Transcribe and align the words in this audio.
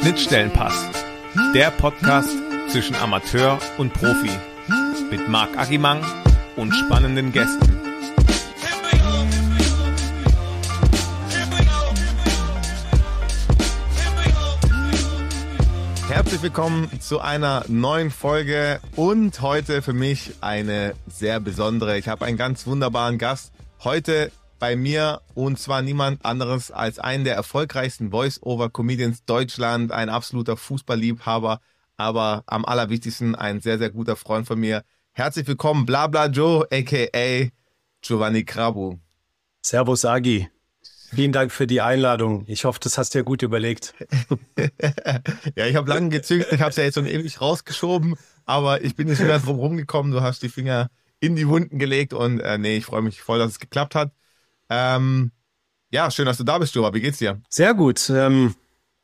Schnittstellenpass, 0.00 0.86
der 1.56 1.72
Podcast 1.72 2.30
zwischen 2.68 2.94
Amateur 2.94 3.58
und 3.78 3.92
Profi 3.92 4.30
mit 5.10 5.28
Marc 5.28 5.58
Agimang 5.58 6.00
und 6.54 6.72
spannenden 6.72 7.32
Gästen. 7.32 7.80
Herzlich 16.08 16.42
willkommen 16.42 16.88
zu 17.00 17.18
einer 17.18 17.64
neuen 17.66 18.12
Folge 18.12 18.78
und 18.94 19.40
heute 19.40 19.82
für 19.82 19.94
mich 19.94 20.34
eine 20.40 20.94
sehr 21.08 21.40
besondere. 21.40 21.98
Ich 21.98 22.06
habe 22.06 22.24
einen 22.24 22.36
ganz 22.36 22.68
wunderbaren 22.68 23.18
Gast. 23.18 23.52
Heute 23.82 24.30
bei 24.58 24.76
mir 24.76 25.22
und 25.34 25.58
zwar 25.58 25.82
niemand 25.82 26.24
anderes 26.24 26.70
als 26.70 26.98
einen 26.98 27.24
der 27.24 27.34
erfolgreichsten 27.34 28.10
Voice-Over-Comedians 28.10 29.24
Deutschland, 29.24 29.92
ein 29.92 30.08
absoluter 30.08 30.56
Fußballliebhaber, 30.56 31.60
aber 31.96 32.42
am 32.46 32.64
allerwichtigsten 32.64 33.34
ein 33.34 33.60
sehr, 33.60 33.78
sehr 33.78 33.90
guter 33.90 34.16
Freund 34.16 34.46
von 34.46 34.58
mir. 34.58 34.84
Herzlich 35.12 35.46
willkommen, 35.46 35.86
Blabla 35.86 36.26
Joe, 36.26 36.66
aka 36.70 37.48
Giovanni 38.02 38.44
Krabu. 38.44 38.98
Servus, 39.62 40.04
Agi. 40.04 40.48
Vielen 41.10 41.32
Dank 41.32 41.52
für 41.52 41.66
die 41.66 41.80
Einladung. 41.80 42.44
Ich 42.46 42.64
hoffe, 42.64 42.80
das 42.82 42.98
hast 42.98 43.14
du 43.14 43.18
ja 43.18 43.24
gut 43.24 43.42
überlegt. 43.42 43.94
ja, 45.56 45.66
ich 45.66 45.74
habe 45.74 45.88
lange 45.88 46.10
gezügelt, 46.10 46.52
ich 46.52 46.60
habe 46.60 46.70
es 46.70 46.76
ja 46.76 46.84
jetzt 46.84 46.94
schon 46.94 47.06
ewig 47.06 47.40
rausgeschoben, 47.40 48.16
aber 48.44 48.84
ich 48.84 48.94
bin 48.94 49.08
jetzt 49.08 49.22
wieder 49.22 49.38
drum 49.38 49.58
rumgekommen. 49.58 50.12
Du 50.12 50.20
hast 50.20 50.42
die 50.42 50.50
Finger 50.50 50.90
in 51.20 51.34
die 51.34 51.48
Wunden 51.48 51.78
gelegt 51.78 52.12
und 52.12 52.40
äh, 52.40 52.58
nee, 52.58 52.76
ich 52.76 52.84
freue 52.84 53.02
mich 53.02 53.22
voll, 53.22 53.38
dass 53.38 53.52
es 53.52 53.58
geklappt 53.58 53.94
hat. 53.94 54.12
Ähm, 54.70 55.32
ja, 55.90 56.10
schön, 56.10 56.26
dass 56.26 56.38
du 56.38 56.44
da 56.44 56.58
bist, 56.58 56.74
Jova. 56.74 56.92
Wie 56.92 57.00
geht's 57.00 57.18
dir? 57.18 57.40
Sehr 57.48 57.74
gut. 57.74 58.10
Ähm, 58.10 58.54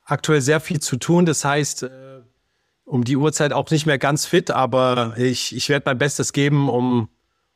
aktuell 0.05 0.41
sehr 0.41 0.61
viel 0.61 0.81
zu 0.81 0.97
tun. 0.97 1.25
Das 1.25 1.45
heißt, 1.45 1.85
äh, 1.85 2.23
um 2.85 3.05
die 3.05 3.17
Uhrzeit 3.17 3.53
auch 3.53 3.71
nicht 3.71 3.87
mehr 3.87 3.99
ganz 3.99 4.27
fit, 4.27 4.51
aber 4.51 5.15
ich, 5.17 5.57
ich 5.57 5.69
werde 5.69 5.85
mein 5.87 5.99
Bestes 5.99 6.33
geben, 6.33 6.69
um, 6.69 7.09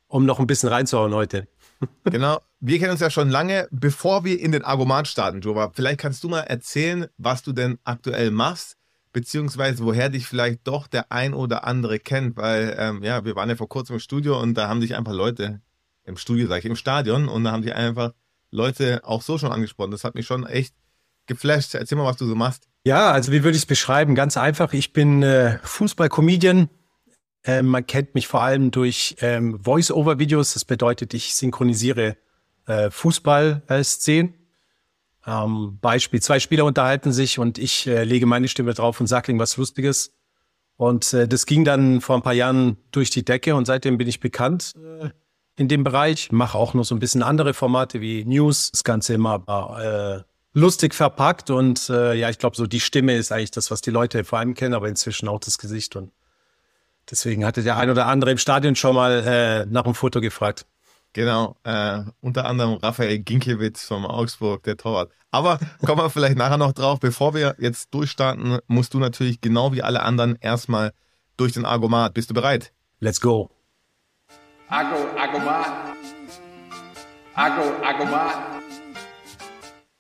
um 0.07 0.25
noch 0.25 0.41
ein 0.41 0.47
bisschen 0.47 0.71
reinzuhauen 0.71 1.15
heute. 1.15 1.47
genau. 2.05 2.41
Wir 2.61 2.79
kennen 2.79 2.93
uns 2.93 3.01
ja 3.01 3.11
schon 3.11 3.31
lange. 3.31 3.69
Bevor 3.71 4.25
wir 4.25 4.41
in 4.41 4.53
den 4.53 4.65
Argument 4.65 5.07
starten, 5.07 5.43
Jova, 5.43 5.71
vielleicht 5.75 6.01
kannst 6.01 6.25
du 6.25 6.29
mal 6.29 6.41
erzählen, 6.41 7.07
was 7.19 7.43
du 7.43 7.53
denn 7.53 7.79
aktuell 7.85 8.31
machst, 8.31 8.77
beziehungsweise 9.13 9.85
woher 9.85 10.09
dich 10.09 10.27
vielleicht 10.27 10.67
doch 10.67 10.87
der 10.87 11.13
ein 11.13 11.35
oder 11.35 11.65
andere 11.65 11.99
kennt, 11.99 12.37
weil 12.37 12.75
ähm, 12.79 13.03
ja, 13.05 13.25
wir 13.25 13.37
waren 13.37 13.49
ja 13.49 13.57
vor 13.57 13.69
kurzem 13.69 13.95
im 13.95 14.01
Studio 14.01 14.41
und 14.41 14.55
da 14.55 14.69
haben 14.69 14.81
sich 14.81 14.97
ein 14.97 15.05
paar 15.05 15.15
Leute 15.15 15.61
im 16.09 16.17
Studio, 16.17 16.49
sag 16.49 16.59
ich, 16.59 16.65
im 16.65 16.77
Stadion 16.77 17.29
und 17.29 17.45
da 17.45 17.53
haben 17.53 17.63
sich 17.63 17.75
einfach 17.75 18.13
Leute 18.51 19.03
auch 19.05 19.23
so 19.23 19.39
schon 19.39 19.53
angesprochen. 19.53 19.91
Das 19.91 20.05
hat 20.05 20.15
mich 20.15 20.27
schon 20.27 20.47
echt 20.47 20.75
geflasht. 21.27 21.75
Erzähl 21.75 21.97
mal, 21.97 22.05
was 22.05 22.17
du 22.17 22.27
so 22.27 22.35
machst. 22.35 22.69
Ja, 22.85 23.13
also 23.13 23.31
wie 23.31 23.45
würde 23.45 23.57
ich 23.57 23.63
es 23.63 23.67
beschreiben? 23.67 24.15
Ganz 24.15 24.37
einfach. 24.37 24.73
Ich 24.73 24.93
bin 24.93 25.23
äh, 25.23 25.59
Fußball-Comedian. 25.63 26.71
Ähm, 27.45 27.67
man 27.67 27.87
kennt 27.87 28.15
mich 28.15 28.27
vor 28.27 28.43
allem 28.43 28.71
durch 28.71 29.17
ähm, 29.21 29.61
Voice-Over-Videos. 29.63 30.55
Das 30.55 30.65
bedeutet, 30.65 31.15
ich 31.15 31.35
synchronisiere 31.35 32.17
äh, 32.67 32.91
Fußball-Szenen. 32.91 34.35
Ähm, 35.27 35.79
Beispiel, 35.81 36.23
zwei 36.23 36.41
Spieler 36.41 36.65
unterhalten 36.65 37.13
sich 37.13 37.39
und 37.39 37.59
ich 37.59 37.87
äh, 37.87 38.05
lege 38.05 38.25
meine 38.25 38.49
Stimme 38.49 38.73
drauf 38.73 38.99
und 39.01 39.07
sage 39.07 39.31
irgendwas 39.31 39.57
Lustiges. 39.59 40.15
Und 40.77 41.13
äh, 41.13 41.29
das 41.29 41.45
ging 41.45 41.65
dann 41.65 42.01
vor 42.01 42.17
ein 42.17 42.23
paar 42.23 42.33
Jahren 42.33 42.79
durch 42.93 43.11
die 43.11 43.25
Decke 43.25 43.55
und 43.55 43.67
seitdem 43.67 43.99
bin 43.99 44.09
ich 44.09 44.21
bekannt. 44.21 44.75
In 45.59 45.67
dem 45.67 45.83
Bereich, 45.83 46.31
mache 46.31 46.57
auch 46.57 46.73
noch 46.73 46.85
so 46.85 46.95
ein 46.95 47.01
bisschen 47.01 47.25
andere 47.25 47.53
Formate 47.53 48.01
wie 48.01 48.25
News, 48.25 48.71
das 48.71 48.85
Ganze 48.85 49.15
immer 49.15 49.43
äh, 49.77 50.23
lustig 50.57 50.95
verpackt 50.95 51.51
und 51.51 51.91
äh, 51.91 52.15
ja, 52.15 52.31
ich 52.31 52.39
glaube, 52.39 52.55
so 52.55 52.69
die 52.69 52.79
Stimme 52.79 53.17
ist 53.17 53.33
eigentlich 53.33 53.51
das, 53.51 53.73
was 53.73 53.81
die 53.81 53.91
Leute 53.91 54.23
vor 54.23 54.39
allem 54.39 54.55
kennen, 54.55 54.73
aber 54.73 54.89
inzwischen 54.89 55.27
auch 55.27 55.41
das 55.41 55.59
Gesicht 55.59 55.97
und 55.97 56.13
deswegen 57.11 57.45
hatte 57.45 57.65
der 57.65 57.77
ein 57.77 57.91
oder 57.91 58.07
andere 58.07 58.31
im 58.31 58.39
Stadion 58.39 58.77
schon 58.77 58.95
mal 58.95 59.11
äh, 59.27 59.67
nach 59.67 59.85
einem 59.85 59.97
Foto 59.97 60.21
gefragt. 60.21 60.65
Genau, 61.13 61.57
äh, 61.65 62.03
unter 62.21 62.45
anderem 62.45 62.75
Raphael 62.75 63.19
Ginkiewicz 63.19 63.85
vom 63.85 64.07
Augsburg, 64.07 64.63
der 64.63 64.77
Torwart. 64.77 65.11
Aber 65.33 65.59
kommen 65.85 66.01
wir 66.01 66.11
vielleicht 66.11 66.37
nachher 66.37 66.59
noch 66.59 66.73
drauf. 66.73 67.01
Bevor 67.01 67.35
wir 67.35 67.57
jetzt 67.59 67.93
durchstarten, 67.93 68.59
musst 68.69 68.95
du 68.95 69.01
natürlich 69.01 69.41
genau 69.41 69.73
wie 69.73 69.83
alle 69.83 70.03
anderen 70.03 70.37
erstmal 70.41 70.93
durch 71.37 71.55
den 71.55 71.65
Argomat. 71.65 72.15
Bist 72.15 72.31
du 72.31 72.35
bereit? 72.35 72.73
Let's 73.01 73.21
go. 73.21 73.58
Ago, 74.71 75.09
Agomat. 75.17 75.97
Ago, 77.35 77.63
Agomat. 77.83 78.61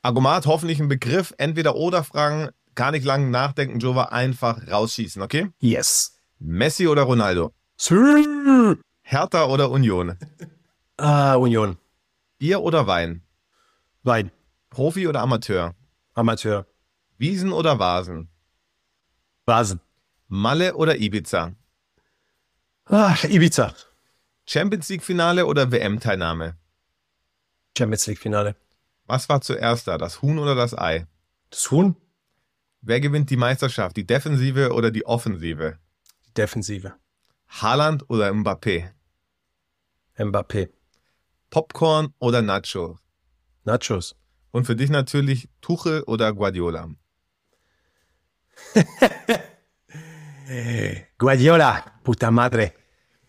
Agomat, 0.02 0.46
hoffentlich 0.46 0.78
ein 0.78 0.88
Begriff. 0.88 1.32
Entweder 1.38 1.74
oder 1.74 2.04
Fragen, 2.04 2.50
gar 2.74 2.90
nicht 2.90 3.04
lang 3.04 3.30
nachdenken, 3.30 3.78
Jova, 3.80 4.04
einfach 4.04 4.68
rausschießen, 4.70 5.22
okay? 5.22 5.48
Yes. 5.60 6.18
Messi 6.38 6.86
oder 6.86 7.02
Ronaldo? 7.04 7.52
Sir. 7.78 8.76
Hertha 9.02 9.46
oder 9.46 9.70
Union? 9.70 10.16
Ah, 11.00 11.36
Union. 11.36 11.78
Bier 12.38 12.60
oder 12.60 12.88
Wein? 12.88 13.22
Wein. 14.02 14.32
Profi 14.68 15.06
oder 15.06 15.20
Amateur? 15.20 15.76
Amateur. 16.14 16.66
Wiesen 17.18 17.52
oder 17.52 17.78
Vasen? 17.78 18.28
Vasen. 19.46 19.80
Malle 20.26 20.74
oder 20.74 20.96
Ibiza? 20.96 21.52
Ah, 22.86 23.14
Ibiza. 23.28 23.74
Champions 24.50 24.88
League 24.88 25.02
Finale 25.02 25.44
oder 25.44 25.70
WM-Teilnahme? 25.70 26.56
Champions 27.76 28.06
League 28.06 28.18
Finale. 28.18 28.56
Was 29.04 29.28
war 29.28 29.42
zuerst 29.42 29.86
da, 29.86 29.98
das 29.98 30.22
Huhn 30.22 30.38
oder 30.38 30.54
das 30.54 30.72
Ei? 30.72 31.06
Das 31.50 31.70
Huhn? 31.70 31.96
Wer 32.80 33.00
gewinnt 33.00 33.28
die 33.28 33.36
Meisterschaft, 33.36 33.98
die 33.98 34.06
Defensive 34.06 34.72
oder 34.72 34.90
die 34.90 35.04
Offensive? 35.04 35.76
Die 36.26 36.32
Defensive. 36.32 36.94
Haaland 37.48 38.08
oder 38.08 38.30
Mbappé? 38.30 38.88
Mbappé. 40.16 40.70
Popcorn 41.50 42.14
oder 42.18 42.40
Nachos? 42.40 42.98
Nachos. 43.64 44.16
Und 44.50 44.64
für 44.64 44.76
dich 44.76 44.88
natürlich 44.88 45.50
Tuchel 45.60 46.04
oder 46.04 46.32
Guardiola? 46.32 46.88
Guardiola, 51.18 51.84
puta 52.02 52.30
madre. 52.30 52.77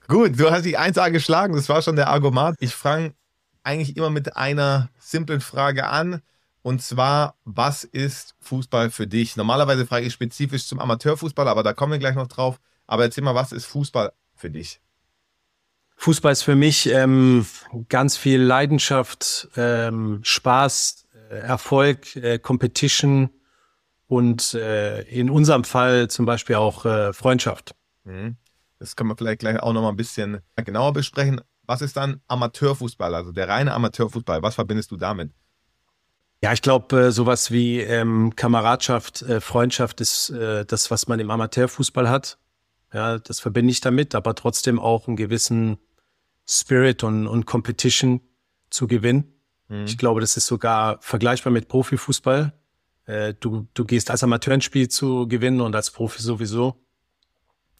Gut, 0.09 0.40
du 0.40 0.50
hast 0.50 0.66
die 0.66 0.75
1A 0.75 1.12
geschlagen, 1.12 1.53
das 1.56 1.70
war 1.70 1.84
schon 1.84 1.96
der 1.96 2.08
Argument. 2.08 2.58
Ich 2.59 2.74
fange 2.74 3.14
eigentlich 3.62 3.96
immer 3.96 4.09
mit 4.09 4.36
einer 4.36 4.90
simplen 4.97 5.40
Frage 5.40 5.86
an. 5.86 6.24
Und 6.64 6.81
zwar, 6.81 7.36
was 7.46 7.84
ist 7.84 8.34
Fußball 8.40 8.90
für 8.90 9.06
dich? 9.06 9.38
Normalerweise 9.38 9.86
frage 9.86 10.08
ich 10.08 10.14
spezifisch 10.14 10.66
zum 10.66 10.80
Amateurfußball, 10.80 11.47
aber 11.47 11.62
da 11.62 11.74
kommen 11.74 11.92
wir 11.92 12.00
gleich 12.00 12.16
noch 12.16 12.28
drauf. 12.28 12.59
Aber 12.88 13.03
erzähl 13.03 13.24
mal, 13.24 13.36
was 13.36 13.52
ist 13.52 13.68
Fußball 13.68 14.12
für 14.34 14.50
dich? 14.50 14.81
Fußball 15.97 16.31
ist 16.31 16.41
für 16.41 16.56
mich 16.56 16.90
ähm, 16.90 17.46
ganz 17.88 18.18
viel 18.18 18.41
Leidenschaft, 18.41 19.47
ähm, 19.58 20.22
Spaß, 20.24 21.06
äh, 21.30 21.36
Erfolg, 21.36 22.16
äh, 22.16 22.40
Competition 22.40 23.30
und 24.08 24.56
äh, 24.56 25.03
in 25.03 25.30
unserem 25.30 25.66
Fall 25.66 26.08
zum 26.08 26.26
Beispiel 26.26 26.56
auch 26.56 26.84
äh, 26.86 27.14
Freundschaft. 27.14 27.76
Mhm. 28.06 28.38
Das 28.79 28.95
können 28.95 29.09
wir 29.09 29.17
vielleicht 29.17 29.40
gleich 29.40 29.59
auch 29.59 29.73
noch 29.73 29.81
mal 29.81 29.90
ein 29.90 29.97
bisschen 29.97 30.40
genauer 30.56 30.94
besprechen. 30.94 31.41
Was 31.63 31.81
ist 31.81 31.97
dann 31.97 32.22
Amateurfußball, 32.28 33.13
also 33.13 33.31
der 33.31 33.47
reine 33.47 33.73
Amateurfußball? 33.73 34.41
Was 34.41 34.56
verbindest 34.56 34.90
du 34.91 34.97
damit? 34.97 35.31
Ja, 36.41 36.53
ich 36.53 36.62
glaube, 36.62 37.00
äh, 37.00 37.12
sowas 37.12 37.51
wie 37.51 37.81
ähm, 37.81 38.34
Kameradschaft, 38.35 39.22
äh, 39.23 39.41
Freundschaft 39.41 40.00
ist 40.00 40.29
äh, 40.29 40.66
das, 40.66 40.90
was 40.90 41.07
man 41.07 41.19
im 41.19 41.29
Amateurfußball 41.29 42.09
hat. 42.09 42.38
Ja, 42.94 43.19
das 43.19 43.40
verbinde 43.40 43.72
ich 43.72 43.81
damit, 43.81 44.16
aber 44.16 44.34
trotzdem 44.34 44.79
auch 44.79 45.07
einen 45.07 45.17
gewissen 45.17 45.78
Spirit 46.47 47.03
und, 47.03 47.28
und 47.28 47.46
Competition 47.46 48.22
zu 48.69 48.88
gewinnen. 48.88 49.34
Mhm. 49.67 49.85
Ich 49.85 49.97
glaube, 49.97 50.22
das 50.22 50.38
ist 50.38 50.47
sogar 50.47 50.97
vergleichbar 51.01 51.51
mit 51.51 51.67
Profifußball. 51.67 52.53
Äh, 53.06 53.34
du, 53.40 53.67
du 53.73 53.85
gehst 53.85 54.09
als 54.09 54.23
Amateur 54.23 54.53
ein 54.53 54.61
Spiel 54.61 54.87
zu 54.87 55.28
gewinnen 55.28 55.61
und 55.61 55.76
als 55.76 55.91
Profi 55.91 56.22
sowieso. 56.22 56.81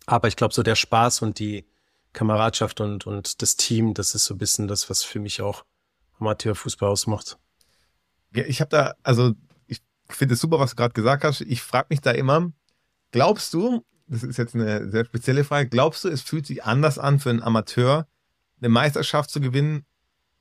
Aber 0.10 0.28
ich 0.28 0.36
glaube, 0.36 0.56
so 0.56 0.64
der 0.64 0.74
Spaß 0.74 1.22
und 1.22 1.38
die 1.38 1.66
Kameradschaft 2.14 2.82
und, 2.82 3.06
und 3.06 3.44
das 3.44 3.58
Team, 3.58 3.94
das 3.94 4.16
ist 4.16 4.26
so 4.26 4.34
ein 4.34 4.40
bisschen 4.40 4.68
das, 4.68 4.90
was 4.90 5.04
für 5.04 5.20
mich 5.20 5.40
auch 5.40 5.66
Amateurfußball 6.20 6.90
ausmacht. 6.90 7.38
Ja, 8.34 8.44
ich 8.46 8.60
habe 8.60 8.70
da, 8.70 8.96
also 9.04 9.36
ich 9.68 9.82
finde 10.10 10.34
es 10.34 10.42
super, 10.42 10.58
was 10.58 10.72
du 10.72 10.78
gerade 10.78 10.96
gesagt 10.96 11.24
hast. 11.24 11.42
Ich 11.42 11.62
frage 11.62 11.88
mich 11.92 12.02
da 12.02 12.10
immer, 12.10 12.52
glaubst 13.12 13.54
du, 13.54 13.86
das 14.08 14.24
ist 14.24 14.38
jetzt 14.38 14.56
eine 14.56 14.90
sehr 14.90 15.06
spezielle 15.06 15.44
Frage, 15.44 15.70
glaubst 15.70 16.04
du, 16.04 16.10
es 16.10 16.24
fühlt 16.24 16.48
sich 16.48 16.64
anders 16.64 16.98
an 16.98 17.20
für 17.20 17.30
einen 17.30 17.44
Amateur, 17.44 18.08
eine 18.62 18.70
Meisterschaft 18.70 19.30
zu 19.30 19.40
gewinnen, 19.40 19.86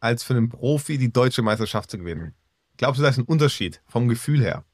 als 0.01 0.23
für 0.23 0.33
einen 0.33 0.49
Profi 0.49 0.97
die 0.97 1.13
deutsche 1.13 1.43
Meisterschaft 1.43 1.91
zu 1.91 1.99
gewinnen? 1.99 2.35
Glaubst 2.79 3.01
du, 3.01 3.03
da 3.03 3.11
ist 3.11 3.19
ein 3.19 3.25
Unterschied 3.25 3.83
vom 3.87 4.09
Gefühl 4.09 4.41
her? 4.41 4.65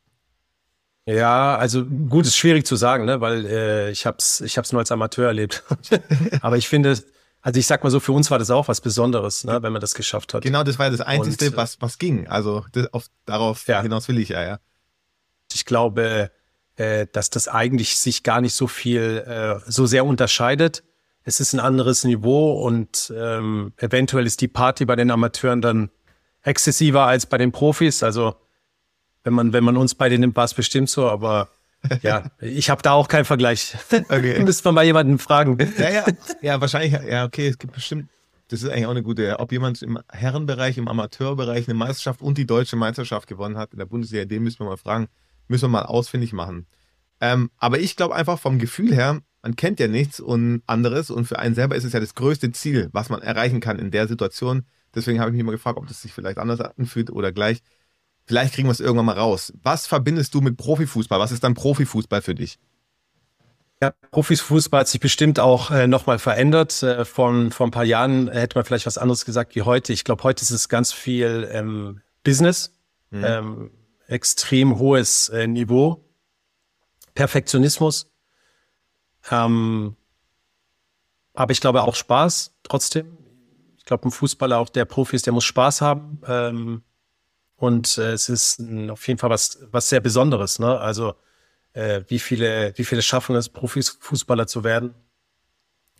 Ja, 1.06 1.56
also 1.56 1.84
gut, 1.84 2.26
ist 2.26 2.36
schwierig 2.36 2.66
zu 2.66 2.76
sagen, 2.76 3.04
ne? 3.04 3.20
weil 3.20 3.44
äh, 3.44 3.90
ich 3.90 4.06
hab's, 4.06 4.40
ich 4.40 4.56
hab's 4.56 4.72
nur 4.72 4.80
als 4.80 4.90
Amateur 4.90 5.26
erlebt. 5.26 5.62
Aber 6.40 6.56
ich 6.56 6.68
finde, 6.68 6.98
also 7.42 7.60
ich 7.60 7.66
sag 7.66 7.84
mal 7.84 7.90
so, 7.90 8.00
für 8.00 8.12
uns 8.12 8.30
war 8.30 8.38
das 8.38 8.50
auch 8.50 8.68
was 8.68 8.80
Besonderes, 8.80 9.44
ne, 9.44 9.62
wenn 9.62 9.72
man 9.72 9.82
das 9.82 9.94
geschafft 9.94 10.32
hat. 10.32 10.42
Genau, 10.42 10.62
das 10.62 10.78
war 10.78 10.90
das 10.90 11.02
Einzige, 11.02 11.50
Und, 11.50 11.56
was, 11.58 11.78
was 11.82 11.98
ging. 11.98 12.26
Also 12.26 12.64
das, 12.72 12.90
auf, 12.94 13.06
darauf 13.26 13.66
ja. 13.66 13.82
hinaus 13.82 14.08
will 14.08 14.18
ich 14.18 14.30
ja, 14.30 14.42
ja. 14.42 14.60
Ich 15.52 15.66
glaube, 15.66 16.30
äh, 16.76 17.06
dass 17.12 17.28
das 17.28 17.48
eigentlich 17.48 17.98
sich 17.98 18.22
gar 18.22 18.40
nicht 18.40 18.54
so 18.54 18.66
viel, 18.66 19.22
äh, 19.26 19.60
so 19.70 19.84
sehr 19.84 20.06
unterscheidet. 20.06 20.84
Es 21.22 21.38
ist 21.38 21.52
ein 21.52 21.60
anderes 21.60 22.04
Niveau 22.04 22.52
und 22.62 23.12
ähm, 23.14 23.74
eventuell 23.76 24.26
ist 24.26 24.40
die 24.40 24.48
Party 24.48 24.86
bei 24.86 24.96
den 24.96 25.10
Amateuren 25.10 25.60
dann 25.60 25.90
exzessiver 26.42 27.04
als 27.04 27.26
bei 27.26 27.36
den 27.36 27.52
Profis. 27.52 28.02
Also 28.02 28.36
wenn 29.24 29.32
man, 29.32 29.52
wenn 29.52 29.64
man 29.64 29.76
uns 29.76 29.94
beide 29.94 30.18
nimmt, 30.18 30.36
war 30.36 30.44
es 30.44 30.54
bestimmt 30.54 30.88
so, 30.88 31.08
aber 31.08 31.48
ja, 32.02 32.30
ich 32.40 32.70
habe 32.70 32.82
da 32.82 32.92
auch 32.92 33.08
keinen 33.08 33.24
Vergleich. 33.24 33.76
Okay. 33.90 34.40
Müsste 34.44 34.68
man 34.68 34.76
mal 34.76 34.84
jemanden 34.84 35.18
fragen. 35.18 35.58
Ja, 35.78 35.90
ja, 35.90 36.04
ja, 36.40 36.60
wahrscheinlich, 36.60 36.92
ja, 36.92 37.24
okay, 37.24 37.48
es 37.48 37.58
gibt 37.58 37.72
bestimmt, 37.72 38.08
das 38.48 38.62
ist 38.62 38.68
eigentlich 38.68 38.86
auch 38.86 38.90
eine 38.90 39.02
gute, 39.02 39.38
ob 39.40 39.50
jemand 39.50 39.82
im 39.82 39.98
Herrenbereich, 40.10 40.78
im 40.78 40.86
Amateurbereich 40.86 41.66
eine 41.66 41.74
Meisterschaft 41.74 42.22
und 42.22 42.38
die 42.38 42.46
deutsche 42.46 42.76
Meisterschaft 42.76 43.26
gewonnen 43.26 43.56
hat 43.56 43.72
in 43.72 43.78
der 43.78 43.86
Bundesliga, 43.86 44.24
den 44.24 44.42
müssen 44.42 44.60
wir 44.60 44.66
mal 44.66 44.76
fragen, 44.76 45.08
müssen 45.48 45.64
wir 45.64 45.68
mal 45.80 45.86
ausfindig 45.86 46.32
machen. 46.32 46.66
Ähm, 47.20 47.50
aber 47.58 47.78
ich 47.78 47.96
glaube 47.96 48.14
einfach 48.14 48.38
vom 48.38 48.58
Gefühl 48.58 48.94
her, 48.94 49.20
man 49.42 49.56
kennt 49.56 49.80
ja 49.80 49.88
nichts 49.88 50.20
und 50.20 50.62
anderes 50.66 51.10
und 51.10 51.26
für 51.26 51.38
einen 51.38 51.54
selber 51.54 51.76
ist 51.76 51.84
es 51.84 51.92
ja 51.92 52.00
das 52.00 52.14
größte 52.14 52.52
Ziel, 52.52 52.88
was 52.92 53.08
man 53.08 53.22
erreichen 53.22 53.60
kann 53.60 53.78
in 53.78 53.90
der 53.90 54.08
Situation. 54.08 54.64
Deswegen 54.94 55.20
habe 55.20 55.30
ich 55.30 55.32
mich 55.32 55.40
immer 55.40 55.52
gefragt, 55.52 55.78
ob 55.78 55.86
das 55.86 56.02
sich 56.02 56.12
vielleicht 56.12 56.38
anders 56.38 56.60
anfühlt 56.60 57.10
oder 57.10 57.32
gleich. 57.32 57.60
Vielleicht 58.26 58.54
kriegen 58.54 58.68
wir 58.68 58.72
es 58.72 58.80
irgendwann 58.80 59.06
mal 59.06 59.18
raus. 59.18 59.52
Was 59.62 59.86
verbindest 59.86 60.34
du 60.34 60.40
mit 60.40 60.56
Profifußball? 60.56 61.20
Was 61.20 61.32
ist 61.32 61.44
dann 61.44 61.54
Profifußball 61.54 62.22
für 62.22 62.34
dich? 62.34 62.58
Ja, 63.82 63.92
Profifußball 64.12 64.80
hat 64.80 64.88
sich 64.88 65.00
bestimmt 65.00 65.38
auch 65.38 65.70
äh, 65.70 65.86
nochmal 65.86 66.18
verändert. 66.18 66.82
Äh, 66.82 67.04
von, 67.04 67.50
vor 67.52 67.66
ein 67.66 67.70
paar 67.70 67.84
Jahren 67.84 68.30
hätte 68.30 68.56
man 68.56 68.64
vielleicht 68.64 68.86
was 68.86 68.96
anderes 68.96 69.24
gesagt 69.24 69.54
wie 69.54 69.62
heute. 69.62 69.92
Ich 69.92 70.04
glaube, 70.04 70.22
heute 70.22 70.42
ist 70.42 70.50
es 70.50 70.68
ganz 70.68 70.92
viel 70.92 71.48
ähm, 71.52 72.00
Business, 72.22 72.72
mhm. 73.10 73.24
ähm, 73.24 73.70
extrem 74.06 74.78
hohes 74.78 75.28
äh, 75.28 75.46
Niveau, 75.46 76.02
Perfektionismus. 77.14 78.10
Ähm, 79.30 79.96
aber 81.34 81.52
ich 81.52 81.60
glaube 81.60 81.82
auch 81.82 81.94
Spaß 81.94 82.54
trotzdem. 82.62 83.18
Ich 83.76 83.84
glaube, 83.84 84.08
ein 84.08 84.12
Fußballer, 84.12 84.58
auch 84.58 84.70
der 84.70 84.86
Profi 84.86 85.16
ist, 85.16 85.26
der 85.26 85.34
muss 85.34 85.44
Spaß 85.44 85.82
haben. 85.82 86.22
Ähm, 86.26 86.82
und 87.64 87.98
äh, 87.98 88.12
es 88.12 88.28
ist 88.28 88.62
auf 88.90 89.06
jeden 89.08 89.18
Fall 89.18 89.30
was, 89.30 89.58
was 89.70 89.88
sehr 89.88 90.00
Besonderes. 90.00 90.58
Ne? 90.58 90.78
Also 90.78 91.14
äh, 91.72 92.02
wie 92.08 92.18
viele, 92.18 92.72
wie 92.76 92.84
viele 92.84 93.02
schaffen 93.02 93.34
es, 93.36 93.48
Profifußballer 93.48 94.46
zu 94.46 94.64
werden, 94.64 94.94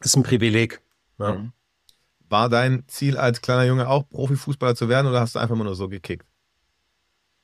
ist 0.01 0.17
ein 0.17 0.23
Privileg. 0.23 0.81
Ne? 1.19 1.33
Mhm. 1.33 1.53
War 2.29 2.49
dein 2.49 2.85
Ziel 2.89 3.17
als 3.17 3.43
kleiner 3.43 3.65
Junge 3.65 3.89
auch 3.89 4.09
Profifußballer 4.09 4.77
zu 4.77 4.89
werden 4.89 5.07
oder 5.07 5.21
hast 5.21 5.35
du 5.35 5.39
einfach 5.39 5.57
nur 5.57 5.75
so 5.75 5.89
gekickt? 5.89 6.27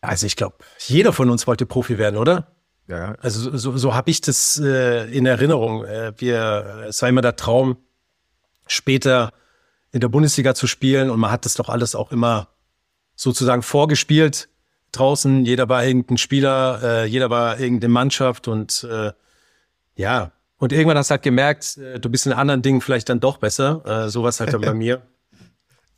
Also 0.00 0.26
ich 0.26 0.36
glaube, 0.36 0.56
jeder 0.78 1.12
von 1.12 1.28
uns 1.28 1.46
wollte 1.46 1.66
Profi 1.66 1.98
werden, 1.98 2.16
oder? 2.16 2.56
Ja. 2.86 3.14
Also 3.20 3.56
so, 3.56 3.76
so 3.76 3.94
habe 3.94 4.10
ich 4.10 4.20
das 4.20 4.58
äh, 4.58 5.04
in 5.10 5.26
Erinnerung. 5.26 5.84
Äh, 5.84 6.12
wir, 6.16 6.86
es 6.88 7.00
war 7.02 7.08
immer 7.08 7.20
der 7.20 7.36
Traum, 7.36 7.76
später 8.66 9.32
in 9.92 10.00
der 10.00 10.08
Bundesliga 10.08 10.54
zu 10.54 10.66
spielen 10.66 11.10
und 11.10 11.20
man 11.20 11.30
hat 11.30 11.44
das 11.44 11.54
doch 11.54 11.68
alles 11.68 11.94
auch 11.94 12.12
immer 12.12 12.48
sozusagen 13.20 13.62
vorgespielt 13.62 14.48
draußen. 14.92 15.44
Jeder 15.44 15.68
war 15.68 15.84
irgendein 15.84 16.16
Spieler, 16.16 16.80
äh, 16.82 17.04
jeder 17.04 17.28
war 17.28 17.60
irgendeine 17.60 17.92
Mannschaft 17.92 18.48
und 18.48 18.86
äh, 18.90 19.12
ja. 19.94 20.32
Und 20.56 20.72
irgendwann 20.72 20.96
hast 20.96 21.08
du 21.08 21.12
halt 21.12 21.22
gemerkt, 21.22 21.76
äh, 21.76 22.00
du 22.00 22.08
bist 22.08 22.26
in 22.26 22.32
anderen 22.32 22.62
Dingen 22.62 22.80
vielleicht 22.80 23.10
dann 23.10 23.20
doch 23.20 23.36
besser. 23.36 23.82
Äh, 24.06 24.08
sowas 24.08 24.40
halt 24.40 24.54
dann 24.54 24.62
bei 24.62 24.72
mir. 24.72 25.02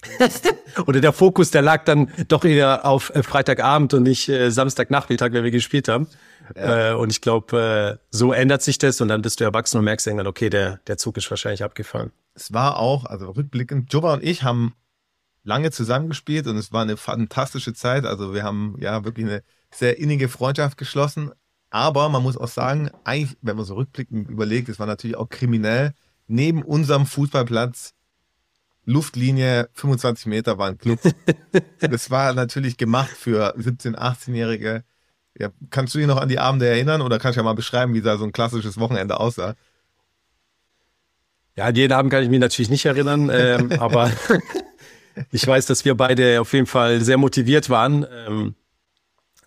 Oder 0.86 1.00
der 1.00 1.12
Fokus, 1.12 1.52
der 1.52 1.62
lag 1.62 1.84
dann 1.84 2.10
doch 2.26 2.44
eher 2.44 2.84
auf 2.84 3.10
äh, 3.14 3.22
Freitagabend 3.22 3.94
und 3.94 4.02
nicht 4.02 4.28
äh, 4.28 4.50
Samstagnachmittag, 4.50 5.32
wenn 5.32 5.44
wir 5.44 5.52
gespielt 5.52 5.86
haben. 5.86 6.08
Ja. 6.56 6.90
Äh, 6.90 6.94
und 6.94 7.12
ich 7.12 7.20
glaube, 7.20 8.00
äh, 8.00 8.04
so 8.10 8.32
ändert 8.32 8.62
sich 8.62 8.78
das 8.78 9.00
und 9.00 9.06
dann 9.06 9.22
bist 9.22 9.38
du 9.38 9.44
erwachsen 9.44 9.78
und 9.78 9.84
merkst 9.84 10.08
irgendwann, 10.08 10.26
okay, 10.26 10.50
der, 10.50 10.80
der 10.88 10.98
Zug 10.98 11.16
ist 11.18 11.30
wahrscheinlich 11.30 11.62
abgefahren. 11.62 12.10
Es 12.34 12.52
war 12.52 12.80
auch, 12.80 13.04
also 13.04 13.30
rückblickend, 13.30 13.92
Jobba 13.92 14.14
und 14.14 14.24
ich 14.24 14.42
haben 14.42 14.74
lange 15.44 15.70
zusammengespielt 15.70 16.46
und 16.46 16.56
es 16.56 16.72
war 16.72 16.82
eine 16.82 16.96
fantastische 16.96 17.74
Zeit. 17.74 18.04
Also 18.04 18.34
wir 18.34 18.44
haben 18.44 18.76
ja 18.78 19.04
wirklich 19.04 19.26
eine 19.26 19.42
sehr 19.70 19.98
innige 19.98 20.28
Freundschaft 20.28 20.78
geschlossen. 20.78 21.32
Aber 21.70 22.08
man 22.10 22.22
muss 22.22 22.36
auch 22.36 22.48
sagen, 22.48 22.90
eigentlich, 23.04 23.36
wenn 23.40 23.56
man 23.56 23.64
so 23.64 23.74
rückblickend 23.74 24.28
überlegt, 24.28 24.68
es 24.68 24.78
war 24.78 24.86
natürlich 24.86 25.16
auch 25.16 25.30
kriminell. 25.30 25.94
Neben 26.26 26.62
unserem 26.62 27.06
Fußballplatz, 27.06 27.94
Luftlinie 28.84 29.68
25 29.72 30.26
Meter 30.26 30.58
war 30.58 30.68
ein 30.68 30.78
Club. 30.78 31.00
das 31.80 32.10
war 32.10 32.34
natürlich 32.34 32.76
gemacht 32.76 33.10
für 33.10 33.56
17-, 33.56 33.96
18-Jährige. 33.96 34.84
Ja, 35.38 35.48
kannst 35.70 35.94
du 35.94 35.98
dich 35.98 36.06
noch 36.06 36.20
an 36.20 36.28
die 36.28 36.38
Abende 36.38 36.66
erinnern 36.66 37.00
oder 37.00 37.18
kannst 37.18 37.36
du 37.36 37.40
ja 37.40 37.44
mal 37.44 37.54
beschreiben, 37.54 37.94
wie 37.94 38.02
da 38.02 38.18
so 38.18 38.24
ein 38.24 38.32
klassisches 38.32 38.78
Wochenende 38.78 39.18
aussah? 39.18 39.54
Ja, 41.56 41.66
an 41.66 41.74
jeden 41.74 41.92
Abend 41.92 42.12
kann 42.12 42.22
ich 42.22 42.28
mich 42.28 42.40
natürlich 42.40 42.70
nicht 42.70 42.84
erinnern, 42.84 43.30
ähm, 43.32 43.72
aber 43.78 44.10
ich 45.30 45.46
weiß, 45.46 45.66
dass 45.66 45.84
wir 45.84 45.94
beide 45.94 46.40
auf 46.40 46.52
jeden 46.52 46.66
Fall 46.66 47.00
sehr 47.00 47.18
motiviert 47.18 47.70
waren, 47.70 48.06
ähm, 48.26 48.54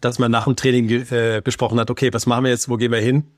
dass 0.01 0.19
man 0.19 0.31
nach 0.31 0.45
dem 0.45 0.56
Training 0.56 0.89
äh, 0.89 1.41
besprochen 1.44 1.79
hat, 1.79 1.89
okay, 1.89 2.13
was 2.13 2.25
machen 2.25 2.44
wir 2.44 2.51
jetzt, 2.51 2.69
wo 2.69 2.77
gehen 2.77 2.91
wir 2.91 3.00
hin? 3.00 3.31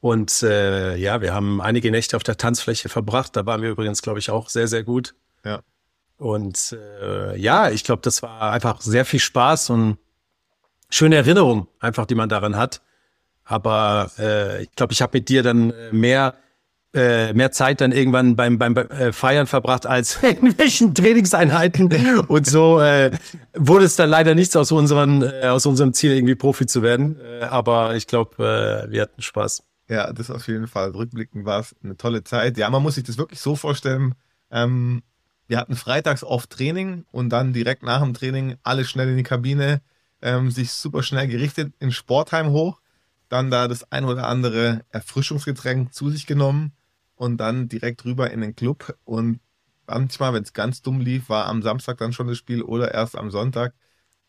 Und 0.00 0.42
äh, 0.42 0.96
ja, 0.96 1.20
wir 1.20 1.34
haben 1.34 1.60
einige 1.60 1.90
Nächte 1.90 2.16
auf 2.16 2.22
der 2.22 2.36
Tanzfläche 2.36 2.88
verbracht. 2.88 3.34
Da 3.34 3.46
waren 3.46 3.62
wir 3.62 3.70
übrigens, 3.70 4.02
glaube 4.02 4.18
ich, 4.18 4.30
auch 4.30 4.48
sehr, 4.48 4.68
sehr 4.68 4.84
gut. 4.84 5.14
Ja. 5.44 5.60
Und 6.18 6.76
äh, 7.02 7.36
ja, 7.38 7.70
ich 7.70 7.84
glaube, 7.84 8.02
das 8.02 8.22
war 8.22 8.52
einfach 8.52 8.80
sehr 8.80 9.04
viel 9.04 9.20
Spaß 9.20 9.70
und 9.70 9.98
schöne 10.90 11.16
Erinnerung, 11.16 11.68
einfach, 11.80 12.06
die 12.06 12.14
man 12.14 12.28
daran 12.28 12.56
hat. 12.56 12.82
Aber 13.44 14.10
äh, 14.18 14.62
ich 14.64 14.72
glaube, 14.72 14.92
ich 14.92 15.02
habe 15.02 15.18
mit 15.18 15.28
dir 15.28 15.42
dann 15.42 15.72
mehr 15.92 16.34
äh, 16.94 17.32
mehr 17.34 17.52
Zeit 17.52 17.80
dann 17.80 17.92
irgendwann 17.92 18.36
beim, 18.36 18.58
beim, 18.58 18.74
beim 18.74 18.88
äh, 18.88 19.12
Feiern 19.12 19.46
verbracht 19.46 19.86
als 19.86 20.18
irgendwelchen 20.22 20.94
Trainingseinheiten. 20.94 21.92
Und 22.28 22.46
so 22.46 22.80
äh, 22.80 23.10
wurde 23.54 23.84
es 23.84 23.96
dann 23.96 24.10
leider 24.10 24.34
nichts 24.34 24.56
aus, 24.56 24.72
unseren, 24.72 25.22
äh, 25.22 25.48
aus 25.48 25.66
unserem 25.66 25.92
Ziel, 25.92 26.12
irgendwie 26.12 26.34
Profi 26.34 26.66
zu 26.66 26.82
werden. 26.82 27.20
Äh, 27.20 27.44
aber 27.44 27.96
ich 27.96 28.06
glaube, 28.06 28.86
äh, 28.88 28.90
wir 28.90 29.02
hatten 29.02 29.20
Spaß. 29.20 29.62
Ja, 29.88 30.12
das 30.12 30.30
auf 30.30 30.48
jeden 30.48 30.66
Fall. 30.66 30.90
Rückblickend 30.90 31.44
war 31.44 31.60
es 31.60 31.76
eine 31.84 31.96
tolle 31.96 32.24
Zeit. 32.24 32.56
Ja, 32.58 32.70
man 32.70 32.82
muss 32.82 32.96
sich 32.96 33.04
das 33.04 33.18
wirklich 33.18 33.40
so 33.40 33.56
vorstellen. 33.56 34.14
Ähm, 34.50 35.02
wir 35.48 35.58
hatten 35.58 35.76
freitags 35.76 36.24
oft 36.24 36.50
Training 36.50 37.04
und 37.12 37.28
dann 37.30 37.52
direkt 37.52 37.82
nach 37.82 38.02
dem 38.02 38.14
Training 38.14 38.56
alle 38.62 38.84
schnell 38.84 39.10
in 39.10 39.16
die 39.16 39.22
Kabine, 39.22 39.80
ähm, 40.22 40.50
sich 40.50 40.72
super 40.72 41.02
schnell 41.02 41.28
gerichtet 41.28 41.72
in 41.78 41.92
Sportheim 41.92 42.50
hoch, 42.50 42.80
dann 43.28 43.50
da 43.50 43.68
das 43.68 43.92
ein 43.92 44.04
oder 44.04 44.26
andere 44.26 44.84
Erfrischungsgetränk 44.90 45.94
zu 45.94 46.10
sich 46.10 46.26
genommen 46.26 46.72
und 47.16 47.38
dann 47.38 47.68
direkt 47.68 48.04
rüber 48.04 48.30
in 48.30 48.40
den 48.40 48.54
Club. 48.54 48.96
Und 49.04 49.40
manchmal, 49.86 50.32
wenn 50.34 50.42
es 50.42 50.52
ganz 50.52 50.82
dumm 50.82 51.00
lief, 51.00 51.28
war 51.28 51.46
am 51.46 51.62
Samstag 51.62 51.98
dann 51.98 52.12
schon 52.12 52.28
das 52.28 52.38
Spiel 52.38 52.62
oder 52.62 52.94
erst 52.94 53.16
am 53.16 53.30
Sonntag. 53.30 53.74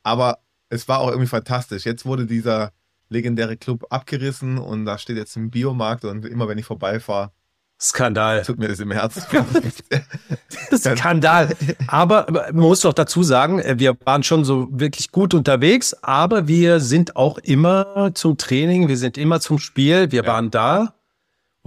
Aber 0.04 0.40
es 0.70 0.88
war 0.88 1.00
auch 1.00 1.10
irgendwie 1.10 1.28
fantastisch. 1.28 1.86
Jetzt 1.86 2.06
wurde 2.06 2.26
dieser 2.26 2.72
legendäre 3.10 3.58
Club 3.58 3.86
abgerissen 3.90 4.58
und 4.58 4.86
da 4.86 4.98
steht 4.98 5.18
jetzt 5.18 5.36
ein 5.38 5.52
Biomarkt 5.52 6.06
und 6.06 6.26
immer 6.26 6.48
wenn 6.48 6.58
ich 6.58 6.66
vorbeifahre, 6.66 7.32
Skandal. 7.80 8.42
Tut 8.42 8.58
mir 8.58 8.70
das 8.70 8.80
im 8.80 8.92
Herzen. 8.92 9.22
Skandal. 10.76 11.56
Aber 11.88 12.26
man 12.32 12.56
muss 12.56 12.82
doch 12.82 12.94
dazu 12.94 13.22
sagen, 13.22 13.60
äh, 13.60 13.76
wir 13.78 13.96
waren 14.04 14.24
schon 14.24 14.44
so 14.44 14.68
wirklich 14.72 15.12
gut 15.12 15.36
unterwegs, 15.36 15.94
aber 16.02 16.48
wir 16.48 16.80
sind 16.80 17.16
auch 17.16 17.38
immer 17.38 18.12
zum 18.16 18.38
Training, 18.38 18.88
wir 18.88 18.98
sind 18.98 19.18
immer 19.18 19.40
zum 19.40 19.60
Spiel, 19.60 20.12
wir 20.12 20.24
ja. 20.24 20.28
waren 20.28 20.50
da. 20.50 20.96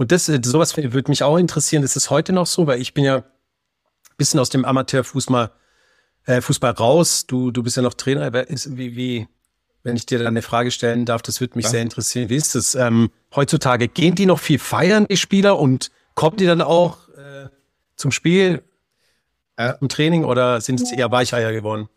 Und 0.01 0.11
das, 0.11 0.27
äh, 0.29 0.41
sowas 0.43 0.75
würde 0.77 1.11
mich 1.11 1.21
auch 1.21 1.37
interessieren. 1.37 1.83
Ist 1.83 1.95
es 1.95 2.09
heute 2.09 2.33
noch 2.33 2.47
so? 2.47 2.65
Weil 2.65 2.81
ich 2.81 2.95
bin 2.95 3.03
ja 3.03 3.17
ein 3.17 3.23
bisschen 4.17 4.39
aus 4.39 4.49
dem 4.49 4.65
Amateurfußball 4.65 5.51
äh, 6.25 6.41
Fußball 6.41 6.71
raus. 6.71 7.27
Du, 7.27 7.51
du 7.51 7.61
bist 7.61 7.77
ja 7.77 7.83
noch 7.83 7.93
Trainer. 7.93 8.33
Wie, 8.33 8.95
wie, 8.95 9.27
wenn 9.83 9.95
ich 9.95 10.07
dir 10.07 10.17
dann 10.17 10.29
eine 10.29 10.41
Frage 10.41 10.71
stellen 10.71 11.05
darf, 11.05 11.21
das 11.21 11.39
würde 11.39 11.55
mich 11.55 11.65
ja. 11.65 11.69
sehr 11.69 11.81
interessieren. 11.83 12.29
Wie 12.29 12.35
ist 12.35 12.55
es 12.55 12.73
ähm, 12.73 13.11
heutzutage? 13.35 13.87
Gehen 13.87 14.15
die 14.15 14.25
noch 14.25 14.39
viel 14.39 14.57
feiern, 14.57 15.05
die 15.07 15.17
Spieler? 15.17 15.59
Und 15.59 15.91
kommen 16.15 16.37
die 16.37 16.47
dann 16.47 16.63
auch 16.63 17.07
äh, 17.09 17.49
zum 17.95 18.09
Spiel, 18.09 18.63
äh, 19.55 19.75
zum 19.77 19.87
Training 19.87 20.25
oder 20.25 20.61
sind 20.61 20.81
es 20.81 20.91
eher 20.91 21.11
Weicheier 21.11 21.51
geworden? 21.51 21.89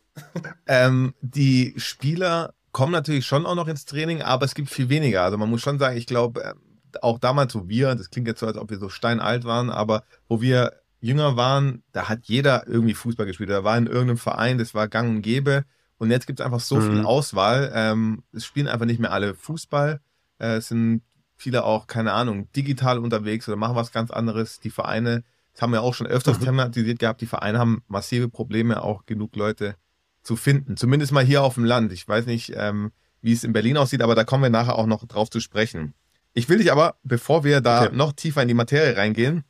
Ähm, 0.67 1.15
die 1.23 1.73
Spieler 1.79 2.53
kommen 2.71 2.93
natürlich 2.93 3.25
schon 3.25 3.47
auch 3.47 3.55
noch 3.55 3.67
ins 3.67 3.87
Training, 3.87 4.21
aber 4.21 4.45
es 4.45 4.55
gibt 4.55 4.69
viel 4.69 4.91
weniger. 4.91 5.23
Also 5.23 5.39
man 5.39 5.49
muss 5.49 5.63
schon 5.63 5.79
sagen, 5.79 5.97
ich 5.97 6.07
glaube, 6.07 6.43
ähm, 6.43 6.74
auch 7.03 7.19
damals, 7.19 7.55
wo 7.55 7.69
wir, 7.69 7.95
das 7.95 8.11
klingt 8.11 8.29
jetzt 8.29 8.41
so, 8.41 8.47
als 8.47 8.57
ob 8.57 8.71
wir 8.71 8.79
so 8.79 8.89
steinalt 8.89 9.45
waren, 9.45 9.71
aber 9.71 10.05
wo 10.29 10.41
wir 10.41 10.73
jünger 11.01 11.37
waren, 11.37 11.83
da 11.93 12.09
hat 12.09 12.21
jeder 12.25 12.67
irgendwie 12.67 12.95
Fußball 12.95 13.27
gespielt. 13.27 13.51
Da 13.51 13.63
war 13.65 13.77
in 13.77 13.87
irgendeinem 13.87 14.17
Verein, 14.17 14.59
das 14.59 14.75
war 14.75 14.89
gang 14.89 15.11
und 15.11 15.23
gäbe. 15.23 15.65
Und 15.99 16.11
jetzt 16.11 16.27
gibt 16.27 16.41
es 16.41 16.45
einfach 16.47 16.61
so 16.61 16.77
mhm. 16.77 16.91
viel 16.91 17.05
Auswahl. 17.05 17.71
Ähm, 17.75 18.25
es 18.33 18.45
spielen 18.45 18.69
einfach 18.69 18.87
nicht 18.87 19.01
mehr 19.01 19.13
alle 19.13 19.35
Fußball. 19.35 20.01
Äh, 20.39 20.57
es 20.57 20.69
sind 20.69 21.03
viele 21.37 21.65
auch, 21.65 21.87
keine 21.87 22.13
Ahnung, 22.13 22.51
digital 22.53 22.99
unterwegs 22.99 23.49
oder 23.49 23.57
machen 23.57 23.77
was 23.77 23.93
ganz 23.93 24.11
anderes. 24.11 24.61
Die 24.61 24.71
Vereine, 24.71 25.25
das 25.53 25.63
haben 25.63 25.73
wir 25.73 25.83
auch 25.83 25.95
schon 25.95 26.07
öfters 26.07 26.41
mhm. 26.41 26.45
thematisiert 26.45 26.99
gehabt, 26.99 27.21
die 27.21 27.27
Vereine 27.27 27.59
haben 27.59 27.83
massive 27.87 28.29
Probleme, 28.29 28.83
auch 28.83 29.05
genug 29.05 29.37
Leute 29.37 29.77
zu 30.23 30.37
finden. 30.37 30.77
Zumindest 30.77 31.13
mal 31.13 31.25
hier 31.25 31.43
auf 31.43 31.55
dem 31.55 31.65
Land. 31.65 31.93
Ich 31.93 32.09
weiß 32.09 32.27
nicht, 32.27 32.53
ähm, 32.57 32.93
wie 33.21 33.33
es 33.33 33.45
in 33.45 33.53
Berlin 33.53 33.77
aussieht, 33.77 34.03
aber 34.03 34.15
da 34.15 34.25
kommen 34.25 34.43
wir 34.43 34.51
nachher 34.51 34.77
auch 34.77 34.87
noch 34.87 35.05
drauf 35.07 35.31
zu 35.31 35.41
sprechen. 35.41 35.95
Ich 36.35 36.49
will 36.49 36.59
dich 36.59 36.73
aber, 36.73 36.97
bevor 37.05 37.45
wir 37.45 37.61
da 37.61 37.85
okay. 37.85 37.97
noch 37.97 38.13
tiefer 38.13 38.43
in 38.43 38.49
die 38.49 38.55
Materie 38.55 38.97
reingehen, 38.97 39.45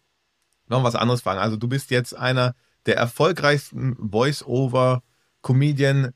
noch 0.69 0.85
was 0.85 0.95
anderes 0.95 1.23
fragen. 1.23 1.41
Also 1.41 1.57
du 1.57 1.67
bist 1.67 1.91
jetzt 1.91 2.15
einer 2.15 2.55
der 2.87 2.97
erfolgreichsten 2.97 3.97
Voice-Over-Comedian 4.11 6.13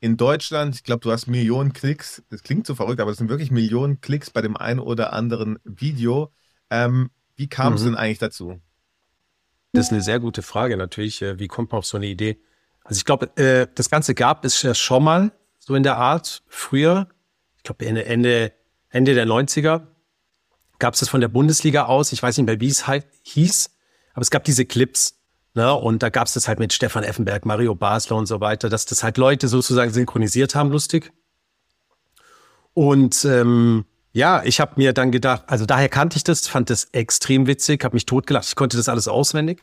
in 0.00 0.16
Deutschland. 0.18 0.74
Ich 0.74 0.84
glaube, 0.84 1.00
du 1.00 1.10
hast 1.10 1.26
Millionen 1.26 1.72
Klicks. 1.72 2.22
Das 2.28 2.42
klingt 2.42 2.66
so 2.66 2.74
verrückt, 2.74 3.00
aber 3.00 3.10
es 3.10 3.16
sind 3.16 3.30
wirklich 3.30 3.50
Millionen 3.50 4.02
Klicks 4.02 4.30
bei 4.30 4.42
dem 4.42 4.56
einen 4.56 4.78
oder 4.78 5.14
anderen 5.14 5.58
Video. 5.64 6.30
Ähm, 6.68 7.10
wie 7.36 7.48
kam 7.48 7.74
es 7.74 7.82
mhm. 7.82 7.86
denn 7.86 7.94
eigentlich 7.96 8.18
dazu? 8.18 8.60
Das 9.72 9.86
ist 9.86 9.92
eine 9.92 10.02
sehr 10.02 10.20
gute 10.20 10.42
Frage 10.42 10.76
natürlich. 10.76 11.22
Äh, 11.22 11.38
wie 11.38 11.48
kommt 11.48 11.72
man 11.72 11.78
auf 11.78 11.86
so 11.86 11.96
eine 11.96 12.06
Idee? 12.06 12.38
Also 12.84 12.98
ich 12.98 13.04
glaube, 13.06 13.34
äh, 13.36 13.68
das 13.74 13.88
Ganze 13.88 14.14
gab 14.14 14.44
es 14.44 14.60
ja 14.62 14.74
schon 14.74 15.04
mal 15.04 15.32
so 15.58 15.74
in 15.74 15.82
der 15.82 15.96
Art 15.96 16.42
früher. 16.46 17.08
Ich 17.56 17.62
glaube 17.62 17.86
Ende, 17.86 18.04
Ende, 18.04 18.52
Ende 18.88 19.14
der 19.14 19.26
90er 19.26 19.86
gab 20.80 20.94
es 20.94 21.00
das 21.00 21.08
von 21.08 21.20
der 21.20 21.28
Bundesliga 21.28 21.84
aus. 21.84 22.12
Ich 22.12 22.22
weiß 22.22 22.36
nicht 22.36 22.46
mehr, 22.46 22.60
wie 22.60 22.68
es 22.68 22.84
hieß, 23.22 23.70
aber 24.14 24.22
es 24.22 24.30
gab 24.30 24.44
diese 24.44 24.64
Clips. 24.64 25.20
Ne? 25.54 25.72
Und 25.72 26.02
da 26.02 26.08
gab 26.08 26.26
es 26.26 26.34
das 26.34 26.48
halt 26.48 26.58
mit 26.58 26.72
Stefan 26.72 27.04
Effenberg, 27.04 27.44
Mario 27.44 27.74
Basler 27.74 28.16
und 28.16 28.26
so 28.26 28.40
weiter, 28.40 28.68
dass 28.68 28.86
das 28.86 29.02
halt 29.02 29.18
Leute 29.18 29.48
sozusagen 29.48 29.92
synchronisiert 29.92 30.54
haben, 30.54 30.70
lustig. 30.70 31.12
Und 32.72 33.24
ähm, 33.24 33.84
ja, 34.12 34.42
ich 34.44 34.60
habe 34.60 34.74
mir 34.76 34.92
dann 34.92 35.10
gedacht, 35.10 35.44
also 35.46 35.66
daher 35.66 35.88
kannte 35.88 36.16
ich 36.16 36.24
das, 36.24 36.46
fand 36.48 36.70
das 36.70 36.84
extrem 36.92 37.46
witzig, 37.46 37.84
habe 37.84 37.94
mich 37.94 38.06
totgelacht, 38.06 38.46
ich 38.48 38.56
konnte 38.56 38.76
das 38.76 38.88
alles 38.88 39.08
auswendig. 39.08 39.62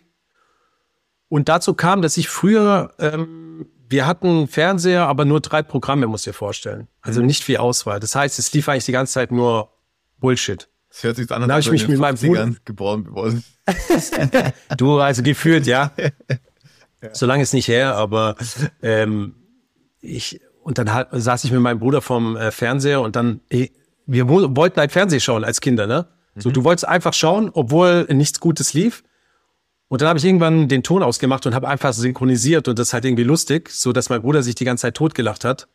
Und 1.29 1.49
dazu 1.49 1.73
kam, 1.73 2.01
dass 2.01 2.17
ich 2.17 2.29
früher, 2.29 2.93
ähm, 2.99 3.67
wir 3.89 4.05
hatten 4.05 4.47
Fernseher, 4.47 5.07
aber 5.07 5.25
nur 5.25 5.41
drei 5.41 5.61
Programme, 5.61 6.07
muss 6.07 6.21
ich 6.21 6.31
dir 6.31 6.33
vorstellen. 6.33 6.87
Also 7.01 7.21
mhm. 7.21 7.27
nicht 7.27 7.43
viel 7.43 7.57
Auswahl. 7.57 7.99
Das 7.99 8.15
heißt, 8.15 8.39
es 8.39 8.53
lief 8.53 8.69
eigentlich 8.69 8.85
die 8.85 8.93
ganze 8.93 9.13
Zeit 9.13 9.31
nur 9.31 9.73
Bullshit. 10.19 10.69
Das 10.89 11.03
hört 11.03 11.15
sich 11.17 11.31
an, 11.31 11.49
als 11.49 11.65
ich 11.65 11.71
mich 11.71 11.87
mit 11.87 11.99
meinem 11.99 12.17
Bruder 12.17 12.51
geboren 12.65 13.11
worden. 13.11 13.43
du, 14.77 14.99
also 14.99 15.21
gefühlt, 15.21 15.67
ja. 15.67 15.91
ja. 15.97 17.13
So 17.13 17.25
lange 17.25 17.43
ist 17.43 17.53
nicht 17.53 17.67
her, 17.67 17.95
aber 17.95 18.35
ähm, 18.81 19.35
ich 20.01 20.41
und 20.67 20.77
dann 20.77 20.93
halt, 20.93 21.07
saß 21.11 21.45
ich 21.45 21.51
mit 21.51 21.61
meinem 21.61 21.79
Bruder 21.79 22.01
vom 22.01 22.35
äh, 22.35 22.51
Fernseher 22.51 22.99
und 23.01 23.15
dann, 23.15 23.39
eh, 23.49 23.69
wir 24.05 24.27
wollten 24.27 24.77
halt 24.79 24.91
Fernseh 24.91 25.21
schauen 25.21 25.45
als 25.45 25.61
Kinder, 25.61 25.87
ne? 25.87 26.07
So, 26.35 26.49
mhm. 26.49 26.53
du 26.53 26.63
wolltest 26.65 26.85
einfach 26.85 27.13
schauen, 27.13 27.49
obwohl 27.53 28.05
nichts 28.11 28.41
Gutes 28.41 28.73
lief. 28.73 29.03
Und 29.87 30.01
dann 30.01 30.09
habe 30.09 30.19
ich 30.19 30.25
irgendwann 30.25 30.67
den 30.67 30.83
Ton 30.83 31.03
ausgemacht 31.03 31.45
und 31.45 31.55
habe 31.55 31.69
einfach 31.69 31.93
synchronisiert 31.93 32.67
und 32.67 32.77
das 32.79 32.91
halt 32.91 33.05
irgendwie 33.05 33.23
lustig, 33.23 33.69
so 33.69 33.93
dass 33.93 34.09
mein 34.09 34.21
Bruder 34.21 34.43
sich 34.43 34.55
die 34.55 34.65
ganze 34.65 34.81
Zeit 34.81 34.95
totgelacht 34.95 35.45
hat. 35.45 35.69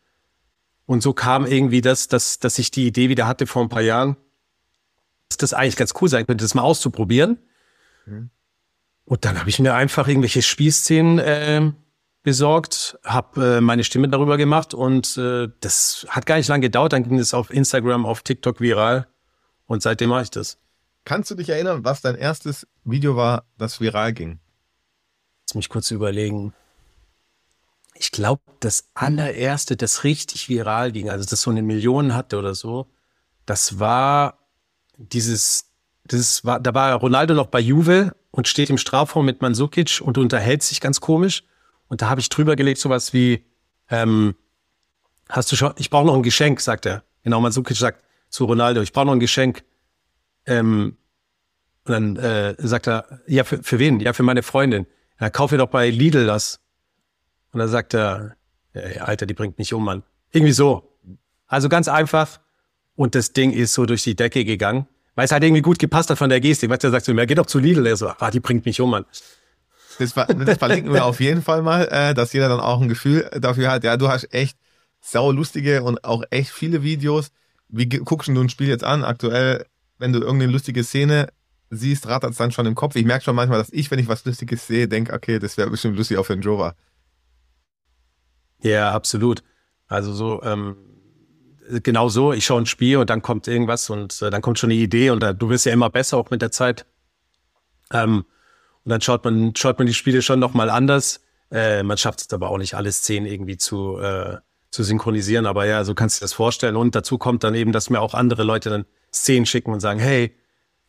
Und 0.85 1.03
so 1.03 1.15
kam 1.15 1.47
irgendwie 1.47 1.81
das, 1.81 2.09
dass, 2.09 2.39
dass 2.39 2.59
ich 2.59 2.71
die 2.71 2.87
Idee 2.87 3.09
wieder 3.09 3.27
hatte 3.27 3.47
vor 3.47 3.63
ein 3.63 3.71
paar 3.71 3.81
Jahren, 3.81 4.17
das 5.37 5.55
eigentlich 5.55 5.77
ganz 5.77 5.95
cool 6.01 6.09
sein 6.09 6.27
könnte, 6.27 6.45
das 6.45 6.55
mal 6.55 6.63
auszuprobieren. 6.63 7.39
Mhm. 8.07 8.31
Und 9.05 9.25
dann 9.25 9.39
habe 9.39 9.51
ich 9.51 9.59
mir 9.59 9.75
einfach 9.75 10.09
irgendwelche 10.09 10.43
Spielszenen 10.43 11.19
äh, 11.19 11.73
besorgt, 12.23 12.99
habe 13.05 13.57
äh, 13.57 13.61
meine 13.61 13.85
Stimme 13.85 14.09
darüber 14.09 14.37
gemacht 14.37 14.75
und 14.75 15.17
äh, 15.17 15.49
das 15.61 16.07
hat 16.09 16.27
gar 16.27 16.37
nicht 16.37 16.49
lange 16.49 16.63
gedauert. 16.63 16.93
Dann 16.93 17.03
ging 17.03 17.19
es 17.19 17.35
auf 17.35 17.51
Instagram, 17.53 18.07
auf 18.07 18.23
TikTok 18.23 18.61
viral 18.61 19.09
und 19.67 19.83
seitdem 19.83 20.11
mache 20.11 20.23
ich 20.23 20.31
das. 20.31 20.59
Kannst 21.05 21.31
du 21.31 21.35
dich 21.35 21.49
erinnern, 21.49 21.85
was 21.85 22.01
dein 22.01 22.15
erstes 22.15 22.67
Video 22.85 23.17
war, 23.17 23.45
das 23.59 23.81
viral 23.81 24.13
ging? 24.13 24.39
Lass 25.49 25.57
mich 25.57 25.69
kurz 25.69 25.91
überlegen. 25.91 26.55
Ich 27.95 28.13
glaube, 28.13 28.43
das 28.61 28.85
allererste, 28.95 29.77
das 29.77 30.05
richtig 30.05 30.49
viral 30.49 30.93
ging, 30.93 31.11
also 31.11 31.29
das 31.29 31.43
so 31.43 31.51
eine 31.51 31.63
Million 31.63 32.15
hatte 32.15 32.39
oder 32.39 32.55
so, 32.55 32.87
das 33.47 33.81
war 33.81 34.39
dieses, 35.03 35.71
das 36.05 36.45
war, 36.45 36.61
da 36.61 36.75
war 36.75 36.95
Ronaldo 36.95 37.35
noch 37.35 37.47
bei 37.47 37.61
Juve 37.61 38.15
und 38.31 38.49
steht 38.49 38.71
im 38.71 38.79
Strafraum 38.79 39.27
mit 39.27 39.43
Mansukic 39.43 40.01
und 40.03 40.19
unterhält 40.19 40.63
sich 40.63 40.81
ganz 40.81 41.01
komisch. 41.01 41.45
Und 41.89 42.03
da 42.03 42.09
habe 42.09 42.21
ich 42.21 42.29
drüber 42.29 42.57
gelegt, 42.57 42.81
sowas 42.81 43.13
wie, 43.13 43.45
ähm, 43.91 44.35
hast 45.29 45.53
du 45.53 45.57
schon, 45.57 45.75
ich 45.77 45.91
brauche 45.91 46.07
noch 46.07 46.15
ein 46.15 46.23
Geschenk, 46.23 46.61
sagt 46.61 46.87
er. 46.87 47.05
Genau, 47.23 47.41
Mansukic 47.41 47.77
sagt 47.77 48.03
zu 48.29 48.47
Ronaldo, 48.47 48.81
ich 48.81 48.93
brauche 48.93 49.07
noch 49.07 49.13
ein 49.13 49.21
Geschenk. 49.21 49.65
Ähm, 50.47 50.97
und 51.85 51.93
dann 51.93 52.17
äh, 52.17 52.55
sagt 52.59 52.87
er, 52.87 53.21
ja, 53.27 53.45
für, 53.45 53.63
für 53.63 53.79
wen? 53.79 54.01
Ja, 54.01 54.13
für 54.13 54.23
meine 54.23 54.43
Freundin. 54.43 54.87
Ja, 55.21 55.31
kauf 55.31 55.53
ihr 55.53 55.59
doch 55.59 55.69
bei 55.69 55.91
Lidl 55.91 56.27
das. 56.27 56.61
Und 57.53 57.59
dann 57.59 57.69
sagt 57.69 57.95
er, 57.95 58.37
ja, 58.75 59.03
Alter, 59.03 59.27
die 59.27 59.35
bringt 59.35 59.59
mich 59.59 59.75
um, 59.75 59.85
Mann. 59.85 60.03
Irgendwie 60.31 60.53
so. 60.53 60.97
Also 61.47 61.69
ganz 61.69 61.89
einfach. 61.89 62.41
Und 62.95 63.15
das 63.15 63.33
Ding 63.33 63.53
ist 63.53 63.75
so 63.75 63.85
durch 63.85 64.03
die 64.03 64.17
Decke 64.17 64.45
gegangen, 64.45 64.87
weil 65.15 65.25
es 65.25 65.33
halt 65.33 65.43
irgendwie 65.43 65.63
gut 65.63 65.79
gepasst 65.79 66.11
hat 66.11 66.19
von 66.19 66.31
der 66.31 66.41
Gestik. 66.41 66.71
Weißt 66.71 66.83
du, 66.83 66.89
er 66.89 66.93
sagt 66.93 67.05
zu 67.05 67.15
mir, 67.15 67.27
geh 67.27 67.35
doch 67.35 67.47
zu 67.47 67.59
Lidl. 67.59 67.87
Er 67.87 67.97
so, 67.97 68.09
ah, 68.09 68.31
die 68.31 68.41
bringt 68.41 68.65
mich 68.65 68.81
um, 68.81 68.91
Mann. 68.91 69.05
Das, 69.99 70.15
das 70.15 70.59
verlinken 70.59 70.93
wir 70.93 71.05
auf 71.05 71.21
jeden 71.21 71.43
Fall 71.43 71.63
mal, 71.63 71.87
äh, 71.91 72.15
dass 72.15 72.33
jeder 72.33 72.49
dann 72.49 72.61
auch 72.61 72.81
ein 72.81 72.89
Gefühl 72.89 73.29
dafür 73.41 73.71
hat. 73.71 73.85
Ja, 73.85 73.97
du 73.97 74.09
hast 74.09 74.33
echt 74.33 74.57
sau 75.01 75.31
lustige 75.33 75.83
und 75.83 76.05
auch 76.05 76.23
echt 76.31 76.51
viele 76.51 76.83
Videos. 76.83 77.31
Wie 77.69 77.89
guckst 77.89 78.29
du 78.29 78.41
ein 78.41 78.49
Spiel 78.49 78.69
jetzt 78.69 78.85
an? 78.85 79.05
Aktuell, 79.05 79.67
wenn 79.99 80.13
du 80.13 80.21
irgendeine 80.21 80.53
lustige 80.53 80.85
Szene 80.85 81.29
siehst, 81.71 82.07
rattert 82.07 82.33
es 82.33 82.37
dann 82.37 82.53
schon 82.53 82.67
im 82.67 82.75
Kopf. 82.75 82.97
Ich 82.97 83.05
merke 83.05 83.25
schon 83.25 83.35
manchmal, 83.35 83.59
dass 83.59 83.73
ich, 83.73 83.91
wenn 83.91 83.99
ich 83.99 84.09
was 84.09 84.25
Lustiges 84.25 84.67
sehe, 84.67 84.89
denke, 84.89 85.13
okay, 85.13 85.39
das 85.39 85.57
wäre 85.57 85.71
bestimmt 85.71 85.97
lustig 85.97 86.19
auch 86.19 86.25
für 86.25 86.37
den 86.37 86.43
Jova. 86.43 86.75
Ja, 88.63 88.93
absolut. 88.93 89.43
Also 89.89 90.13
so, 90.13 90.43
ähm, 90.43 90.77
genau 91.83 92.09
so, 92.09 92.33
ich 92.33 92.45
schaue 92.45 92.63
ein 92.63 92.67
Spiel 92.67 92.99
und 92.99 93.11
dann 93.11 93.23
kommt 93.23 93.49
irgendwas 93.49 93.89
und 93.91 94.21
äh, 94.23 94.31
dann 94.31 94.43
kommt 94.43 94.59
schon 94.59 94.71
eine 94.71 94.79
Idee 94.79 95.11
und 95.11 95.23
äh, 95.23 95.35
du 95.35 95.49
wirst 95.49 95.67
ja 95.67 95.73
immer 95.73 95.91
besser 95.91 96.19
auch 96.19 96.31
mit 96.31 96.43
der 96.43 96.51
Zeit. 96.51 96.87
Ähm, 97.93 98.25
und 98.85 98.91
dann 98.91 99.01
schaut 99.01 99.25
man, 99.25 99.55
schaut 99.55 99.79
man 99.79 99.87
die 99.87 99.95
Spiele 99.95 100.23
schon 100.23 100.41
nochmal 100.41 100.71
anders. 100.71 101.21
Äh, 101.51 101.83
man 101.83 101.99
schafft 101.99 102.21
es 102.21 102.33
aber 102.33 102.51
auch 102.51 102.59
nicht, 102.59 102.75
alle 102.75 102.91
Szenen 102.91 103.27
irgendwie 103.27 103.57
zu, 103.57 103.99
äh, 103.99 104.39
zu 104.71 104.83
synchronisieren. 104.83 105.47
Aber 105.47 105.67
ja, 105.67 105.85
so 105.85 105.95
kannst 105.95 106.17
du 106.17 106.21
dir 106.21 106.25
das 106.25 106.33
vorstellen. 106.33 106.77
Und 106.77 106.95
dazu 106.95 107.19
kommt 107.19 107.45
dann 107.45 107.55
eben, 107.55 107.73
dass 107.73 107.91
mir 107.91 108.01
auch 108.01 108.15
andere 108.15 108.43
Leute 108.43 108.71
dann 108.71 108.87
Szenen 109.13 109.47
schicken 109.47 109.73
und 109.73 109.81
sagen, 109.81 110.01
hey, 110.01 110.35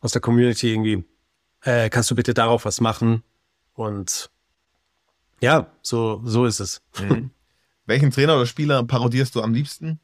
aus 0.00 0.12
der 0.12 0.22
Community 0.22 0.70
irgendwie, 0.70 1.04
äh, 1.62 1.88
kannst 1.90 2.10
du 2.10 2.14
bitte 2.14 2.34
darauf 2.34 2.64
was 2.64 2.80
machen? 2.80 3.22
Und 3.74 4.30
ja, 5.40 5.66
so, 5.82 6.22
so 6.24 6.46
ist 6.46 6.60
es. 6.60 6.82
Mhm. 7.00 7.30
Welchen 7.86 8.10
Trainer 8.10 8.36
oder 8.36 8.46
Spieler 8.46 8.82
parodierst 8.82 9.34
du 9.34 9.42
am 9.42 9.52
liebsten? 9.52 10.00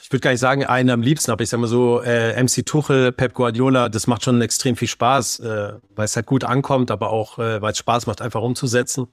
Ich 0.00 0.10
würde 0.10 0.20
gar 0.20 0.30
nicht 0.30 0.40
sagen, 0.40 0.64
einen 0.64 0.90
am 0.90 1.02
liebsten, 1.02 1.30
aber 1.30 1.42
ich 1.42 1.48
sage 1.50 1.60
mal 1.60 1.66
so, 1.66 2.00
äh, 2.02 2.40
MC 2.42 2.64
Tuchel, 2.64 3.12
Pep 3.12 3.34
Guardiola, 3.34 3.88
das 3.88 4.06
macht 4.06 4.24
schon 4.24 4.40
extrem 4.40 4.76
viel 4.76 4.88
Spaß, 4.88 5.40
äh, 5.40 5.72
weil 5.94 6.04
es 6.04 6.16
halt 6.16 6.26
gut 6.26 6.44
ankommt, 6.44 6.90
aber 6.90 7.10
auch, 7.10 7.38
äh, 7.38 7.60
weil 7.60 7.72
es 7.72 7.78
Spaß 7.78 8.06
macht, 8.06 8.22
einfach 8.22 8.40
umzusetzen. 8.40 9.08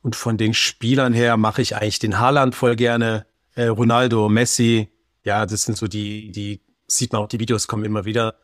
Und 0.00 0.16
von 0.16 0.36
den 0.36 0.54
Spielern 0.54 1.12
her 1.12 1.36
mache 1.36 1.60
ich 1.60 1.76
eigentlich 1.76 1.98
den 1.98 2.18
Haaland 2.18 2.54
voll 2.54 2.76
gerne, 2.76 3.26
äh, 3.54 3.66
Ronaldo, 3.66 4.28
Messi, 4.28 4.88
ja, 5.24 5.44
das 5.44 5.64
sind 5.64 5.76
so 5.76 5.86
die, 5.88 6.30
die 6.32 6.62
sieht 6.86 7.12
man 7.12 7.22
auch, 7.22 7.28
die 7.28 7.40
Videos 7.40 7.68
kommen 7.68 7.84
immer 7.84 8.04
wieder. 8.04 8.36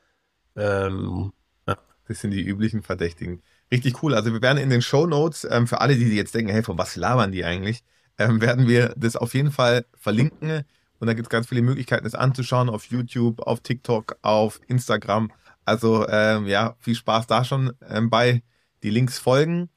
Ähm, 0.56 1.32
ja. 1.66 1.78
Das 2.06 2.20
sind 2.20 2.32
die 2.32 2.42
üblichen 2.42 2.82
Verdächtigen. 2.82 3.42
Richtig 3.72 4.02
cool. 4.02 4.14
Also 4.14 4.32
wir 4.32 4.42
werden 4.42 4.58
in 4.58 4.70
den 4.70 4.82
Show 4.82 5.06
Notes 5.06 5.46
ähm, 5.50 5.66
für 5.66 5.80
alle, 5.80 5.96
die 5.96 6.14
jetzt 6.14 6.34
denken, 6.34 6.52
hey, 6.52 6.62
von 6.62 6.76
was 6.76 6.96
labern 6.96 7.32
die 7.32 7.44
eigentlich? 7.44 7.82
Ähm, 8.18 8.40
werden 8.40 8.68
wir 8.68 8.94
das 8.96 9.16
auf 9.16 9.34
jeden 9.34 9.50
Fall 9.50 9.84
verlinken. 9.96 10.64
Und 11.00 11.06
da 11.06 11.14
gibt 11.14 11.26
es 11.26 11.30
ganz 11.30 11.48
viele 11.48 11.62
Möglichkeiten, 11.62 12.04
das 12.04 12.14
anzuschauen 12.14 12.70
auf 12.70 12.86
YouTube, 12.86 13.40
auf 13.40 13.60
TikTok, 13.60 14.16
auf 14.22 14.60
Instagram. 14.68 15.30
Also 15.64 16.06
ähm, 16.08 16.46
ja, 16.46 16.76
viel 16.78 16.94
Spaß 16.94 17.26
da 17.26 17.44
schon 17.44 17.72
ähm, 17.88 18.10
bei. 18.10 18.42
Die 18.82 18.90
Links 18.90 19.18
folgen. 19.18 19.70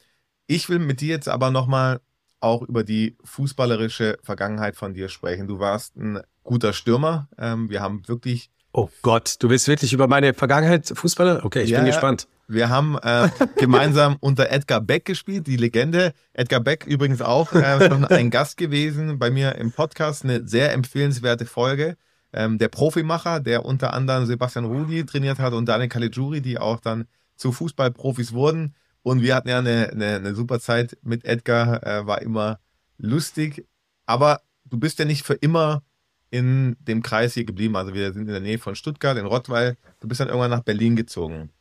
Ich 0.47 0.69
will 0.69 0.79
mit 0.79 1.01
dir 1.01 1.09
jetzt 1.09 1.29
aber 1.29 1.49
nochmal 1.49 2.01
auch 2.39 2.61
über 2.61 2.83
die 2.83 3.17
fußballerische 3.23 4.17
Vergangenheit 4.21 4.75
von 4.75 4.93
dir 4.93 5.09
sprechen. 5.09 5.47
Du 5.47 5.59
warst 5.59 5.95
ein 5.95 6.21
guter 6.43 6.73
Stürmer. 6.73 7.29
Ähm, 7.37 7.69
wir 7.69 7.81
haben 7.81 8.07
wirklich. 8.07 8.51
Oh 8.73 8.89
Gott, 9.01 9.37
du 9.39 9.49
willst 9.49 9.67
wirklich 9.67 9.93
über 9.93 10.07
meine 10.07 10.33
Vergangenheit 10.33 10.91
Fußballer? 10.93 11.43
Okay, 11.45 11.63
ich 11.63 11.71
ja, 11.71 11.79
bin 11.79 11.87
gespannt. 11.87 12.27
Wir 12.47 12.69
haben 12.69 12.97
äh, 12.99 13.29
gemeinsam 13.57 14.17
unter 14.21 14.49
Edgar 14.49 14.79
Beck 14.79 15.05
gespielt, 15.05 15.47
die 15.47 15.57
Legende. 15.57 16.13
Edgar 16.33 16.61
Beck 16.61 16.85
übrigens 16.85 17.21
auch 17.21 17.51
äh, 17.53 17.87
schon 17.89 18.05
ein 18.05 18.29
Gast 18.29 18.57
gewesen 18.57 19.19
bei 19.19 19.29
mir 19.29 19.55
im 19.55 19.71
Podcast. 19.71 20.23
Eine 20.23 20.47
sehr 20.47 20.71
empfehlenswerte 20.71 21.45
Folge. 21.45 21.97
Ähm, 22.31 22.57
der 22.57 22.69
Profimacher, 22.69 23.41
der 23.41 23.65
unter 23.65 23.93
anderem 23.93 24.25
Sebastian 24.25 24.65
Rudi 24.65 25.05
trainiert 25.05 25.39
hat 25.39 25.53
und 25.53 25.65
Daniel 25.65 25.89
Caligiuri, 25.89 26.41
die 26.41 26.57
auch 26.57 26.79
dann 26.79 27.05
zu 27.35 27.51
Fußballprofis 27.51 28.31
wurden. 28.31 28.75
Und 29.03 29.21
wir 29.21 29.35
hatten 29.35 29.49
ja 29.49 29.59
eine, 29.59 29.89
eine, 29.89 30.15
eine 30.15 30.35
super 30.35 30.59
Zeit 30.59 30.97
mit 31.01 31.25
Edgar, 31.25 31.85
äh, 31.85 32.07
war 32.07 32.21
immer 32.21 32.59
lustig. 32.97 33.67
Aber 34.05 34.41
du 34.65 34.77
bist 34.77 34.99
ja 34.99 35.05
nicht 35.05 35.23
für 35.23 35.33
immer 35.33 35.83
in 36.29 36.75
dem 36.79 37.03
Kreis 37.03 37.33
hier 37.33 37.45
geblieben. 37.45 37.75
Also 37.75 37.93
wir 37.93 38.13
sind 38.13 38.27
in 38.27 38.33
der 38.33 38.41
Nähe 38.41 38.59
von 38.59 38.75
Stuttgart, 38.75 39.17
in 39.17 39.25
Rottweil. 39.25 39.77
Du 39.99 40.07
bist 40.07 40.19
dann 40.19 40.27
irgendwann 40.27 40.51
nach 40.51 40.63
Berlin 40.63 40.95
gezogen. 40.95 41.51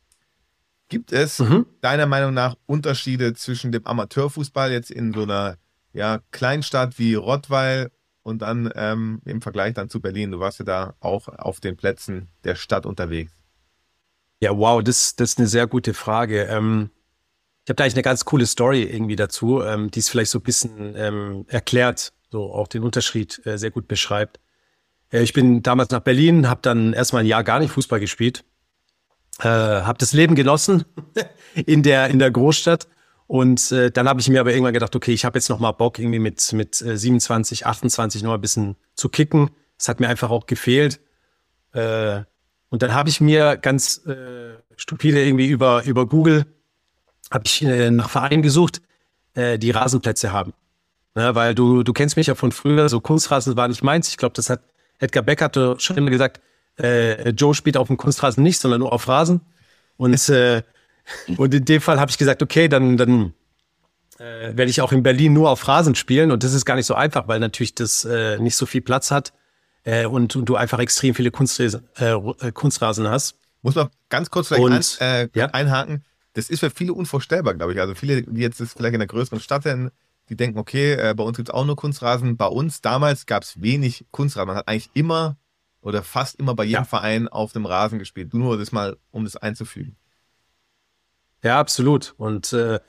Gibt 0.88 1.12
es 1.12 1.40
mhm. 1.40 1.66
deiner 1.80 2.06
Meinung 2.06 2.32
nach 2.32 2.56
Unterschiede 2.66 3.34
zwischen 3.34 3.72
dem 3.72 3.86
Amateurfußball 3.86 4.70
jetzt 4.70 4.90
in 4.90 5.12
so 5.12 5.22
einer 5.22 5.56
ja, 5.92 6.20
Kleinstadt 6.30 6.98
wie 6.98 7.14
Rottweil 7.14 7.90
und 8.22 8.42
dann 8.42 8.70
ähm, 8.74 9.20
im 9.24 9.42
Vergleich 9.42 9.74
dann 9.74 9.88
zu 9.88 10.00
Berlin? 10.00 10.30
Du 10.30 10.38
warst 10.38 10.60
ja 10.60 10.64
da 10.64 10.94
auch 11.00 11.28
auf 11.28 11.60
den 11.60 11.76
Plätzen 11.76 12.28
der 12.44 12.54
Stadt 12.54 12.86
unterwegs. 12.86 13.32
Ja, 14.40 14.56
wow, 14.56 14.82
das, 14.82 15.16
das 15.16 15.30
ist 15.30 15.38
eine 15.38 15.48
sehr 15.48 15.66
gute 15.66 15.94
Frage. 15.94 16.44
Ähm, 16.44 16.90
ich 17.64 17.70
habe 17.70 17.76
da 17.76 17.84
eigentlich 17.84 17.94
eine 17.94 18.02
ganz 18.02 18.24
coole 18.24 18.46
Story 18.46 18.84
irgendwie 18.84 19.16
dazu, 19.16 19.62
ähm, 19.62 19.90
die 19.90 19.98
es 19.98 20.08
vielleicht 20.08 20.30
so 20.30 20.38
ein 20.38 20.42
bisschen 20.42 20.94
ähm, 20.94 21.46
erklärt, 21.48 22.12
so 22.30 22.52
auch 22.52 22.68
den 22.68 22.84
Unterschied 22.84 23.44
äh, 23.44 23.58
sehr 23.58 23.72
gut 23.72 23.88
beschreibt. 23.88 24.38
Äh, 25.10 25.22
ich 25.22 25.32
bin 25.32 25.62
damals 25.62 25.90
nach 25.90 26.00
Berlin, 26.00 26.48
habe 26.48 26.60
dann 26.62 26.92
erstmal 26.92 27.24
ein 27.24 27.26
Jahr 27.26 27.42
gar 27.42 27.58
nicht 27.58 27.72
Fußball 27.72 27.98
gespielt, 27.98 28.44
äh, 29.40 29.48
habe 29.48 29.98
das 29.98 30.12
Leben 30.12 30.34
genossen 30.34 30.84
in 31.54 31.82
der 31.82 32.08
in 32.08 32.18
der 32.18 32.30
Großstadt 32.30 32.88
und 33.26 33.72
äh, 33.72 33.90
dann 33.90 34.08
habe 34.08 34.20
ich 34.20 34.28
mir 34.28 34.40
aber 34.40 34.52
irgendwann 34.52 34.74
gedacht, 34.74 34.94
okay, 34.94 35.12
ich 35.12 35.24
habe 35.24 35.38
jetzt 35.38 35.48
noch 35.48 35.58
mal 35.58 35.72
Bock 35.72 35.98
irgendwie 35.98 36.18
mit 36.18 36.52
mit 36.52 36.80
äh, 36.82 36.96
27, 36.96 37.66
28 37.66 38.22
noch 38.22 38.30
mal 38.30 38.34
ein 38.36 38.40
bisschen 38.40 38.76
zu 38.94 39.08
kicken. 39.08 39.50
Es 39.78 39.88
hat 39.88 40.00
mir 40.00 40.08
einfach 40.08 40.30
auch 40.30 40.46
gefehlt. 40.46 41.00
Äh, 41.72 42.22
und 42.68 42.82
dann 42.82 42.94
habe 42.94 43.08
ich 43.08 43.20
mir 43.20 43.56
ganz 43.56 44.06
äh, 44.06 44.54
stupide 44.76 45.24
irgendwie 45.24 45.48
über 45.48 45.84
über 45.84 46.06
Google 46.06 46.46
habe 47.30 47.44
ich 47.46 47.62
äh, 47.62 47.90
nach 47.90 48.10
Vereinen 48.10 48.42
gesucht, 48.42 48.80
äh, 49.34 49.58
die 49.58 49.70
Rasenplätze 49.70 50.32
haben. 50.32 50.52
Ja, 51.16 51.34
weil 51.34 51.54
du, 51.54 51.82
du 51.82 51.92
kennst 51.92 52.16
mich 52.16 52.26
ja 52.26 52.34
von 52.34 52.52
früher, 52.52 52.88
so 52.88 53.00
Kunstrasen 53.00 53.56
war 53.56 53.68
nicht 53.68 53.82
meins. 53.82 54.08
Ich 54.08 54.16
glaube, 54.16 54.34
das 54.34 54.50
hat 54.50 54.60
Edgar 54.98 55.22
Beck 55.22 55.42
hatte 55.42 55.76
schon 55.78 55.96
immer 55.96 56.10
gesagt, 56.10 56.40
äh, 56.78 57.30
Joe 57.30 57.54
spielt 57.54 57.76
auf 57.76 57.88
dem 57.88 57.96
Kunstrasen 57.96 58.42
nicht, 58.42 58.60
sondern 58.60 58.80
nur 58.80 58.92
auf 58.92 59.08
Rasen. 59.08 59.40
Und, 59.96 60.28
äh, 60.28 60.62
und 61.36 61.54
in 61.54 61.64
dem 61.64 61.80
Fall 61.80 62.00
habe 62.00 62.10
ich 62.10 62.18
gesagt, 62.18 62.42
okay, 62.42 62.68
dann, 62.68 62.96
dann 62.96 63.32
äh, 64.18 64.56
werde 64.56 64.70
ich 64.70 64.80
auch 64.80 64.92
in 64.92 65.02
Berlin 65.02 65.32
nur 65.32 65.50
auf 65.50 65.66
Rasen 65.66 65.94
spielen. 65.94 66.30
Und 66.30 66.42
das 66.42 66.52
ist 66.52 66.64
gar 66.64 66.76
nicht 66.76 66.86
so 66.86 66.94
einfach, 66.94 67.28
weil 67.28 67.40
natürlich 67.40 67.74
das 67.74 68.04
äh, 68.04 68.38
nicht 68.38 68.56
so 68.56 68.66
viel 68.66 68.82
Platz 68.82 69.10
hat 69.10 69.32
äh, 69.84 70.06
und, 70.06 70.36
und 70.36 70.44
du 70.46 70.56
einfach 70.56 70.78
extrem 70.78 71.14
viele 71.14 71.30
Kunstrasen, 71.30 71.88
äh, 71.98 72.12
äh 72.12 72.52
Kunstrasen 72.52 73.08
hast. 73.08 73.36
Muss 73.62 73.74
man 73.74 73.88
ganz 74.08 74.30
kurz 74.30 74.48
vielleicht 74.48 74.62
und, 74.62 74.98
ein, 75.00 75.06
äh, 75.06 75.28
ja? 75.34 75.46
einhaken 75.46 76.04
das 76.36 76.50
ist 76.50 76.60
für 76.60 76.70
viele 76.70 76.92
unvorstellbar, 76.92 77.54
glaube 77.54 77.72
ich. 77.72 77.80
Also 77.80 77.94
viele, 77.94 78.22
die 78.22 78.42
jetzt 78.42 78.58
vielleicht 78.58 78.94
in 78.94 79.00
einer 79.00 79.06
größeren 79.06 79.40
Stadt 79.40 79.62
sind, 79.62 79.90
die 80.28 80.36
denken, 80.36 80.58
okay, 80.58 80.92
äh, 80.92 81.14
bei 81.14 81.24
uns 81.24 81.36
gibt 81.36 81.48
es 81.48 81.54
auch 81.54 81.64
nur 81.64 81.76
Kunstrasen. 81.76 82.36
Bei 82.36 82.46
uns 82.46 82.82
damals 82.82 83.24
gab 83.24 83.42
es 83.42 83.60
wenig 83.62 84.04
Kunstrasen. 84.10 84.48
Man 84.48 84.56
hat 84.56 84.68
eigentlich 84.68 84.90
immer 84.92 85.38
oder 85.86 86.02
fast 86.02 86.40
immer 86.40 86.56
bei 86.56 86.64
jedem 86.64 86.82
ja. 86.82 86.84
Verein 86.84 87.28
auf 87.28 87.52
dem 87.52 87.64
Rasen 87.64 88.00
gespielt. 88.00 88.34
Nur 88.34 88.58
das 88.58 88.72
mal, 88.72 88.96
um 89.12 89.22
das 89.22 89.36
einzufügen. 89.36 89.96
Ja, 91.44 91.60
absolut. 91.60 92.12
Und 92.16 92.52
äh, 92.52 92.80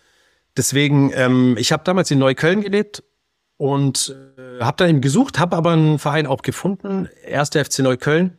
deswegen, 0.58 1.12
ähm, 1.14 1.56
ich 1.60 1.72
habe 1.72 1.84
damals 1.84 2.10
in 2.10 2.18
Neukölln 2.18 2.62
gelebt 2.62 3.04
und 3.58 4.16
äh, 4.36 4.64
habe 4.64 4.78
dann 4.78 4.90
eben 4.90 5.02
gesucht, 5.02 5.38
habe 5.38 5.56
aber 5.56 5.74
einen 5.74 6.00
Verein 6.00 6.26
auch 6.26 6.42
gefunden, 6.42 7.08
erster 7.24 7.64
FC 7.64 7.80
Neukölln 7.80 8.36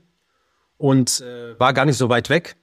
und 0.76 1.20
äh, 1.20 1.58
war 1.60 1.72
gar 1.72 1.84
nicht 1.84 1.96
so 1.96 2.08
weit 2.08 2.28
weg. 2.28 2.56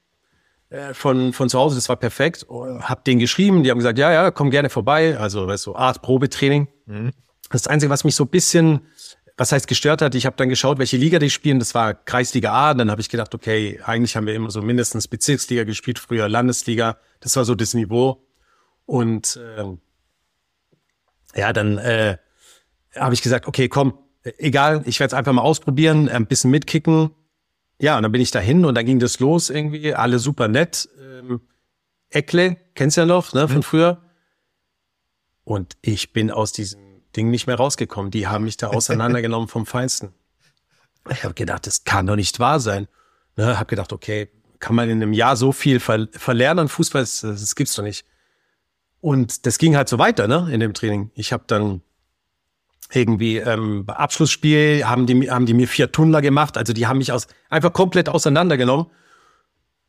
Äh, 0.69 0.93
von, 0.93 1.31
von 1.31 1.47
zu 1.47 1.57
Hause, 1.57 1.75
das 1.75 1.87
war 1.87 1.95
perfekt. 1.95 2.45
Hab 2.49 3.05
denen 3.05 3.21
geschrieben, 3.21 3.63
die 3.63 3.71
haben 3.71 3.77
gesagt, 3.77 3.97
ja, 3.97 4.11
ja, 4.11 4.31
komm 4.31 4.51
gerne 4.51 4.69
vorbei. 4.69 5.17
Also, 5.17 5.47
weißt 5.47 5.65
du, 5.65 5.71
so 5.71 5.75
Art 5.77 6.01
Probetraining. 6.01 6.67
Mhm. 6.87 7.11
Das 7.51 7.67
Einzige, 7.67 7.89
was 7.89 8.03
mich 8.03 8.15
so 8.15 8.25
ein 8.25 8.29
bisschen, 8.29 8.81
was 9.37 9.51
heißt 9.51 9.67
gestört 9.67 10.01
hat, 10.01 10.15
ich 10.15 10.25
habe 10.25 10.37
dann 10.37 10.49
geschaut, 10.49 10.79
welche 10.79 10.97
Liga 10.97 11.19
die 11.19 11.29
spielen. 11.29 11.59
Das 11.59 11.75
war 11.75 11.93
Kreisliga 11.93 12.53
A. 12.53 12.73
Dann 12.73 12.89
habe 12.89 13.01
ich 13.01 13.09
gedacht, 13.09 13.35
okay, 13.35 13.79
eigentlich 13.83 14.15
haben 14.15 14.27
wir 14.27 14.33
immer 14.33 14.49
so 14.49 14.61
mindestens 14.61 15.07
Bezirksliga 15.07 15.65
gespielt, 15.65 15.99
früher 15.99 16.29
Landesliga. 16.29 16.97
Das 17.19 17.35
war 17.35 17.43
so 17.43 17.53
das 17.53 17.73
Niveau. 17.73 18.25
Und 18.85 19.37
äh, 19.37 21.39
ja, 21.39 21.51
dann 21.51 21.77
äh, 21.77 22.17
habe 22.95 23.13
ich 23.13 23.21
gesagt, 23.21 23.47
okay, 23.47 23.67
komm, 23.67 23.97
egal, 24.37 24.83
ich 24.85 24.99
werde 24.99 25.09
es 25.09 25.17
einfach 25.17 25.33
mal 25.33 25.41
ausprobieren, 25.41 26.07
ein 26.07 26.27
bisschen 26.27 26.51
mitkicken 26.51 27.11
ja, 27.79 27.97
und 27.97 28.03
dann 28.03 28.11
bin 28.11 28.21
ich 28.21 28.31
dahin 28.31 28.65
und 28.65 28.75
dann 28.75 28.85
ging 28.85 28.99
das 28.99 29.19
los 29.19 29.49
irgendwie, 29.49 29.93
alle 29.93 30.19
super 30.19 30.48
nett. 30.48 30.89
Ähm, 31.00 31.41
Eckle, 32.09 32.57
kennst 32.74 32.98
du 32.98 33.01
ja 33.01 33.05
noch, 33.05 33.33
ne, 33.33 33.48
von 33.48 33.57
mhm. 33.57 33.63
früher. 33.63 34.01
Und 35.43 35.77
ich 35.81 36.13
bin 36.13 36.31
aus 36.31 36.53
diesem 36.53 36.84
Ding 37.15 37.29
nicht 37.29 37.47
mehr 37.47 37.55
rausgekommen. 37.55 38.11
Die 38.11 38.27
haben 38.27 38.45
mich 38.45 38.57
da 38.57 38.67
auseinandergenommen 38.67 39.47
vom 39.47 39.65
Feinsten. 39.65 40.13
Ich 41.09 41.23
habe 41.23 41.33
gedacht, 41.33 41.67
das 41.67 41.83
kann 41.83 42.07
doch 42.07 42.15
nicht 42.15 42.39
wahr 42.39 42.59
sein. 42.59 42.87
Ne, 43.35 43.57
habe 43.57 43.67
gedacht, 43.67 43.93
okay, 43.93 44.29
kann 44.59 44.75
man 44.75 44.89
in 44.89 45.01
einem 45.01 45.13
Jahr 45.13 45.35
so 45.35 45.51
viel 45.51 45.79
ver 45.79 46.07
verlernen 46.11 46.59
an 46.59 46.67
Fußball? 46.67 47.01
Das, 47.01 47.21
das 47.21 47.55
gibt's 47.55 47.75
doch 47.75 47.83
nicht. 47.83 48.05
Und 49.01 49.45
das 49.45 49.57
ging 49.57 49.75
halt 49.75 49.89
so 49.89 49.99
weiter, 49.99 50.27
ne, 50.27 50.47
in 50.51 50.59
dem 50.59 50.73
Training. 50.73 51.11
Ich 51.13 51.31
habe 51.31 51.43
dann 51.47 51.81
irgendwie 52.91 53.37
ähm, 53.37 53.83
Abschlussspiel 53.87 54.85
haben 54.85 55.05
die, 55.05 55.29
haben 55.29 55.45
die 55.45 55.53
mir 55.53 55.67
vier 55.67 55.91
Tunnler 55.91 56.21
gemacht. 56.21 56.57
Also 56.57 56.73
die 56.73 56.87
haben 56.87 56.97
mich 56.97 57.11
aus, 57.11 57.27
einfach 57.49 57.73
komplett 57.73 58.09
auseinandergenommen. 58.09 58.87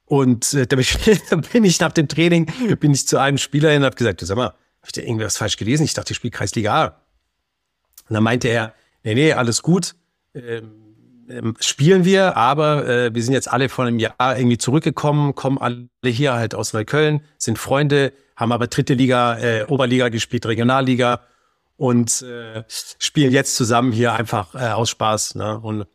Und 0.07 0.55
äh, 0.55 0.67
da 0.67 0.77
bin 0.77 1.65
ich, 1.65 1.81
nach 1.81 1.93
dem 1.93 2.09
Training, 2.09 2.47
bin 2.81 2.93
ich 2.93 3.07
zu 3.07 3.19
einem 3.19 3.39
Spieler 3.39 3.71
hin 3.71 3.79
und 3.79 3.87
habe 3.87 3.97
gesagt, 3.97 4.21
sag 4.21 4.37
mal, 4.37 4.47
habe 4.47 4.57
ich 4.87 4.93
da 4.93 5.03
irgendwas 5.03 5.37
falsch 5.37 5.57
gelesen? 5.57 5.85
Ich 5.85 5.95
dachte, 5.95 6.13
ich 6.13 6.17
spiele 6.17 6.31
Kreisliga 6.31 6.85
A. 6.85 7.06
Und 8.09 8.15
dann 8.15 8.23
meinte 8.23 8.49
er, 8.49 8.75
nee, 9.03 9.15
nee, 9.15 9.33
alles 9.33 9.63
gut. 9.63 9.95
Ähm, 10.35 10.87
ähm, 11.29 11.55
spielen 11.61 12.05
wir, 12.05 12.37
aber 12.37 12.87
äh, 12.87 13.15
wir 13.15 13.23
sind 13.23 13.35
jetzt 13.35 13.51
alle 13.51 13.69
vor 13.69 13.85
einem 13.85 13.99
Jahr 13.99 14.37
irgendwie 14.37 14.59
zurückgekommen, 14.59 15.35
kommen 15.35 15.59
alle 15.59 15.89
hier 16.05 16.35
halt 16.35 16.55
aus 16.55 16.73
Neukölln, 16.73 17.21
sind 17.37 17.59
Freunde, 17.59 18.13
haben 18.37 18.53
aber 18.53 18.69
dritte 18.69 18.95
Liga, 18.95 19.39
äh, 19.39 19.65
Oberliga 19.65 20.09
gespielt, 20.09 20.47
Regionalliga 20.47 21.21
und 21.77 22.23
äh, 22.23 22.65
spielen 22.69 23.33
jetzt 23.33 23.57
zusammen 23.57 23.93
hier 23.93 24.13
einfach 24.13 24.55
äh, 24.55 24.69
aus 24.69 24.91
Spaß. 24.91 25.35
Ne? 25.35 25.59
Und 25.59 25.87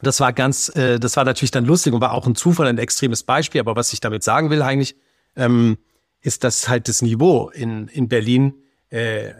das 0.00 0.20
war 0.20 0.32
ganz, 0.32 0.74
äh, 0.76 0.98
das 0.98 1.16
war 1.16 1.24
natürlich 1.24 1.50
dann 1.50 1.64
lustig 1.64 1.92
und 1.92 2.00
war 2.00 2.12
auch 2.12 2.26
ein 2.26 2.34
Zufall, 2.34 2.66
ein 2.68 2.78
extremes 2.78 3.22
Beispiel. 3.22 3.60
Aber 3.60 3.76
was 3.76 3.92
ich 3.92 4.00
damit 4.00 4.22
sagen 4.22 4.50
will 4.50 4.62
eigentlich, 4.62 4.96
ähm, 5.36 5.78
ist, 6.20 6.44
dass 6.44 6.68
halt 6.68 6.88
das 6.88 7.02
Niveau 7.02 7.50
in, 7.50 7.88
in 7.88 8.08
Berlin 8.08 8.54
äh, 8.90 9.32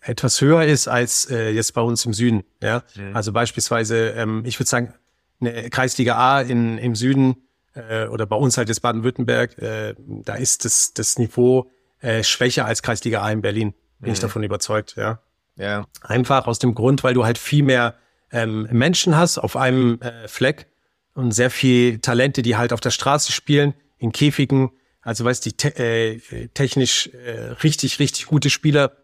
etwas 0.00 0.40
höher 0.40 0.64
ist 0.64 0.88
als 0.88 1.28
äh, 1.30 1.50
jetzt 1.50 1.74
bei 1.74 1.82
uns 1.82 2.04
im 2.06 2.12
Süden. 2.12 2.44
Ja, 2.62 2.82
mhm. 2.96 3.14
also 3.14 3.32
beispielsweise, 3.32 4.10
ähm, 4.10 4.42
ich 4.44 4.58
würde 4.58 4.68
sagen, 4.68 4.94
eine 5.40 5.70
Kreisliga 5.70 6.16
A 6.16 6.40
in, 6.40 6.78
im 6.78 6.94
Süden 6.94 7.36
äh, 7.74 8.06
oder 8.06 8.26
bei 8.26 8.36
uns 8.36 8.56
halt 8.56 8.68
jetzt 8.68 8.80
Baden-Württemberg, 8.80 9.58
äh, 9.58 9.94
da 9.98 10.34
ist 10.34 10.64
das, 10.64 10.92
das 10.94 11.18
Niveau 11.18 11.70
äh, 12.00 12.22
schwächer 12.22 12.66
als 12.66 12.82
Kreisliga 12.82 13.22
A 13.22 13.30
in 13.30 13.42
Berlin 13.42 13.74
bin 14.00 14.08
mhm. 14.08 14.14
ich 14.14 14.20
davon 14.20 14.42
überzeugt, 14.42 14.96
ja. 14.96 15.20
Ja. 15.56 15.86
Einfach 16.00 16.46
aus 16.46 16.58
dem 16.58 16.74
Grund, 16.74 17.04
weil 17.04 17.14
du 17.14 17.24
halt 17.24 17.36
viel 17.36 17.62
mehr 17.62 17.96
ähm, 18.32 18.66
Menschen 18.70 19.16
hast 19.16 19.38
auf 19.38 19.56
einem 19.56 20.00
äh, 20.00 20.26
Fleck 20.26 20.66
und 21.14 21.32
sehr 21.32 21.50
viel 21.50 21.98
Talente, 21.98 22.42
die 22.42 22.56
halt 22.56 22.72
auf 22.72 22.80
der 22.80 22.90
Straße 22.90 23.30
spielen, 23.32 23.74
in 23.98 24.12
Käfigen. 24.12 24.70
Also 25.02 25.24
weißt 25.24 25.44
du, 25.44 25.52
te 25.52 25.76
äh, 25.78 26.48
technisch 26.54 27.08
äh, 27.08 27.52
richtig, 27.62 27.98
richtig 27.98 28.26
gute 28.26 28.48
Spieler. 28.48 28.96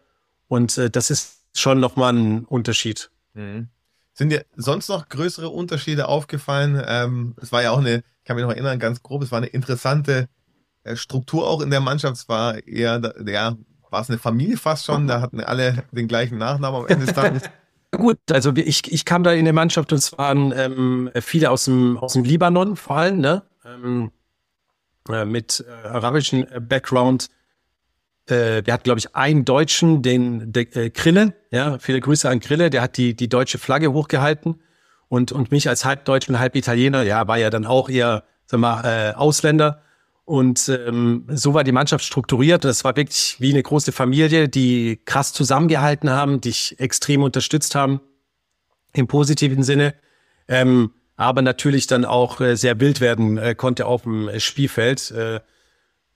Und 0.47 0.77
äh, 0.77 0.89
das 0.89 1.09
ist 1.09 1.43
schon 1.53 1.79
nochmal 1.79 2.13
ein 2.13 2.45
Unterschied. 2.45 3.09
Mhm. 3.33 3.69
Sind 4.13 4.29
dir 4.29 4.45
sonst 4.55 4.89
noch 4.89 5.09
größere 5.09 5.49
Unterschiede 5.49 6.07
aufgefallen? 6.07 6.81
Ähm, 6.85 7.35
es 7.41 7.51
war 7.51 7.61
ja 7.61 7.71
auch 7.71 7.79
eine, 7.79 7.97
ich 7.97 8.23
kann 8.25 8.35
mich 8.35 8.43
noch 8.43 8.51
erinnern, 8.51 8.79
ganz 8.79 9.03
grob, 9.03 9.21
es 9.21 9.31
war 9.31 9.37
eine 9.37 9.47
interessante 9.47 10.27
äh, 10.83 10.95
Struktur 10.95 11.47
auch 11.47 11.61
in 11.61 11.69
der 11.69 11.81
Mannschaft. 11.81 12.15
Es 12.15 12.29
war 12.29 12.65
eher, 12.65 13.13
ja, 13.25 13.55
war 13.89 14.01
es 14.01 14.09
eine 14.09 14.17
Familie 14.17 14.57
fast 14.57 14.85
schon, 14.85 15.07
da 15.07 15.21
hatten 15.21 15.39
alle 15.39 15.83
den 15.91 16.07
gleichen 16.07 16.37
Nachnamen 16.37 16.81
am 16.81 16.87
Ende 16.87 17.05
des 17.05 17.15
Tages. 17.15 17.43
Gut, 17.91 18.19
also 18.31 18.53
ich, 18.55 18.91
ich 18.91 19.05
kam 19.05 19.23
da 19.23 19.31
in 19.31 19.45
der 19.45 19.53
Mannschaft 19.53 19.91
und 19.91 19.99
es 19.99 20.17
waren 20.17 20.51
ähm, 20.55 21.09
viele 21.21 21.51
aus 21.51 21.65
dem, 21.65 21.97
aus 21.97 22.13
dem 22.13 22.23
Libanon 22.23 22.75
vor 22.75 22.97
allem, 22.97 23.19
ne? 23.19 23.43
Ähm, 23.65 24.11
äh, 25.09 25.25
mit 25.25 25.63
äh, 25.67 25.87
arabischem 25.87 26.45
äh, 26.51 26.59
Background. 26.59 27.29
Äh, 28.27 28.65
wir 28.65 28.73
hatten, 28.73 28.83
glaube 28.83 28.99
ich, 28.99 29.15
einen 29.15 29.45
Deutschen, 29.45 30.01
den 30.01 30.51
der, 30.51 30.75
äh, 30.75 30.89
Krille, 30.89 31.33
ja, 31.51 31.79
viele 31.79 31.99
Grüße 31.99 32.29
an 32.29 32.39
Krille, 32.39 32.69
der 32.69 32.81
hat 32.81 32.97
die, 32.97 33.15
die 33.15 33.29
deutsche 33.29 33.57
Flagge 33.57 33.93
hochgehalten 33.93 34.61
und, 35.07 35.31
und 35.31 35.51
mich 35.51 35.69
als 35.69 35.85
halb 35.85 36.05
Deutsch 36.05 36.27
und 36.29 36.39
halb 36.39 36.55
Italiener, 36.55 37.03
ja, 37.03 37.27
war 37.27 37.37
ja 37.37 37.49
dann 37.49 37.65
auch 37.65 37.89
eher, 37.89 38.23
sag 38.45 38.59
mal, 38.59 38.83
äh, 38.83 39.13
Ausländer. 39.13 39.81
Und 40.25 40.67
ähm, 40.67 41.25
so 41.29 41.53
war 41.53 41.63
die 41.63 41.71
Mannschaft 41.71 42.03
strukturiert. 42.03 42.65
Das 42.65 42.83
war 42.83 42.97
wirklich 42.97 43.37
wie 43.39 43.53
eine 43.53 43.63
große 43.63 43.93
Familie, 43.93 44.49
die 44.49 44.99
krass 45.05 45.31
zusammengehalten 45.31 46.09
haben, 46.09 46.41
dich 46.41 46.77
extrem 46.79 47.23
unterstützt 47.23 47.75
haben, 47.75 48.01
im 48.91 49.07
positiven 49.07 49.63
Sinne. 49.63 49.93
Ähm, 50.49 50.91
aber 51.15 51.41
natürlich 51.41 51.87
dann 51.87 52.03
auch 52.03 52.41
äh, 52.41 52.55
sehr 52.55 52.79
wild 52.81 52.99
werden 52.99 53.37
äh, 53.37 53.55
konnte 53.55 53.85
auf 53.85 54.03
dem 54.03 54.29
Spielfeld. 54.37 55.11
Äh, 55.11 55.39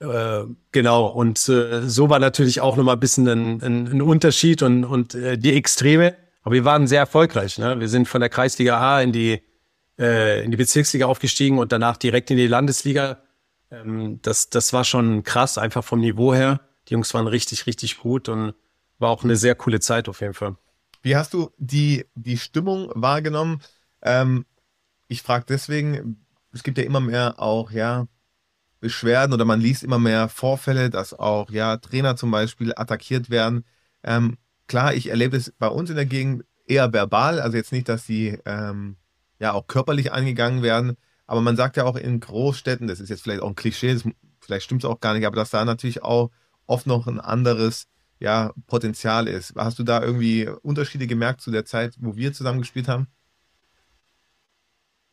äh, 0.01 0.45
genau, 0.71 1.07
und 1.07 1.47
äh, 1.49 1.87
so 1.87 2.09
war 2.09 2.19
natürlich 2.19 2.61
auch 2.61 2.75
nochmal 2.75 2.95
ein 2.95 2.99
bisschen 2.99 3.27
ein, 3.27 3.61
ein, 3.61 3.87
ein 3.87 4.01
Unterschied 4.01 4.61
und, 4.61 4.83
und 4.83 5.15
äh, 5.15 5.37
die 5.37 5.55
Extreme. 5.55 6.15
Aber 6.43 6.55
wir 6.55 6.65
waren 6.65 6.87
sehr 6.87 6.99
erfolgreich. 6.99 7.57
Ne? 7.57 7.79
Wir 7.79 7.87
sind 7.87 8.07
von 8.07 8.19
der 8.19 8.29
Kreisliga 8.29 8.79
A 8.79 9.01
in 9.01 9.11
die, 9.11 9.41
äh, 9.99 10.43
in 10.43 10.51
die 10.51 10.57
Bezirksliga 10.57 11.05
aufgestiegen 11.05 11.59
und 11.59 11.71
danach 11.71 11.97
direkt 11.97 12.31
in 12.31 12.37
die 12.37 12.47
Landesliga 12.47 13.19
ähm, 13.71 14.19
das, 14.21 14.49
das 14.49 14.73
war 14.73 14.83
schon 14.83 15.23
krass, 15.23 15.57
einfach 15.57 15.83
vom 15.83 16.01
Niveau 16.01 16.33
her. 16.33 16.59
Die 16.87 16.93
Jungs 16.93 17.13
waren 17.13 17.27
richtig, 17.27 17.65
richtig 17.65 17.97
gut 17.97 18.29
und 18.29 18.53
war 18.99 19.09
auch 19.09 19.23
eine 19.23 19.35
sehr 19.35 19.55
coole 19.55 19.79
Zeit 19.79 20.09
auf 20.09 20.21
jeden 20.21 20.33
Fall. 20.33 20.57
Wie 21.01 21.15
hast 21.15 21.33
du 21.33 21.49
die, 21.57 22.05
die 22.13 22.37
Stimmung 22.37 22.91
wahrgenommen? 22.93 23.61
Ähm, 24.03 24.45
ich 25.07 25.23
frage 25.23 25.45
deswegen, 25.47 26.25
es 26.53 26.63
gibt 26.63 26.77
ja 26.77 26.83
immer 26.83 26.99
mehr 26.99 27.39
auch, 27.39 27.71
ja, 27.71 28.07
Beschwerden 28.81 29.33
oder 29.33 29.45
man 29.45 29.61
liest 29.61 29.83
immer 29.83 29.99
mehr 29.99 30.27
Vorfälle, 30.27 30.89
dass 30.89 31.13
auch, 31.13 31.49
ja, 31.51 31.77
Trainer 31.77 32.17
zum 32.17 32.31
Beispiel 32.31 32.73
attackiert 32.75 33.29
werden. 33.29 33.63
Ähm, 34.03 34.37
klar, 34.67 34.93
ich 34.93 35.09
erlebe 35.09 35.37
es 35.37 35.53
bei 35.57 35.67
uns 35.67 35.89
in 35.89 35.95
der 35.95 36.07
Gegend 36.07 36.43
eher 36.65 36.91
verbal, 36.91 37.39
also 37.39 37.55
jetzt 37.55 37.71
nicht, 37.71 37.87
dass 37.87 38.05
sie 38.05 38.39
ähm, 38.45 38.97
ja 39.39 39.53
auch 39.53 39.67
körperlich 39.67 40.11
angegangen 40.11 40.63
werden, 40.63 40.97
aber 41.27 41.41
man 41.41 41.55
sagt 41.55 41.77
ja 41.77 41.85
auch 41.85 41.95
in 41.95 42.19
Großstädten, 42.19 42.87
das 42.87 42.99
ist 42.99 43.09
jetzt 43.09 43.23
vielleicht 43.23 43.41
auch 43.41 43.49
ein 43.49 43.55
Klischee, 43.55 43.93
das, 43.93 44.03
vielleicht 44.39 44.65
stimmt 44.65 44.83
es 44.83 44.89
auch 44.89 44.99
gar 44.99 45.13
nicht, 45.13 45.25
aber 45.25 45.35
dass 45.35 45.51
da 45.51 45.63
natürlich 45.63 46.03
auch 46.03 46.31
oft 46.65 46.87
noch 46.87 47.07
ein 47.07 47.19
anderes 47.19 47.87
ja, 48.19 48.51
Potenzial 48.67 49.27
ist. 49.27 49.53
Hast 49.55 49.79
du 49.79 49.83
da 49.83 50.01
irgendwie 50.01 50.47
Unterschiede 50.61 51.07
gemerkt 51.07 51.41
zu 51.41 51.51
der 51.51 51.65
Zeit, 51.65 51.95
wo 51.99 52.15
wir 52.15 52.33
zusammen 52.33 52.59
gespielt 52.59 52.87
haben? 52.87 53.07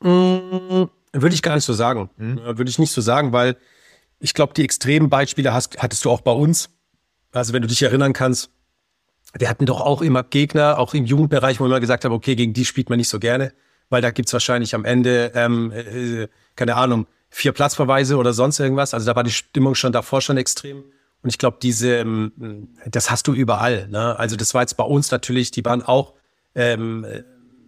Mmh, 0.02 0.88
würde 1.12 1.34
ich 1.34 1.42
gar 1.42 1.54
nicht 1.54 1.64
so 1.64 1.72
sagen. 1.72 2.10
Hm? 2.18 2.40
Würde 2.42 2.70
ich 2.70 2.78
nicht 2.78 2.92
so 2.92 3.00
sagen, 3.00 3.32
weil 3.32 3.56
ich 4.20 4.34
glaube, 4.34 4.54
die 4.54 4.64
extremen 4.64 5.08
Beispiele 5.08 5.52
hast, 5.52 5.78
hattest 5.78 6.04
du 6.04 6.10
auch 6.10 6.20
bei 6.20 6.32
uns. 6.32 6.70
Also 7.32 7.52
wenn 7.52 7.62
du 7.62 7.68
dich 7.68 7.82
erinnern 7.82 8.12
kannst, 8.12 8.50
wir 9.36 9.48
hatten 9.48 9.66
doch 9.66 9.80
auch 9.80 10.02
immer 10.02 10.22
Gegner, 10.22 10.78
auch 10.78 10.94
im 10.94 11.04
Jugendbereich, 11.04 11.60
wo 11.60 11.64
wir 11.64 11.68
immer 11.68 11.80
gesagt 11.80 12.04
haben, 12.04 12.12
okay, 12.12 12.34
gegen 12.34 12.54
die 12.54 12.64
spielt 12.64 12.88
man 12.88 12.98
nicht 12.98 13.08
so 13.08 13.18
gerne, 13.18 13.52
weil 13.90 14.02
da 14.02 14.10
gibt's 14.10 14.32
wahrscheinlich 14.32 14.74
am 14.74 14.84
Ende, 14.84 15.32
ähm, 15.34 15.70
äh, 15.72 16.28
keine 16.56 16.76
Ahnung, 16.76 17.06
vier 17.28 17.52
Platzverweise 17.52 18.16
oder 18.16 18.32
sonst 18.32 18.58
irgendwas. 18.58 18.94
Also 18.94 19.06
da 19.06 19.14
war 19.14 19.24
die 19.24 19.30
Stimmung 19.30 19.74
schon 19.74 19.92
davor 19.92 20.20
schon 20.20 20.38
extrem. 20.38 20.84
Und 21.22 21.30
ich 21.30 21.38
glaube, 21.38 21.58
diese, 21.60 21.96
ähm, 21.96 22.68
das 22.86 23.10
hast 23.10 23.26
du 23.26 23.34
überall. 23.34 23.88
Ne? 23.88 24.18
Also 24.18 24.36
das 24.36 24.54
war 24.54 24.62
jetzt 24.62 24.76
bei 24.76 24.84
uns 24.84 25.10
natürlich, 25.10 25.50
die 25.50 25.64
waren 25.64 25.82
auch, 25.82 26.14
ähm, 26.54 27.06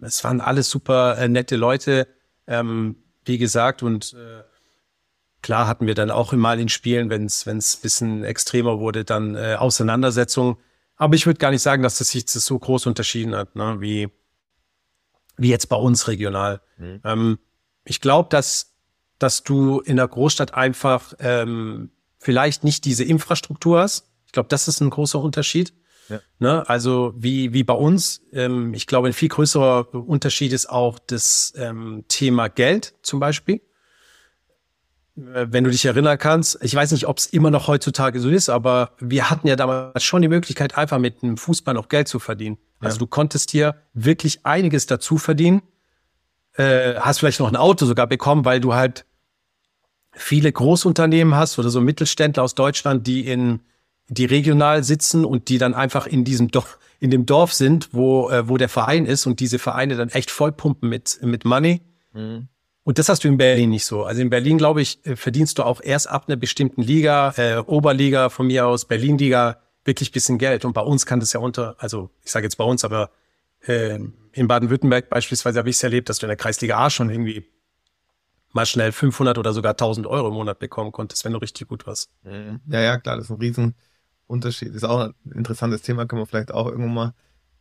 es 0.01 0.23
waren 0.23 0.41
alles 0.41 0.69
super 0.69 1.17
äh, 1.17 1.27
nette 1.27 1.57
Leute, 1.57 2.07
ähm, 2.47 2.95
wie 3.25 3.37
gesagt, 3.37 3.83
und 3.83 4.13
äh, 4.13 4.43
klar 5.41 5.67
hatten 5.67 5.87
wir 5.87 5.95
dann 5.95 6.11
auch 6.11 6.33
mal 6.33 6.59
in 6.59 6.69
Spielen, 6.69 7.09
wenn 7.09 7.25
es 7.25 7.45
wenn 7.45 7.57
es 7.57 7.77
bisschen 7.77 8.23
extremer 8.23 8.79
wurde, 8.79 9.03
dann 9.03 9.35
äh, 9.35 9.55
Auseinandersetzungen. 9.57 10.57
Aber 10.95 11.15
ich 11.15 11.25
würde 11.25 11.39
gar 11.39 11.51
nicht 11.51 11.63
sagen, 11.63 11.83
dass 11.83 11.97
das 11.97 12.09
sich 12.09 12.29
so 12.29 12.57
groß 12.57 12.85
unterschieden 12.85 13.35
hat, 13.35 13.55
ne? 13.55 13.77
wie 13.79 14.09
wie 15.37 15.49
jetzt 15.49 15.69
bei 15.69 15.75
uns 15.75 16.07
regional. 16.07 16.61
Mhm. 16.77 17.01
Ähm, 17.03 17.39
ich 17.85 18.01
glaube, 18.01 18.29
dass 18.29 18.73
dass 19.17 19.43
du 19.43 19.79
in 19.81 19.97
der 19.97 20.07
Großstadt 20.07 20.55
einfach 20.55 21.13
ähm, 21.19 21.91
vielleicht 22.17 22.63
nicht 22.63 22.85
diese 22.85 23.03
Infrastruktur 23.03 23.79
hast. 23.81 24.09
Ich 24.25 24.31
glaube, 24.31 24.49
das 24.49 24.67
ist 24.67 24.81
ein 24.81 24.89
großer 24.89 25.19
Unterschied. 25.19 25.73
Ja. 26.09 26.19
Ne? 26.39 26.67
Also 26.67 27.13
wie, 27.15 27.53
wie 27.53 27.63
bei 27.63 27.73
uns. 27.73 28.21
Ähm, 28.31 28.73
ich 28.73 28.87
glaube, 28.87 29.07
ein 29.07 29.13
viel 29.13 29.29
größerer 29.29 29.93
Unterschied 29.93 30.53
ist 30.53 30.69
auch 30.69 30.99
das 30.99 31.53
ähm, 31.55 32.05
Thema 32.07 32.47
Geld 32.49 32.95
zum 33.01 33.19
Beispiel. 33.19 33.61
Äh, 35.17 35.47
wenn 35.49 35.63
du 35.63 35.69
dich 35.69 35.85
erinnern 35.85 36.17
kannst, 36.17 36.57
ich 36.61 36.73
weiß 36.73 36.91
nicht, 36.91 37.07
ob 37.07 37.17
es 37.17 37.27
immer 37.27 37.51
noch 37.51 37.67
heutzutage 37.67 38.19
so 38.19 38.29
ist, 38.29 38.49
aber 38.49 38.91
wir 38.99 39.29
hatten 39.29 39.47
ja 39.47 39.55
damals 39.55 40.03
schon 40.03 40.21
die 40.21 40.27
Möglichkeit, 40.27 40.77
einfach 40.77 40.99
mit 40.99 41.23
einem 41.23 41.37
Fußball 41.37 41.73
noch 41.73 41.89
Geld 41.89 42.07
zu 42.07 42.19
verdienen. 42.19 42.57
Ja. 42.81 42.87
Also 42.87 42.99
du 42.99 43.07
konntest 43.07 43.51
hier 43.51 43.75
wirklich 43.93 44.45
einiges 44.45 44.85
dazu 44.85 45.17
verdienen. 45.17 45.61
Äh, 46.53 46.95
hast 46.95 47.19
vielleicht 47.19 47.39
noch 47.39 47.47
ein 47.47 47.55
Auto 47.55 47.85
sogar 47.85 48.07
bekommen, 48.07 48.45
weil 48.45 48.59
du 48.59 48.73
halt 48.73 49.05
viele 50.13 50.51
Großunternehmen 50.51 51.35
hast 51.35 51.57
oder 51.57 51.69
so 51.69 51.79
Mittelständler 51.79 52.43
aus 52.43 52.55
Deutschland, 52.55 53.07
die 53.07 53.25
in 53.25 53.61
die 54.11 54.25
regional 54.25 54.83
sitzen 54.83 55.23
und 55.23 55.47
die 55.47 55.57
dann 55.57 55.73
einfach 55.73 56.05
in 56.05 56.25
diesem 56.25 56.51
Dorf, 56.51 56.77
in 56.99 57.11
dem 57.11 57.25
Dorf 57.25 57.53
sind, 57.53 57.89
wo, 57.93 58.29
äh, 58.29 58.47
wo 58.47 58.57
der 58.57 58.67
Verein 58.67 59.05
ist 59.05 59.25
und 59.25 59.39
diese 59.39 59.57
Vereine 59.57 59.95
dann 59.95 60.09
echt 60.09 60.31
vollpumpen 60.31 60.89
mit, 60.89 61.19
mit 61.21 61.45
Money. 61.45 61.81
Mhm. 62.13 62.49
Und 62.83 62.99
das 62.99 63.07
hast 63.07 63.23
du 63.23 63.29
in 63.29 63.37
Berlin 63.37 63.69
nicht 63.69 63.85
so. 63.85 64.03
Also 64.03 64.21
in 64.21 64.29
Berlin, 64.29 64.57
glaube 64.57 64.81
ich, 64.81 65.05
äh, 65.05 65.15
verdienst 65.15 65.57
du 65.57 65.63
auch 65.63 65.81
erst 65.81 66.09
ab 66.09 66.25
einer 66.27 66.35
bestimmten 66.35 66.81
Liga, 66.81 67.33
äh, 67.37 67.57
Oberliga 67.59 68.29
von 68.29 68.47
mir 68.47 68.67
aus, 68.67 68.85
Berlin-Liga, 68.85 69.61
wirklich 69.85 70.11
bisschen 70.11 70.37
Geld. 70.37 70.65
Und 70.65 70.73
bei 70.73 70.81
uns 70.81 71.05
kann 71.05 71.21
das 71.21 71.31
ja 71.31 71.39
unter, 71.39 71.75
also 71.79 72.09
ich 72.21 72.31
sage 72.31 72.45
jetzt 72.45 72.57
bei 72.57 72.65
uns, 72.65 72.83
aber 72.83 73.11
äh, 73.65 73.97
in 74.33 74.47
Baden-Württemberg 74.47 75.09
beispielsweise 75.09 75.59
habe 75.59 75.69
ich 75.69 75.77
es 75.77 75.83
erlebt, 75.83 76.09
dass 76.09 76.19
du 76.19 76.25
in 76.25 76.29
der 76.29 76.37
Kreisliga 76.37 76.77
A 76.77 76.89
schon 76.89 77.09
irgendwie 77.09 77.45
mal 78.51 78.65
schnell 78.65 78.91
500 78.91 79.37
oder 79.37 79.53
sogar 79.53 79.71
1000 79.71 80.05
Euro 80.05 80.27
im 80.27 80.33
Monat 80.33 80.59
bekommen 80.59 80.91
konntest, 80.91 81.23
wenn 81.23 81.31
du 81.31 81.39
richtig 81.39 81.69
gut 81.69 81.87
warst. 81.87 82.09
Mhm. 82.23 82.59
Ja, 82.67 82.81
ja, 82.81 82.97
klar, 82.97 83.15
das 83.15 83.25
ist 83.25 83.31
ein 83.31 83.37
Riesenunterschied. 84.31 84.73
Ist 84.73 84.83
auch 84.83 84.99
ein 84.99 85.13
interessantes 85.33 85.81
Thema, 85.81 86.05
können 86.05 86.21
wir 86.21 86.25
vielleicht 86.25 86.53
auch 86.53 86.67
irgendwann 86.67 86.93
mal 86.93 87.13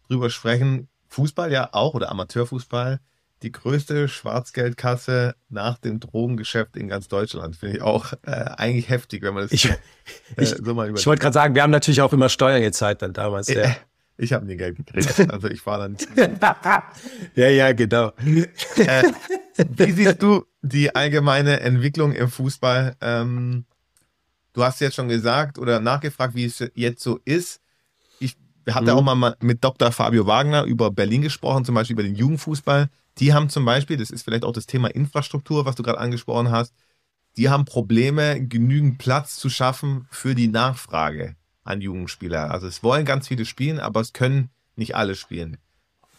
drüber 0.08 0.30
sprechen. 0.30 0.88
Fußball 1.08 1.52
ja 1.52 1.70
auch 1.72 1.94
oder 1.94 2.10
Amateurfußball, 2.10 3.00
die 3.42 3.52
größte 3.52 4.08
Schwarzgeldkasse 4.08 5.34
nach 5.48 5.78
dem 5.78 5.98
Drogengeschäft 5.98 6.76
in 6.76 6.88
ganz 6.88 7.08
Deutschland. 7.08 7.56
Finde 7.56 7.78
ich 7.78 7.82
auch 7.82 8.12
äh, 8.22 8.30
eigentlich 8.30 8.88
heftig, 8.88 9.22
wenn 9.22 9.34
man 9.34 9.44
das 9.44 9.52
ich, 9.52 9.68
äh, 9.68 9.76
ich, 10.36 10.50
so 10.50 10.74
mal 10.74 10.92
Ich 10.94 11.06
wollte 11.06 11.22
gerade 11.22 11.34
sagen, 11.34 11.54
wir 11.54 11.62
haben 11.62 11.70
natürlich 11.70 12.02
auch 12.02 12.12
immer 12.12 12.28
Steuern 12.28 12.62
gezahlt 12.62 13.02
dann 13.02 13.12
damals. 13.12 13.48
Ja. 13.48 13.62
Äh, 13.62 13.74
ich 14.18 14.32
habe 14.32 14.46
nie 14.46 14.56
Geld 14.56 14.76
gekriegt. 14.76 15.18
Also 15.32 15.48
ich 15.48 15.64
war 15.66 15.78
dann. 15.78 15.96
ja, 17.34 17.48
ja, 17.48 17.72
genau. 17.72 18.12
Äh, 18.76 19.12
wie 19.56 19.92
siehst 19.92 20.22
du 20.22 20.44
die 20.62 20.94
allgemeine 20.94 21.60
Entwicklung 21.60 22.12
im 22.12 22.28
Fußball? 22.28 22.96
Ähm, 23.00 23.64
du 24.52 24.62
hast 24.62 24.80
jetzt 24.80 24.96
schon 24.96 25.08
gesagt 25.08 25.58
oder 25.58 25.80
nachgefragt, 25.80 26.34
wie 26.34 26.44
es 26.44 26.64
jetzt 26.74 27.02
so 27.02 27.20
ist. 27.24 27.60
Ich 28.18 28.36
hatte 28.68 28.92
mhm. 28.92 28.98
auch 28.98 29.14
mal 29.14 29.36
mit 29.40 29.64
Dr. 29.64 29.92
Fabio 29.92 30.26
Wagner 30.26 30.64
über 30.64 30.90
Berlin 30.90 31.22
gesprochen, 31.22 31.64
zum 31.64 31.74
Beispiel 31.74 31.94
über 31.94 32.02
den 32.02 32.14
Jugendfußball. 32.14 32.88
Die 33.18 33.32
haben 33.32 33.48
zum 33.48 33.64
Beispiel, 33.64 33.96
das 33.96 34.10
ist 34.10 34.22
vielleicht 34.22 34.44
auch 34.44 34.52
das 34.52 34.66
Thema 34.66 34.88
Infrastruktur, 34.88 35.64
was 35.64 35.76
du 35.76 35.82
gerade 35.82 35.98
angesprochen 35.98 36.50
hast, 36.50 36.74
die 37.36 37.48
haben 37.48 37.64
Probleme, 37.64 38.44
genügend 38.46 38.98
Platz 38.98 39.36
zu 39.36 39.50
schaffen 39.50 40.06
für 40.10 40.34
die 40.34 40.48
Nachfrage 40.48 41.36
an 41.64 41.80
Jugendspieler. 41.80 42.50
Also 42.50 42.66
es 42.66 42.82
wollen 42.82 43.04
ganz 43.04 43.28
viele 43.28 43.44
spielen, 43.44 43.78
aber 43.78 44.00
es 44.00 44.12
können 44.12 44.50
nicht 44.76 44.96
alle 44.96 45.14
spielen. 45.14 45.58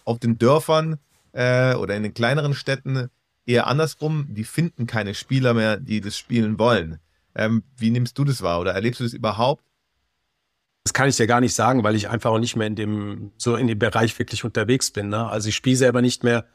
Auf 0.06 0.20
den 0.20 0.38
Dörfern 0.38 1.00
äh, 1.34 1.76
oder 1.76 1.96
in 1.96 2.04
den 2.04 2.14
kleineren 2.14 2.54
Städten 2.54 3.10
eher 3.46 3.68
andersrum, 3.68 4.28
die 4.30 4.44
finden 4.44 4.88
keine 4.88 5.14
Spieler 5.14 5.54
mehr, 5.54 5.78
die 5.78 6.02
das 6.02 6.18
spielen 6.18 6.58
wollen. 6.60 7.00
Ähm, 7.36 7.64
wie 7.78 7.92
nimmst 7.92 8.18
du 8.18 8.24
das 8.24 8.42
wahr 8.42 8.60
oder 8.60 8.74
erlebst 8.74 9.00
du 9.00 9.04
das 9.04 9.14
überhaupt? 9.14 9.64
Das 10.84 10.94
kann 10.94 11.08
ich 11.08 11.16
dir 11.16 11.28
gar 11.28 11.42
nicht 11.42 11.54
sagen, 11.54 11.84
weil 11.84 11.96
ich 11.96 12.10
einfach 12.10 12.32
auch 12.32 12.40
nicht 12.40 12.56
mehr 12.56 12.68
in 12.68 12.76
dem 12.76 13.32
so 13.38 13.56
in 13.56 13.68
dem 13.68 13.78
Bereich 13.78 14.18
wirklich 14.18 14.44
unterwegs 14.44 14.92
bin. 14.92 15.10
Ne? 15.10 15.28
Also 15.28 15.50
ich 15.50 15.56
spiele 15.56 15.76
selber 15.76 16.02
nicht 16.02 16.24
mehr 16.24 16.46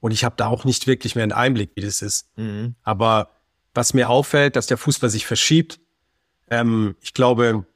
und 0.00 0.10
ich 0.10 0.24
habe 0.24 0.34
da 0.36 0.48
auch 0.48 0.64
nicht 0.64 0.86
wirklich 0.86 1.14
mehr 1.14 1.22
einen 1.22 1.32
Einblick, 1.32 1.70
wie 1.74 1.80
das 1.80 2.02
ist. 2.02 2.28
Mhm. 2.36 2.74
Aber 2.82 3.30
was 3.74 3.94
mir 3.94 4.08
auffällt, 4.08 4.56
dass 4.56 4.66
der 4.66 4.78
Fußball 4.78 5.10
sich 5.10 5.26
verschiebt. 5.26 5.78
Ähm, 6.50 6.96
ich 7.00 7.14
glaube, 7.14 7.66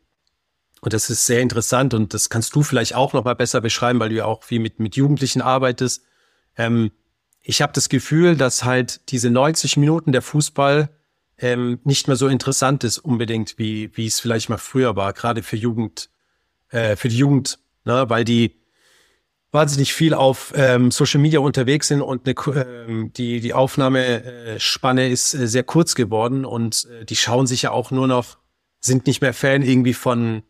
und 0.81 0.93
das 0.93 1.11
ist 1.11 1.27
sehr 1.27 1.41
interessant 1.41 1.95
und 1.95 2.13
das 2.13 2.29
kannst 2.29 2.55
du 2.57 2.65
vielleicht 2.65 2.95
auch 2.97 3.13
noch 3.13 3.25
mal 3.25 3.35
besser 3.35 3.61
beschreiben, 3.61 4.01
weil 4.01 4.09
du 4.09 4.17
ja 4.17 4.25
auch 4.25 4.43
viel 4.43 4.59
mit 4.59 4.81
mit 4.81 4.97
Jugendlichen 4.97 5.41
arbeitest. 5.41 6.03
Ähm, 6.57 6.91
ich 7.43 7.63
habe 7.63 7.73
das 7.73 7.89
Gefühl, 7.89 8.37
dass 8.37 8.65
halt 8.65 9.11
diese 9.11 9.31
90 9.31 9.77
Minuten 9.77 10.13
der 10.13 10.23
Fußball 10.23 10.91
ähm, 11.43 11.81
nicht 11.85 12.07
mehr 12.07 12.17
so 12.17 12.29
interessant 12.29 12.85
ist 12.85 12.99
unbedingt, 12.99 13.59
wie 13.59 13.91
wie 13.95 14.07
es 14.07 14.21
vielleicht 14.21 14.49
mal 14.49 14.59
früher 14.59 14.97
war, 14.97 15.13
gerade 15.13 15.43
für 15.43 15.57
Jugend, 15.57 16.09
äh, 16.71 16.97
für 16.97 17.09
die 17.09 17.19
Jugend, 17.19 17.59
ne, 17.85 18.05
weil 18.09 18.25
die 18.25 18.63
wahnsinnig 19.51 19.93
viel 19.93 20.15
auf 20.15 20.53
ähm, 20.57 20.91
Social 20.91 21.21
Media 21.21 21.41
unterwegs 21.41 21.89
sind 21.89 22.01
und 22.01 22.27
eine, 22.27 22.67
ähm, 22.89 23.13
die 23.13 23.41
die 23.41 23.53
Aufnahmespanne 23.53 25.09
ist 25.09 25.35
äh, 25.35 25.47
sehr 25.47 25.65
kurz 25.65 25.95
geworden 25.95 26.45
und 26.45 26.87
äh, 26.87 27.05
die 27.05 27.17
schauen 27.17 27.47
sich 27.47 27.63
ja 27.63 27.73
auch 27.73 27.91
nur 27.91 28.07
noch, 28.07 28.39
sind 28.81 29.07
nicht 29.07 29.21
mehr 29.21 29.35
Fan 29.35 29.63
irgendwie 29.63 29.95
von 29.95 30.45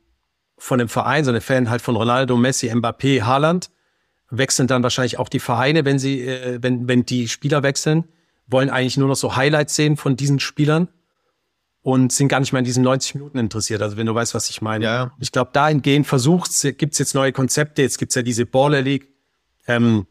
von 0.58 0.78
dem 0.78 0.88
Verein, 0.88 1.24
sondern 1.24 1.42
Fan 1.42 1.70
halt 1.70 1.82
von 1.82 1.96
Ronaldo, 1.96 2.36
Messi, 2.36 2.70
Mbappé, 2.70 3.22
Haaland. 3.22 3.70
Wechseln 4.30 4.68
dann 4.68 4.82
wahrscheinlich 4.82 5.18
auch 5.18 5.28
die 5.28 5.40
Vereine, 5.40 5.84
wenn 5.84 5.98
sie, 5.98 6.20
äh, 6.20 6.58
wenn, 6.62 6.86
wenn 6.86 7.04
die 7.04 7.28
Spieler 7.28 7.62
wechseln, 7.62 8.04
wollen 8.52 8.70
eigentlich 8.70 8.96
nur 8.96 9.08
noch 9.08 9.16
so 9.16 9.36
Highlights 9.36 9.74
sehen 9.74 9.96
von 9.96 10.16
diesen 10.16 10.38
Spielern 10.38 10.88
und 11.82 12.12
sind 12.12 12.28
gar 12.28 12.40
nicht 12.40 12.52
mehr 12.52 12.60
in 12.60 12.64
diesen 12.64 12.84
90 12.84 13.16
Minuten 13.16 13.38
interessiert. 13.38 13.82
Also 13.82 13.96
wenn 13.96 14.06
du 14.06 14.14
weißt, 14.14 14.34
was 14.34 14.48
ich 14.50 14.62
meine. 14.62 14.84
Ja. 14.84 15.12
Ich 15.18 15.32
glaube, 15.32 15.50
dahingehend 15.52 16.06
versucht, 16.06 16.50
gibt's 16.78 16.98
jetzt 16.98 17.14
neue 17.14 17.32
Konzepte. 17.32 17.82
Jetzt 17.82 17.98
gibt's 17.98 18.14
ja 18.14 18.22
diese 18.22 18.46
Baller 18.46 18.82
League, 18.82 19.08
ähm, 19.66 20.06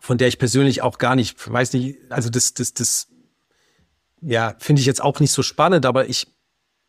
von 0.00 0.18
der 0.18 0.28
ich 0.28 0.38
persönlich 0.38 0.82
auch 0.82 0.98
gar 0.98 1.16
nicht, 1.16 1.50
weiß 1.50 1.72
nicht, 1.72 1.98
also 2.10 2.30
das, 2.30 2.54
das, 2.54 2.74
das, 2.74 3.08
ja, 4.20 4.54
finde 4.58 4.80
ich 4.80 4.86
jetzt 4.86 5.02
auch 5.02 5.18
nicht 5.20 5.32
so 5.32 5.42
spannend, 5.42 5.84
aber 5.84 6.08
ich, 6.08 6.28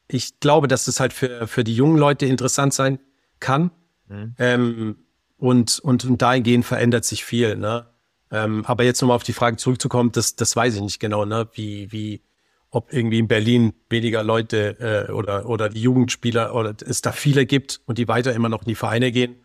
ich 0.07 0.39
glaube, 0.39 0.67
dass 0.67 0.85
das 0.85 0.99
halt 0.99 1.11
für, 1.11 1.47
für 1.47 1.63
die 1.63 1.75
jungen 1.75 1.97
Leute 1.97 2.27
interessant 2.27 2.73
sein 2.73 2.99
kann. 3.39 3.71
Mhm. 4.07 4.35
Ähm, 4.37 4.95
und, 5.37 5.79
und, 5.79 6.05
und 6.05 6.21
dahingehend 6.21 6.65
verändert 6.65 7.05
sich 7.05 7.25
viel. 7.25 7.55
Ne? 7.55 7.87
Ähm, 8.35 8.65
aber 8.65 8.83
jetzt 8.83 9.01
nochmal 9.01 9.15
auf 9.15 9.23
die 9.23 9.31
Frage 9.31 9.55
zurückzukommen, 9.55 10.11
das, 10.11 10.35
das 10.35 10.53
weiß 10.55 10.75
ich 10.75 10.81
nicht 10.81 10.99
genau, 10.99 11.23
ne? 11.23 11.47
wie, 11.53 11.89
wie, 11.93 12.21
ob 12.69 12.91
irgendwie 12.91 13.19
in 13.19 13.29
Berlin 13.29 13.73
weniger 13.89 14.23
Leute 14.23 15.07
äh, 15.07 15.11
oder, 15.13 15.47
oder 15.47 15.69
die 15.69 15.81
Jugendspieler 15.81 16.53
oder 16.53 16.75
es 16.85 17.01
da 17.01 17.13
viele 17.13 17.45
gibt 17.45 17.79
und 17.85 17.97
die 17.97 18.09
weiter 18.09 18.33
immer 18.33 18.49
noch 18.49 18.63
in 18.63 18.67
die 18.67 18.75
Vereine 18.75 19.13
gehen. 19.13 19.37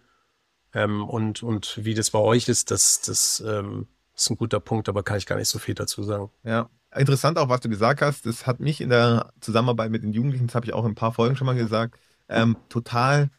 Ähm, 0.74 1.04
und, 1.04 1.44
und 1.44 1.78
wie 1.84 1.94
das 1.94 2.10
bei 2.10 2.18
euch 2.18 2.48
ist, 2.48 2.72
das, 2.72 3.00
das 3.02 3.40
ähm, 3.46 3.86
ist 4.16 4.28
ein 4.28 4.36
guter 4.36 4.58
Punkt, 4.58 4.88
aber 4.88 5.04
kann 5.04 5.18
ich 5.18 5.26
gar 5.26 5.36
nicht 5.36 5.48
so 5.48 5.60
viel 5.60 5.76
dazu 5.76 6.02
sagen. 6.02 6.30
Ja, 6.42 6.68
interessant 6.92 7.38
auch, 7.38 7.48
was 7.48 7.60
du 7.60 7.68
gesagt 7.68 8.02
hast. 8.02 8.26
Das 8.26 8.48
hat 8.48 8.58
mich 8.58 8.80
in 8.80 8.90
der 8.90 9.32
Zusammenarbeit 9.40 9.92
mit 9.92 10.02
den 10.02 10.12
Jugendlichen, 10.12 10.48
das 10.48 10.56
habe 10.56 10.66
ich 10.66 10.72
auch 10.72 10.84
in 10.84 10.92
ein 10.92 10.96
paar 10.96 11.12
Folgen 11.12 11.36
schon 11.36 11.46
mal 11.46 11.54
gesagt, 11.54 11.96
ähm, 12.28 12.56
total 12.68 13.30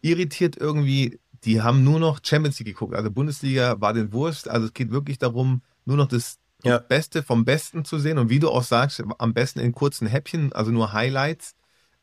irritiert 0.00 0.56
irgendwie. 0.56 1.20
Die 1.44 1.62
haben 1.62 1.84
nur 1.84 2.00
noch 2.00 2.20
Champions 2.22 2.58
League 2.58 2.68
geguckt. 2.68 2.94
Also 2.94 3.10
Bundesliga 3.10 3.80
war 3.80 3.92
den 3.92 4.12
Wurst. 4.12 4.48
Also 4.48 4.66
es 4.66 4.72
geht 4.72 4.90
wirklich 4.90 5.18
darum, 5.18 5.62
nur 5.84 5.96
noch 5.96 6.08
das, 6.08 6.38
ja. 6.64 6.78
Beste 6.78 7.22
vom 7.22 7.44
Besten 7.44 7.84
zu 7.84 7.98
sehen. 7.98 8.18
Und 8.18 8.30
wie 8.30 8.38
du 8.38 8.50
auch 8.50 8.62
sagst, 8.62 9.02
am 9.18 9.34
besten 9.34 9.60
in 9.60 9.72
kurzen 9.72 10.06
Häppchen, 10.06 10.52
also 10.52 10.70
nur 10.70 10.92
Highlights. 10.92 11.54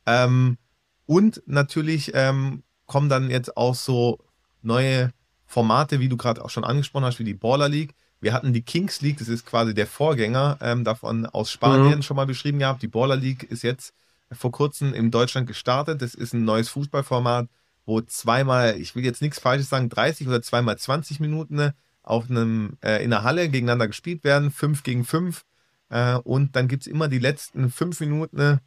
Ähm, 0.05 0.57
und 1.05 1.41
natürlich 1.45 2.11
ähm, 2.13 2.63
kommen 2.85 3.09
dann 3.09 3.29
jetzt 3.29 3.57
auch 3.57 3.75
so 3.75 4.19
neue 4.61 5.11
Formate, 5.45 5.99
wie 5.99 6.09
du 6.09 6.17
gerade 6.17 6.43
auch 6.43 6.49
schon 6.49 6.63
angesprochen 6.63 7.05
hast, 7.05 7.19
wie 7.19 7.23
die 7.23 7.33
Baller 7.33 7.69
League. 7.69 7.95
Wir 8.21 8.33
hatten 8.33 8.53
die 8.53 8.61
Kings 8.61 9.01
League, 9.01 9.17
das 9.17 9.27
ist 9.27 9.45
quasi 9.45 9.73
der 9.73 9.87
Vorgänger 9.87 10.57
ähm, 10.61 10.83
davon 10.83 11.25
aus 11.25 11.49
Spanien 11.51 11.97
mhm. 11.97 12.01
schon 12.03 12.15
mal 12.15 12.27
beschrieben 12.27 12.59
gehabt. 12.59 12.83
Die 12.83 12.87
Baller 12.87 13.15
League 13.15 13.43
ist 13.43 13.63
jetzt 13.63 13.93
vor 14.31 14.51
kurzem 14.51 14.93
in 14.93 15.09
Deutschland 15.09 15.47
gestartet. 15.47 16.01
Das 16.01 16.13
ist 16.13 16.33
ein 16.33 16.45
neues 16.45 16.69
Fußballformat, 16.69 17.49
wo 17.85 18.01
zweimal, 18.01 18.79
ich 18.79 18.95
will 18.95 19.03
jetzt 19.03 19.21
nichts 19.21 19.39
Falsches 19.39 19.69
sagen, 19.69 19.89
30 19.89 20.27
oder 20.27 20.41
zweimal 20.41 20.77
20 20.77 21.19
Minuten 21.19 21.71
auf 22.03 22.29
einem, 22.29 22.77
äh, 22.83 23.03
in 23.03 23.09
der 23.09 23.23
Halle 23.23 23.49
gegeneinander 23.49 23.87
gespielt 23.87 24.23
werden, 24.23 24.51
5 24.51 24.83
gegen 24.83 25.05
5. 25.05 25.45
Äh, 25.89 26.15
und 26.15 26.55
dann 26.55 26.67
gibt 26.67 26.83
es 26.83 26.87
immer 26.87 27.07
die 27.07 27.19
letzten 27.19 27.69
5 27.69 27.99
Minuten, 27.99 28.59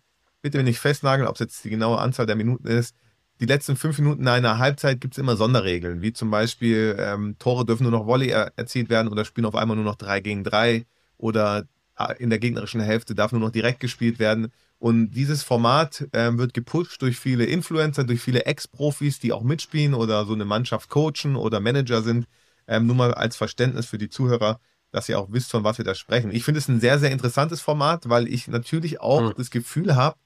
bitte 0.42 0.62
nicht 0.62 0.78
festnageln, 0.78 1.28
ob 1.28 1.36
es 1.36 1.40
jetzt 1.40 1.64
die 1.64 1.70
genaue 1.70 1.98
Anzahl 1.98 2.26
der 2.26 2.36
Minuten 2.36 2.68
ist, 2.68 2.94
die 3.40 3.46
letzten 3.46 3.76
fünf 3.76 3.98
Minuten 3.98 4.28
einer 4.28 4.58
Halbzeit 4.58 5.00
gibt 5.00 5.14
es 5.14 5.18
immer 5.18 5.36
Sonderregeln, 5.36 6.02
wie 6.02 6.12
zum 6.12 6.30
Beispiel 6.30 6.96
ähm, 6.98 7.36
Tore 7.38 7.66
dürfen 7.66 7.82
nur 7.82 7.92
noch 7.92 8.06
Volley 8.06 8.28
er 8.28 8.52
erzielt 8.56 8.88
werden 8.90 9.08
oder 9.10 9.24
spielen 9.24 9.44
auf 9.44 9.56
einmal 9.56 9.76
nur 9.76 9.84
noch 9.84 9.96
drei 9.96 10.20
gegen 10.20 10.44
drei 10.44 10.86
oder 11.18 11.66
äh, 11.98 12.14
in 12.18 12.30
der 12.30 12.38
gegnerischen 12.38 12.80
Hälfte 12.80 13.14
darf 13.14 13.32
nur 13.32 13.40
noch 13.40 13.50
direkt 13.50 13.80
gespielt 13.80 14.18
werden. 14.18 14.52
Und 14.78 15.12
dieses 15.12 15.42
Format 15.42 16.06
äh, 16.12 16.36
wird 16.36 16.52
gepusht 16.52 17.00
durch 17.00 17.18
viele 17.18 17.44
Influencer, 17.44 18.04
durch 18.04 18.20
viele 18.20 18.44
Ex-Profis, 18.44 19.18
die 19.18 19.32
auch 19.32 19.42
mitspielen 19.42 19.94
oder 19.94 20.26
so 20.26 20.34
eine 20.34 20.44
Mannschaft 20.44 20.90
coachen 20.90 21.36
oder 21.36 21.60
Manager 21.60 22.02
sind. 22.02 22.26
Ähm, 22.66 22.86
nur 22.86 22.96
mal 22.96 23.14
als 23.14 23.36
Verständnis 23.36 23.86
für 23.86 23.98
die 23.98 24.08
Zuhörer, 24.08 24.60
dass 24.90 25.08
ihr 25.08 25.18
auch 25.18 25.32
wisst, 25.32 25.50
von 25.50 25.64
was 25.64 25.78
wir 25.78 25.84
da 25.84 25.94
sprechen. 25.94 26.30
Ich 26.30 26.44
finde 26.44 26.58
es 26.58 26.68
ein 26.68 26.80
sehr, 26.80 26.98
sehr 26.98 27.10
interessantes 27.10 27.60
Format, 27.60 28.08
weil 28.08 28.28
ich 28.28 28.48
natürlich 28.48 29.00
auch 29.00 29.22
mhm. 29.22 29.34
das 29.36 29.50
Gefühl 29.50 29.96
habe, 29.96 30.16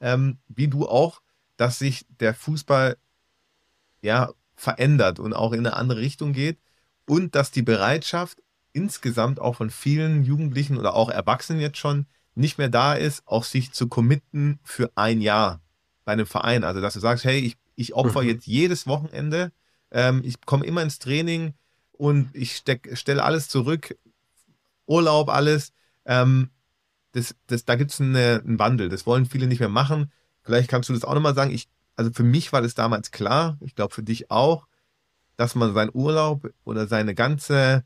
ähm, 0.00 0.38
wie 0.48 0.68
du 0.68 0.88
auch, 0.88 1.20
dass 1.56 1.78
sich 1.78 2.06
der 2.20 2.34
Fußball 2.34 2.96
ja 4.02 4.32
verändert 4.54 5.18
und 5.18 5.32
auch 5.32 5.52
in 5.52 5.60
eine 5.60 5.76
andere 5.76 6.00
Richtung 6.00 6.32
geht 6.32 6.58
und 7.06 7.34
dass 7.34 7.50
die 7.50 7.62
Bereitschaft 7.62 8.42
insgesamt 8.72 9.40
auch 9.40 9.56
von 9.56 9.70
vielen 9.70 10.24
Jugendlichen 10.24 10.78
oder 10.78 10.94
auch 10.94 11.10
Erwachsenen 11.10 11.60
jetzt 11.60 11.78
schon 11.78 12.06
nicht 12.34 12.58
mehr 12.58 12.68
da 12.68 12.94
ist, 12.94 13.22
auch 13.26 13.44
sich 13.44 13.72
zu 13.72 13.88
committen 13.88 14.58
für 14.62 14.90
ein 14.96 15.20
Jahr 15.20 15.60
bei 16.04 16.12
einem 16.12 16.26
Verein. 16.26 16.64
Also 16.64 16.80
dass 16.80 16.94
du 16.94 17.00
sagst, 17.00 17.24
hey, 17.24 17.38
ich, 17.38 17.56
ich 17.76 17.94
opfer 17.94 18.22
mhm. 18.22 18.28
jetzt 18.28 18.46
jedes 18.46 18.86
Wochenende, 18.86 19.52
ähm, 19.90 20.22
ich 20.24 20.40
komme 20.44 20.66
immer 20.66 20.82
ins 20.82 20.98
Training 20.98 21.54
und 21.92 22.34
ich 22.34 22.56
stelle 22.56 23.22
alles 23.22 23.48
zurück, 23.48 23.96
Urlaub, 24.86 25.28
alles. 25.28 25.72
Ähm, 26.04 26.50
das, 27.12 27.34
das, 27.46 27.64
da 27.64 27.76
gibt 27.76 27.92
es 27.92 28.00
einen 28.00 28.58
Wandel. 28.58 28.88
Das 28.88 29.06
wollen 29.06 29.26
viele 29.26 29.46
nicht 29.46 29.60
mehr 29.60 29.68
machen. 29.68 30.10
Vielleicht 30.42 30.68
kannst 30.68 30.88
du 30.88 30.92
das 30.92 31.04
auch 31.04 31.14
nochmal 31.14 31.34
sagen. 31.34 31.52
Ich, 31.52 31.68
also 31.96 32.10
für 32.12 32.24
mich 32.24 32.52
war 32.52 32.60
das 32.60 32.74
damals 32.74 33.12
klar, 33.12 33.56
ich 33.60 33.74
glaube 33.74 33.94
für 33.94 34.02
dich 34.02 34.30
auch, 34.30 34.66
dass 35.36 35.54
man 35.54 35.74
seinen 35.74 35.90
Urlaub 35.94 36.50
oder 36.64 36.86
seine 36.86 37.14
ganze 37.14 37.84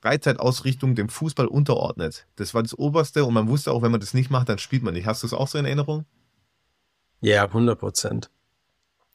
Freizeitausrichtung 0.00 0.94
dem 0.94 1.08
Fußball 1.08 1.46
unterordnet. 1.46 2.26
Das 2.36 2.54
war 2.54 2.62
das 2.62 2.76
Oberste 2.76 3.24
und 3.24 3.34
man 3.34 3.48
wusste 3.48 3.72
auch, 3.72 3.82
wenn 3.82 3.90
man 3.90 4.00
das 4.00 4.14
nicht 4.14 4.30
macht, 4.30 4.48
dann 4.48 4.58
spielt 4.58 4.82
man 4.82 4.94
nicht. 4.94 5.06
Hast 5.06 5.22
du 5.22 5.26
es 5.26 5.32
auch 5.32 5.48
so 5.48 5.58
in 5.58 5.64
Erinnerung? 5.64 6.04
Ja, 7.20 7.44
100 7.44 7.78
Prozent. 7.78 8.30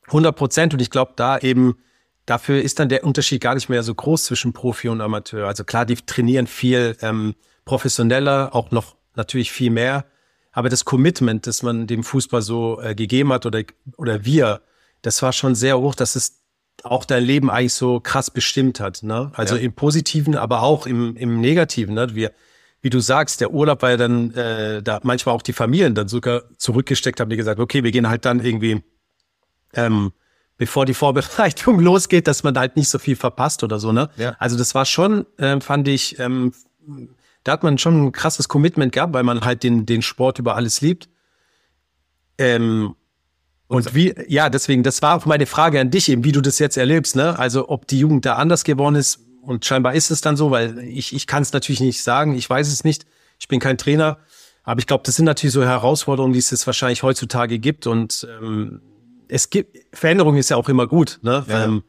100 0.07 0.35
Prozent 0.35 0.73
und 0.73 0.81
ich 0.81 0.89
glaube 0.89 1.13
da 1.15 1.37
eben, 1.37 1.77
dafür 2.25 2.61
ist 2.61 2.79
dann 2.79 2.89
der 2.89 3.05
Unterschied 3.05 3.41
gar 3.41 3.55
nicht 3.55 3.69
mehr 3.69 3.83
so 3.83 3.95
groß 3.95 4.25
zwischen 4.25 4.51
Profi 4.51 4.89
und 4.89 4.99
Amateur. 4.99 5.47
Also 5.47 5.63
klar, 5.63 5.85
die 5.85 5.95
trainieren 5.95 6.47
viel 6.47 6.97
ähm, 7.01 7.35
professioneller, 7.63 8.53
auch 8.53 8.71
noch 8.71 8.95
natürlich 9.15 9.51
viel 9.51 9.69
mehr. 9.69 10.05
Aber 10.51 10.69
das 10.69 10.85
Commitment, 10.85 11.47
das 11.47 11.63
man 11.63 11.87
dem 11.87 12.03
Fußball 12.03 12.41
so 12.41 12.81
äh, 12.81 12.93
gegeben 12.93 13.31
hat 13.31 13.45
oder, 13.45 13.63
oder 13.97 14.25
wir, 14.25 14.61
das 15.01 15.21
war 15.21 15.33
schon 15.33 15.55
sehr 15.55 15.79
hoch, 15.79 15.95
dass 15.95 16.15
es 16.15 16.42
auch 16.83 17.05
dein 17.05 17.23
Leben 17.23 17.49
eigentlich 17.49 17.73
so 17.73 17.99
krass 17.99 18.31
bestimmt 18.31 18.79
hat. 18.79 19.03
Ne? 19.03 19.31
Also 19.35 19.55
ja. 19.55 19.61
im 19.61 19.73
Positiven, 19.73 20.35
aber 20.35 20.63
auch 20.63 20.85
im, 20.85 21.15
im 21.15 21.39
Negativen. 21.39 21.95
Ne? 21.95 22.13
Wir, 22.13 22.31
wie 22.81 22.89
du 22.89 22.99
sagst, 22.99 23.41
der 23.41 23.53
Urlaub 23.53 23.81
war 23.81 23.91
ja 23.91 23.97
dann, 23.97 24.31
äh, 24.33 24.83
da 24.83 24.99
manchmal 25.03 25.35
auch 25.35 25.41
die 25.41 25.53
Familien 25.53 25.95
dann 25.95 26.07
sogar 26.07 26.43
zurückgesteckt 26.57 27.19
haben, 27.19 27.29
die 27.29 27.37
gesagt, 27.37 27.59
okay, 27.59 27.83
wir 27.83 27.91
gehen 27.91 28.09
halt 28.09 28.25
dann 28.25 28.43
irgendwie, 28.43 28.83
ähm, 29.73 30.11
bevor 30.57 30.85
die 30.85 30.93
Vorbereitung 30.93 31.79
losgeht, 31.81 32.27
dass 32.27 32.43
man 32.43 32.57
halt 32.57 32.75
nicht 32.75 32.89
so 32.89 32.99
viel 32.99 33.15
verpasst 33.15 33.63
oder 33.63 33.79
so. 33.79 33.91
Ne? 33.93 34.09
Ja. 34.17 34.35
Also 34.39 34.57
das 34.57 34.75
war 34.75 34.85
schon, 34.85 35.25
äh, 35.37 35.61
fand 35.61 35.87
ich, 35.87 36.19
ähm, 36.19 36.53
da 37.43 37.53
hat 37.53 37.63
man 37.63 37.77
schon 37.77 38.05
ein 38.05 38.11
krasses 38.11 38.47
Commitment 38.47 38.91
gehabt, 38.91 39.13
weil 39.13 39.23
man 39.23 39.41
halt 39.41 39.63
den, 39.63 39.85
den 39.85 40.01
Sport 40.01 40.39
über 40.39 40.55
alles 40.55 40.81
liebt. 40.81 41.09
Ähm, 42.37 42.95
und 43.67 43.95
wie, 43.95 44.13
ja, 44.27 44.49
deswegen, 44.49 44.83
das 44.83 45.01
war 45.01 45.15
auch 45.15 45.25
meine 45.25 45.45
Frage 45.45 45.79
an 45.79 45.89
dich 45.89 46.09
eben, 46.09 46.23
wie 46.23 46.31
du 46.31 46.41
das 46.41 46.59
jetzt 46.59 46.77
erlebst, 46.77 47.15
ne? 47.15 47.37
Also, 47.39 47.69
ob 47.69 47.87
die 47.87 47.99
Jugend 47.99 48.25
da 48.25 48.35
anders 48.35 48.63
geworden 48.63 48.95
ist. 48.95 49.19
Und 49.41 49.65
scheinbar 49.65 49.93
ist 49.93 50.11
es 50.11 50.21
dann 50.21 50.37
so, 50.37 50.51
weil 50.51 50.79
ich, 50.79 51.13
ich 51.13 51.27
kann 51.27 51.43
es 51.43 51.51
natürlich 51.53 51.81
nicht 51.81 52.01
sagen, 52.01 52.35
ich 52.35 52.49
weiß 52.49 52.67
es 52.67 52.83
nicht. 52.83 53.05
Ich 53.39 53.47
bin 53.47 53.59
kein 53.59 53.77
Trainer. 53.77 54.19
Aber 54.63 54.79
ich 54.79 54.87
glaube, 54.87 55.03
das 55.05 55.15
sind 55.15 55.25
natürlich 55.25 55.53
so 55.53 55.63
Herausforderungen, 55.63 56.33
die 56.33 56.39
es 56.39 56.65
wahrscheinlich 56.65 57.03
heutzutage 57.03 57.59
gibt. 57.59 57.85
Und 57.85 58.27
ähm, 58.41 58.81
es 59.27 59.49
gibt, 59.49 59.77
Veränderung 59.91 60.37
ist 60.37 60.49
ja 60.49 60.57
auch 60.57 60.69
immer 60.69 60.87
gut. 60.87 61.19
Ne? 61.21 61.43
Ja. 61.47 61.65
Ähm, 61.65 61.83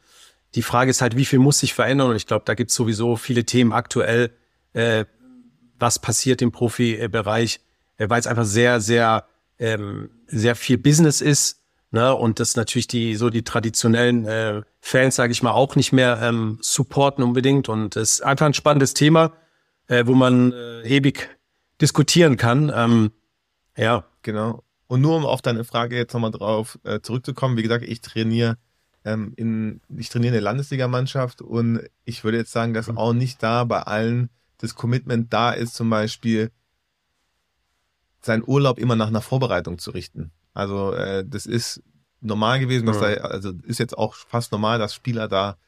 die 0.55 0.63
Frage 0.63 0.91
ist 0.91 1.01
halt, 1.01 1.17
wie 1.17 1.25
viel 1.25 1.39
muss 1.39 1.61
sich 1.61 1.75
verändern? 1.75 2.11
Und 2.11 2.17
ich 2.17 2.27
glaube, 2.27 2.45
da 2.45 2.55
gibt 2.55 2.71
es 2.71 2.77
sowieso 2.77 3.17
viele 3.17 3.45
Themen 3.45 3.73
aktuell, 3.73 4.31
äh, 4.73 5.05
was 5.79 5.99
passiert 5.99 6.43
im 6.43 6.51
Profibereich, 6.51 7.61
äh, 7.99 8.09
weil 8.09 8.21
es 8.21 8.27
einfach 8.27 8.45
sehr, 8.45 8.81
sehr, 8.81 9.27
ähm, 9.59 10.11
sehr 10.27 10.57
viel 10.57 10.79
Business 10.79 11.21
ist. 11.21 11.61
Ne? 11.95 12.15
Und 12.15 12.41
das 12.41 12.57
natürlich 12.57 12.89
die 12.89 13.15
so 13.15 13.31
die 13.31 13.45
traditionellen 13.45 14.27
äh, 14.27 14.63
Fans, 14.81 15.15
sage 15.15 15.33
ich 15.33 15.43
mal, 15.43 15.53
auch 15.53 15.77
nicht 15.77 15.93
mehr 15.93 16.19
ähm, 16.21 16.59
supporten 16.61 17.23
unbedingt. 17.25 17.69
Und 17.69 17.95
es 17.97 18.15
ist 18.15 18.21
einfach 18.23 18.47
ein 18.47 18.55
spannendes 18.55 18.95
Thema, 18.95 19.33
äh, 19.87 20.05
wo 20.07 20.15
man 20.15 20.53
äh, 20.53 20.83
ewig 20.83 21.29
diskutieren 21.81 22.37
kann. 22.37 22.71
Ähm, 22.75 23.13
ja. 23.77 24.05
Genau. 24.23 24.65
Und 24.89 25.03
nur 25.03 25.17
um 25.17 25.25
auf 25.25 25.41
deine 25.41 25.63
Frage 25.63 25.97
jetzt 25.97 26.13
nochmal 26.15 26.33
drauf 26.33 26.79
äh, 26.83 27.01
zurückzukommen, 27.01 27.57
wie 27.57 27.63
gesagt, 27.63 27.85
ich 27.85 28.01
trainiere 28.01 28.59
ähm, 29.05 29.33
in, 29.37 29.81
ich 29.97 30.09
trainiere 30.09 30.33
eine 30.33 30.41
Landesligamannschaft 30.41 31.43
und 31.43 31.81
ich 32.05 32.25
würde 32.25 32.39
jetzt 32.39 32.53
sagen, 32.53 32.75
dass 32.75 32.89
auch 32.89 33.13
nicht 33.13 33.43
da 33.43 33.65
bei 33.65 33.83
allen 33.83 34.31
das 34.59 34.75
Commitment 34.75 35.33
da 35.33 35.53
ist, 35.53 35.75
zum 35.75 35.91
Beispiel 35.91 36.51
seinen 38.21 38.43
Urlaub 38.47 38.79
immer 38.79 38.97
nach 38.97 39.09
einer 39.09 39.21
Vorbereitung 39.21 39.79
zu 39.79 39.91
richten. 39.91 40.33
Also 40.55 40.93
äh, 40.93 41.25
das 41.27 41.47
ist 41.47 41.83
normal 42.21 42.61
gewesen, 42.61 42.87
dass 42.87 43.01
ja. 43.01 43.17
da, 43.17 43.23
also 43.23 43.53
ist 43.65 43.79
jetzt 43.79 43.99
auch 43.99 44.15
fast 44.15 44.53
normal, 44.53 44.79
dass 44.79 44.95
Spieler 44.95 45.29
da 45.29 45.59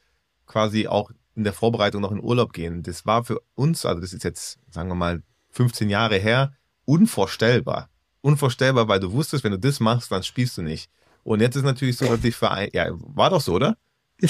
quasi 0.47 0.87
auch 0.87 1.11
in 1.35 1.43
der 1.43 1.53
Vorbereitung 1.53 2.01
noch 2.01 2.11
in 2.11 2.23
Urlaub 2.23 2.51
gehen. 2.53 2.81
Das 2.81 3.05
war 3.05 3.23
für 3.23 3.39
uns, 3.53 3.85
also 3.85 4.01
das 4.01 4.13
ist 4.13 4.23
jetzt, 4.23 4.57
sagen 4.71 4.89
wir 4.89 4.95
mal, 4.95 5.21
15 5.51 5.89
Jahre 5.89 6.17
her, 6.17 6.53
unvorstellbar. 6.85 7.89
Unvorstellbar, 8.21 8.87
weil 8.87 8.99
du 8.99 9.11
wusstest, 9.11 9.43
wenn 9.43 9.51
du 9.51 9.59
das 9.59 9.79
machst, 9.79 10.11
dann 10.11 10.23
spielst 10.23 10.57
du 10.57 10.63
nicht. 10.63 10.89
Und 11.23 11.41
jetzt 11.41 11.55
ist 11.55 11.63
natürlich 11.63 11.97
so, 11.97 12.05
dass 12.05 12.21
die 12.21 12.31
Verein, 12.31 12.69
ja, 12.73 12.87
war 12.91 13.29
doch 13.29 13.41
so, 13.41 13.53
oder? 13.53 13.77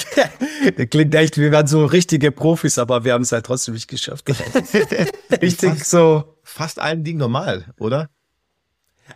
Der 0.76 0.86
klingt 0.86 1.14
echt, 1.14 1.38
wir 1.38 1.50
waren 1.50 1.66
so 1.66 1.86
richtige 1.86 2.30
Profis, 2.30 2.78
aber 2.78 3.04
wir 3.04 3.14
haben 3.14 3.22
es 3.22 3.32
halt 3.32 3.46
trotzdem 3.46 3.74
nicht 3.74 3.88
geschafft. 3.88 4.28
Richtig 5.42 5.70
fast, 5.70 5.90
so. 5.90 6.36
Fast 6.42 6.78
allen 6.78 7.04
Dingen 7.04 7.18
normal, 7.18 7.72
oder? 7.78 8.10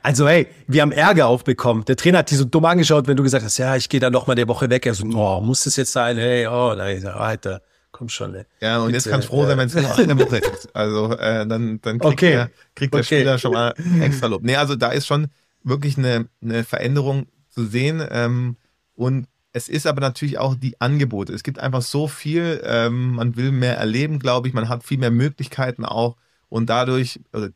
Also 0.03 0.29
hey, 0.29 0.49
wir 0.67 0.83
haben 0.83 0.93
Ärger 0.93 1.27
aufbekommen. 1.27 1.85
Der 1.85 1.97
Trainer 1.97 2.19
hat 2.19 2.31
dich 2.31 2.39
so 2.39 2.45
dumm 2.45 2.65
angeschaut, 2.65 3.07
wenn 3.07 3.17
du 3.17 3.23
gesagt 3.23 3.45
hast, 3.45 3.59
ja, 3.59 3.77
ich 3.77 3.89
gehe 3.89 4.01
dann 4.01 4.13
noch 4.13 4.27
mal 4.27 4.35
der 4.35 4.49
Woche 4.49 4.69
weg. 4.71 4.87
Er 4.87 4.95
so, 4.95 5.05
oh, 5.07 5.41
muss 5.41 5.65
das 5.65 5.77
jetzt 5.77 5.93
sein? 5.93 6.17
Hey, 6.17 6.47
oh, 6.47 6.75
nein, 6.77 7.07
Alter, 7.07 7.63
komm 7.91 8.09
schon. 8.09 8.35
Ey. 8.35 8.45
Ja, 8.61 8.79
und 8.79 8.87
Bitte, 8.87 8.97
jetzt 8.97 9.09
kannst 9.09 9.29
du 9.29 9.33
froh 9.33 9.47
sein, 9.47 9.59
wenn 9.59 9.69
es 9.69 9.75
nur 9.75 9.99
eine 9.99 10.19
Woche 10.19 10.39
ist. 10.39 10.75
Also 10.75 11.13
äh, 11.17 11.47
dann, 11.47 11.81
dann 11.83 11.99
kriegt, 11.99 12.05
okay. 12.05 12.31
der, 12.31 12.51
kriegt 12.75 12.95
der 12.95 13.01
okay. 13.01 13.17
Spieler 13.17 13.39
schon 13.39 13.53
mal 13.53 13.75
extra 14.01 14.27
Lob. 14.27 14.43
Nee, 14.43 14.57
also 14.57 14.77
da 14.77 14.91
ist 14.91 15.07
schon 15.07 15.29
wirklich 15.63 15.99
eine, 15.99 16.29
eine 16.43 16.65
Veränderung 16.65 17.27
zu 17.51 17.65
sehen. 17.67 18.03
Ähm, 18.11 18.57
und 18.95 19.27
es 19.53 19.69
ist 19.69 19.87
aber 19.87 20.01
natürlich 20.01 20.39
auch 20.39 20.55
die 20.55 20.81
Angebote. 20.81 21.33
Es 21.33 21.43
gibt 21.43 21.59
einfach 21.59 21.83
so 21.83 22.09
viel, 22.09 22.63
ähm, 22.65 23.17
man 23.17 23.37
will 23.37 23.53
mehr 23.53 23.77
erleben, 23.77 24.19
glaube 24.19 24.49
ich, 24.49 24.55
man 24.55 24.69
hat 24.69 24.83
viel 24.83 24.99
mehr 24.99 25.11
Möglichkeiten 25.11 25.85
auch 25.85 26.17
und 26.49 26.71
dadurch, 26.71 27.21
also 27.33 27.49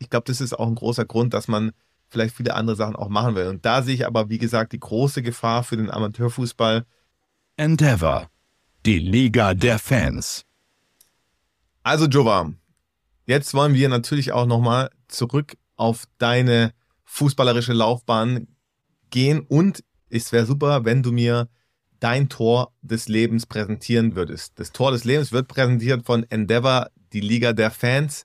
ich 0.00 0.10
glaube, 0.10 0.24
das 0.26 0.40
ist 0.40 0.58
auch 0.58 0.66
ein 0.66 0.74
großer 0.74 1.04
Grund, 1.04 1.34
dass 1.34 1.46
man 1.46 1.70
vielleicht 2.08 2.34
viele 2.34 2.54
andere 2.54 2.74
Sachen 2.74 2.96
auch 2.96 3.08
machen 3.08 3.36
will. 3.36 3.46
Und 3.46 3.64
da 3.64 3.82
sehe 3.82 3.94
ich 3.94 4.06
aber, 4.06 4.28
wie 4.28 4.38
gesagt, 4.38 4.72
die 4.72 4.80
große 4.80 5.22
Gefahr 5.22 5.62
für 5.62 5.76
den 5.76 5.90
Amateurfußball, 5.90 6.84
Endeavor, 7.56 8.30
die 8.86 8.98
Liga 8.98 9.54
der 9.54 9.78
Fans. 9.78 10.44
Also 11.82 12.06
Jova, 12.06 12.52
jetzt 13.26 13.54
wollen 13.54 13.74
wir 13.74 13.88
natürlich 13.88 14.32
auch 14.32 14.46
nochmal 14.46 14.90
zurück 15.08 15.56
auf 15.76 16.04
deine 16.18 16.72
fußballerische 17.04 17.74
Laufbahn 17.74 18.48
gehen 19.10 19.40
und 19.40 19.84
es 20.08 20.32
wäre 20.32 20.46
super, 20.46 20.84
wenn 20.84 21.02
du 21.02 21.12
mir 21.12 21.48
dein 22.00 22.28
Tor 22.28 22.72
des 22.80 23.08
Lebens 23.08 23.46
präsentieren 23.46 24.16
würdest. 24.16 24.58
Das 24.58 24.72
Tor 24.72 24.92
des 24.92 25.04
Lebens 25.04 25.32
wird 25.32 25.48
präsentiert 25.48 26.06
von 26.06 26.24
Endeavor, 26.30 26.88
die 27.12 27.20
Liga 27.20 27.52
der 27.52 27.70
Fans. 27.70 28.24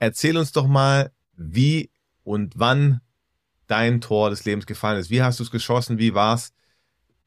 Erzähl 0.00 0.36
uns 0.36 0.50
doch 0.50 0.66
mal, 0.66 1.12
wie 1.36 1.90
und 2.24 2.54
wann 2.58 3.00
dein 3.68 4.00
Tor 4.00 4.30
des 4.30 4.44
Lebens 4.44 4.66
gefallen 4.66 4.98
ist. 4.98 5.10
Wie 5.10 5.22
hast 5.22 5.38
du 5.38 5.44
es 5.44 5.50
geschossen? 5.52 5.98
Wie 5.98 6.14
war's? 6.14 6.52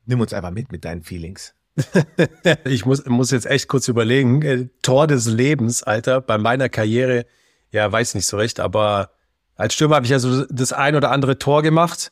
Nimm 0.06 0.20
uns 0.20 0.34
einfach 0.34 0.52
mit 0.52 0.72
mit 0.72 0.84
deinen 0.84 1.04
Feelings. 1.04 1.56
ich 2.66 2.86
muss, 2.86 3.06
muss 3.06 3.32
jetzt 3.32 3.46
echt 3.46 3.68
kurz 3.68 3.88
überlegen. 3.88 4.42
Äh, 4.42 4.68
Tor 4.82 5.08
des 5.08 5.26
Lebens, 5.28 5.84
Alter, 5.84 6.20
bei 6.20 6.38
meiner 6.38 6.68
Karriere, 6.68 7.26
ja, 7.72 7.90
weiß 7.92 8.16
nicht 8.16 8.28
so 8.28 8.38
recht, 8.38 8.60
aber 8.60 9.12
als 9.56 9.74
Stürmer 9.74 9.96
habe 9.96 10.06
ich 10.06 10.14
also 10.14 10.46
das 10.46 10.74
ein 10.74 10.96
oder 10.96 11.12
andere 11.12 11.38
Tor 11.40 11.64
gemacht. 11.64 12.12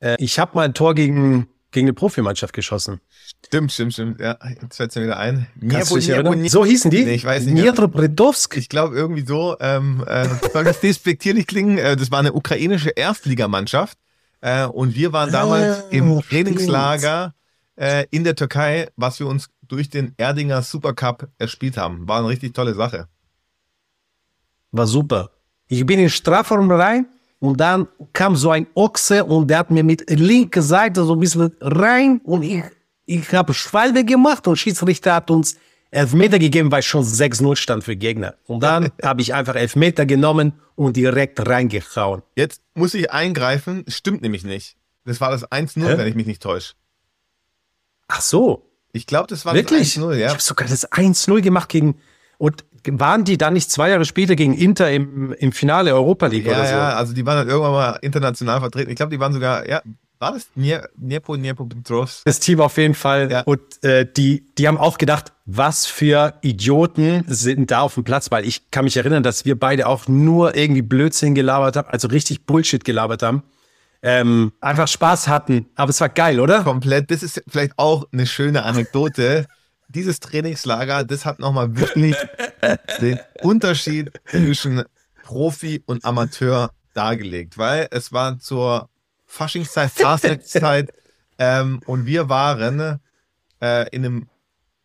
Äh, 0.00 0.16
ich 0.18 0.38
habe 0.38 0.54
mal 0.54 0.64
ein 0.64 0.74
Tor 0.74 0.94
gegen, 0.94 1.48
gegen 1.74 1.88
eine 1.88 1.92
Profimannschaft 1.92 2.54
geschossen. 2.54 3.00
Stimmt, 3.44 3.72
stimmt, 3.72 3.92
stimmt. 3.92 4.20
Ja, 4.20 4.38
jetzt 4.62 4.76
fällt 4.76 4.96
mir 4.96 5.02
wieder 5.02 5.18
ein. 5.18 5.46
So 6.48 6.64
hießen 6.64 6.90
die? 6.90 7.04
Nee, 7.04 7.14
ich 7.14 7.24
weiß 7.24 7.44
nicht. 7.44 7.54
Niedrebredowsk. 7.54 8.56
Ich 8.56 8.70
glaube 8.70 8.96
irgendwie 8.96 9.26
so. 9.26 9.56
Ähm, 9.60 10.02
äh, 10.06 10.26
soll 10.52 10.64
das 10.64 10.80
despektierlich 10.80 11.46
klingen? 11.46 11.76
Äh, 11.76 11.96
das 11.96 12.10
war 12.10 12.20
eine 12.20 12.32
ukrainische 12.32 12.90
Erstligamannschaft. 12.90 13.98
Äh, 14.40 14.64
und 14.66 14.94
wir 14.94 15.12
waren 15.12 15.30
damals 15.30 15.84
Ah, 15.84 15.88
im 15.90 16.20
Trainingslager 16.22 17.34
äh, 17.76 18.06
in 18.10 18.24
der 18.24 18.36
Türkei, 18.36 18.88
was 18.96 19.18
wir 19.18 19.26
uns 19.26 19.50
durch 19.62 19.90
den 19.90 20.14
Erdinger 20.16 20.62
Supercup 20.62 21.28
erspielt 21.38 21.76
haben. 21.76 22.06
War 22.08 22.20
eine 22.20 22.28
richtig 22.28 22.54
tolle 22.54 22.74
Sache. 22.74 23.08
War 24.70 24.86
super. 24.86 25.30
Ich 25.66 25.84
bin 25.84 25.98
in 25.98 26.10
Strafraum 26.10 26.70
rein 26.70 27.06
und 27.44 27.60
dann 27.60 27.88
kam 28.12 28.36
so 28.36 28.50
ein 28.50 28.66
Ochse 28.74 29.24
und 29.24 29.48
der 29.48 29.58
hat 29.58 29.70
mir 29.70 29.84
mit 29.84 30.08
linker 30.08 30.62
Seite 30.62 31.04
so 31.04 31.12
ein 31.14 31.20
bisschen 31.20 31.54
rein 31.60 32.20
und 32.24 32.42
ich, 32.42 32.62
ich 33.06 33.32
habe 33.34 33.52
Schwalbe 33.52 34.04
gemacht 34.04 34.46
und 34.48 34.56
Schiedsrichter 34.56 35.14
hat 35.14 35.30
uns 35.30 35.56
Elfmeter 35.90 36.38
gegeben, 36.38 36.72
weil 36.72 36.82
schon 36.82 37.04
6-0 37.04 37.54
stand 37.56 37.84
für 37.84 37.94
Gegner. 37.96 38.34
Und 38.46 38.62
dann 38.62 38.90
habe 39.02 39.20
ich 39.20 39.32
einfach 39.34 39.54
Elfmeter 39.54 40.06
genommen 40.06 40.54
und 40.74 40.96
direkt 40.96 41.46
reingehauen. 41.46 42.22
Jetzt 42.34 42.62
muss 42.74 42.94
ich 42.94 43.12
eingreifen. 43.12 43.84
Stimmt 43.88 44.22
nämlich 44.22 44.42
nicht. 44.44 44.76
Das 45.04 45.20
war 45.20 45.30
das 45.30 45.46
1-0, 45.48 45.86
Hä? 45.86 45.98
wenn 45.98 46.08
ich 46.08 46.14
mich 46.14 46.26
nicht 46.26 46.42
täusche. 46.42 46.72
Ach 48.08 48.20
so, 48.22 48.70
Ich 48.92 49.06
glaube, 49.06 49.26
das 49.28 49.44
war 49.44 49.54
wirklich? 49.54 49.94
das 49.94 50.02
1-0, 50.02 50.14
Ich 50.14 50.20
ja. 50.20 50.30
habe 50.30 50.40
sogar 50.40 50.66
das 50.66 50.90
1-0 50.90 51.42
gemacht 51.42 51.68
gegen 51.68 52.00
und 52.44 52.64
waren 52.86 53.24
die 53.24 53.38
dann 53.38 53.54
nicht 53.54 53.70
zwei 53.70 53.88
Jahre 53.90 54.04
später 54.04 54.36
gegen 54.36 54.52
Inter 54.52 54.90
im, 54.90 55.32
im 55.32 55.52
Finale 55.52 55.94
Europa 55.94 56.26
League 56.26 56.44
Ja, 56.46 56.52
oder 56.52 56.66
so? 56.66 56.72
ja, 56.74 56.88
also 56.90 57.14
die 57.14 57.24
waren 57.24 57.38
dann 57.38 57.48
irgendwann 57.48 57.72
mal 57.72 57.98
international 58.02 58.60
vertreten. 58.60 58.90
Ich 58.90 58.96
glaube, 58.96 59.10
die 59.10 59.18
waren 59.20 59.32
sogar, 59.32 59.66
ja, 59.66 59.80
war 60.18 60.32
das 60.32 60.48
Dnie- 60.54 60.80
Dniepo, 60.96 61.34
Dniepo 61.36 61.64
Petrovsk? 61.64 62.24
das 62.26 62.40
Team 62.40 62.60
auf 62.60 62.76
jeden 62.76 62.94
Fall. 62.94 63.30
Ja. 63.30 63.40
Und 63.42 63.60
äh, 63.82 64.06
die, 64.10 64.44
die 64.58 64.68
haben 64.68 64.76
auch 64.76 64.98
gedacht, 64.98 65.32
was 65.46 65.86
für 65.86 66.34
Idioten 66.42 67.24
sind 67.26 67.70
da 67.70 67.80
auf 67.80 67.94
dem 67.94 68.04
Platz, 68.04 68.30
weil 68.30 68.44
ich 68.46 68.70
kann 68.70 68.84
mich 68.84 68.96
erinnern, 68.98 69.22
dass 69.22 69.46
wir 69.46 69.58
beide 69.58 69.86
auch 69.86 70.06
nur 70.06 70.54
irgendwie 70.54 70.82
Blödsinn 70.82 71.34
gelabert 71.34 71.76
haben, 71.76 71.88
also 71.88 72.08
richtig 72.08 72.44
Bullshit 72.44 72.84
gelabert 72.84 73.22
haben. 73.22 73.42
Ähm, 74.02 74.52
einfach 74.60 74.88
Spaß 74.88 75.28
hatten, 75.28 75.66
aber 75.76 75.88
es 75.88 75.98
war 76.02 76.10
geil, 76.10 76.38
oder? 76.38 76.62
komplett. 76.64 77.10
Das 77.10 77.22
ist 77.22 77.42
vielleicht 77.48 77.78
auch 77.78 78.06
eine 78.12 78.26
schöne 78.26 78.62
Anekdote. 78.64 79.46
Dieses 79.88 80.20
Trainingslager, 80.20 81.04
das 81.04 81.24
hat 81.24 81.38
nochmal 81.38 81.76
wirklich 81.76 82.16
den 83.00 83.18
Unterschied 83.42 84.10
zwischen 84.26 84.84
Profi 85.22 85.82
und 85.86 86.04
Amateur 86.04 86.70
dargelegt, 86.94 87.58
weil 87.58 87.88
es 87.90 88.12
war 88.12 88.38
zur 88.38 88.88
Faschingszeit, 89.26 89.90
Fastnachtzeit 89.94 90.92
ähm, 91.38 91.80
und 91.86 92.06
wir 92.06 92.28
waren 92.28 93.00
äh, 93.60 93.88
in 93.90 94.04
einem 94.04 94.28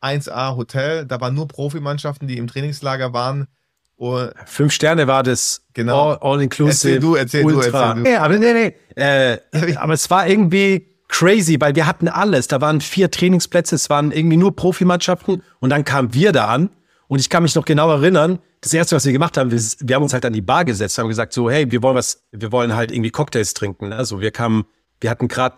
1A 0.02 0.56
Hotel. 0.56 1.06
Da 1.06 1.20
waren 1.22 1.36
nur 1.36 1.48
Profimannschaften, 1.48 2.28
die 2.28 2.38
im 2.38 2.48
Trainingslager 2.48 3.14
waren. 3.14 3.48
Und 3.96 4.32
Fünf 4.46 4.72
Sterne 4.72 5.08
war 5.08 5.24
das. 5.24 5.62
Genau. 5.74 6.12
All, 6.12 6.18
all 6.22 6.42
inclusive. 6.42 6.72
Erzähl 6.72 7.00
du, 7.00 7.16
erzähl 7.16 7.44
du, 7.44 7.58
Ultra. 7.58 7.90
erzähl 7.90 8.04
du. 8.04 8.10
Ja, 8.10 8.22
aber 8.22 8.38
nee, 8.38 8.54
nee. 8.96 9.02
Äh, 9.02 9.40
aber 9.76 9.94
es 9.94 10.10
war 10.10 10.28
irgendwie 10.28 10.88
crazy, 11.10 11.58
weil 11.60 11.76
wir 11.76 11.86
hatten 11.86 12.08
alles. 12.08 12.48
Da 12.48 12.62
waren 12.62 12.80
vier 12.80 13.12
Trainingsplätze, 13.12 13.76
es 13.76 13.90
waren 13.90 14.12
irgendwie 14.12 14.38
nur 14.38 14.56
Profimannschaften 14.56 15.44
und 15.60 15.70
dann 15.70 15.84
kamen 15.84 16.14
wir 16.14 16.32
da 16.32 16.46
an. 16.46 16.70
Und 17.08 17.20
ich 17.20 17.30
kann 17.30 17.44
mich 17.44 17.56
noch 17.56 17.66
genau 17.66 17.90
erinnern, 17.90 18.40
das 18.62 18.74
erste, 18.74 18.96
was 18.96 19.06
wir 19.06 19.14
gemacht 19.14 19.38
haben, 19.38 19.52
wir, 19.52 19.60
wir 19.80 19.96
haben 19.96 20.04
uns 20.04 20.14
halt 20.14 20.26
an 20.26 20.34
die 20.34 20.42
Bar 20.42 20.66
gesetzt, 20.66 20.98
haben 20.98 21.08
gesagt 21.08 21.34
so, 21.34 21.50
hey, 21.50 21.72
wir 21.72 21.82
wollen 21.82 21.96
was, 21.96 22.24
wir 22.32 22.52
wollen 22.52 22.76
halt 22.76 22.92
irgendwie 22.92 23.10
Cocktails 23.10 23.54
trinken. 23.54 23.92
Also 23.92 24.22
wir 24.22 24.32
kamen, 24.32 24.66
wir 25.02 25.10
hatten 25.10 25.28
gerade 25.28 25.56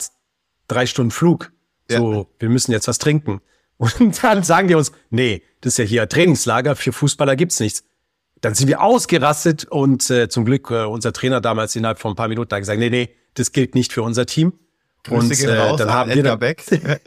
drei 0.68 0.86
Stunden 0.86 1.12
Flug. 1.12 1.52
So, 1.90 2.30
wir 2.40 2.50
müssen 2.50 2.72
jetzt 2.72 2.88
was 2.88 3.00
trinken. 3.00 3.42
Und 3.78 4.24
dann 4.24 4.44
sagen 4.44 4.68
die 4.68 4.76
uns, 4.76 4.92
nee, 5.10 5.44
das 5.62 5.74
ist 5.74 5.78
ja 5.78 5.86
hier 5.86 6.02
ein 6.04 6.10
Trainingslager, 6.10 6.76
für 6.76 6.94
Fußballer 6.94 7.36
gibt's 7.36 7.60
nichts. 7.60 7.84
Dann 8.40 8.56
sind 8.56 8.68
wir 8.68 8.82
ausgerastet 8.82 9.66
und 9.66 10.10
äh, 10.10 10.28
zum 10.28 10.46
Glück 10.46 10.72
äh, 10.72 10.86
unser 10.86 11.14
Trainer 11.14 11.42
damals 11.42 11.76
innerhalb 11.76 12.00
von 12.00 12.14
ein 12.14 12.16
paar 12.16 12.28
Minuten 12.28 12.52
hat 12.52 12.62
gesagt, 12.62 12.80
nee, 12.80 12.90
nee, 12.90 13.10
das 13.36 13.52
gilt 13.52 13.76
nicht 13.76 13.94
für 13.94 14.02
unser 14.02 14.26
Team. 14.26 14.54
Grüße 15.04 15.48
und 15.48 15.50
äh, 15.50 15.78
dann 15.78 15.90
an 15.90 15.94
haben 15.94 16.14
wir 16.14 16.24
dann, 16.24 16.40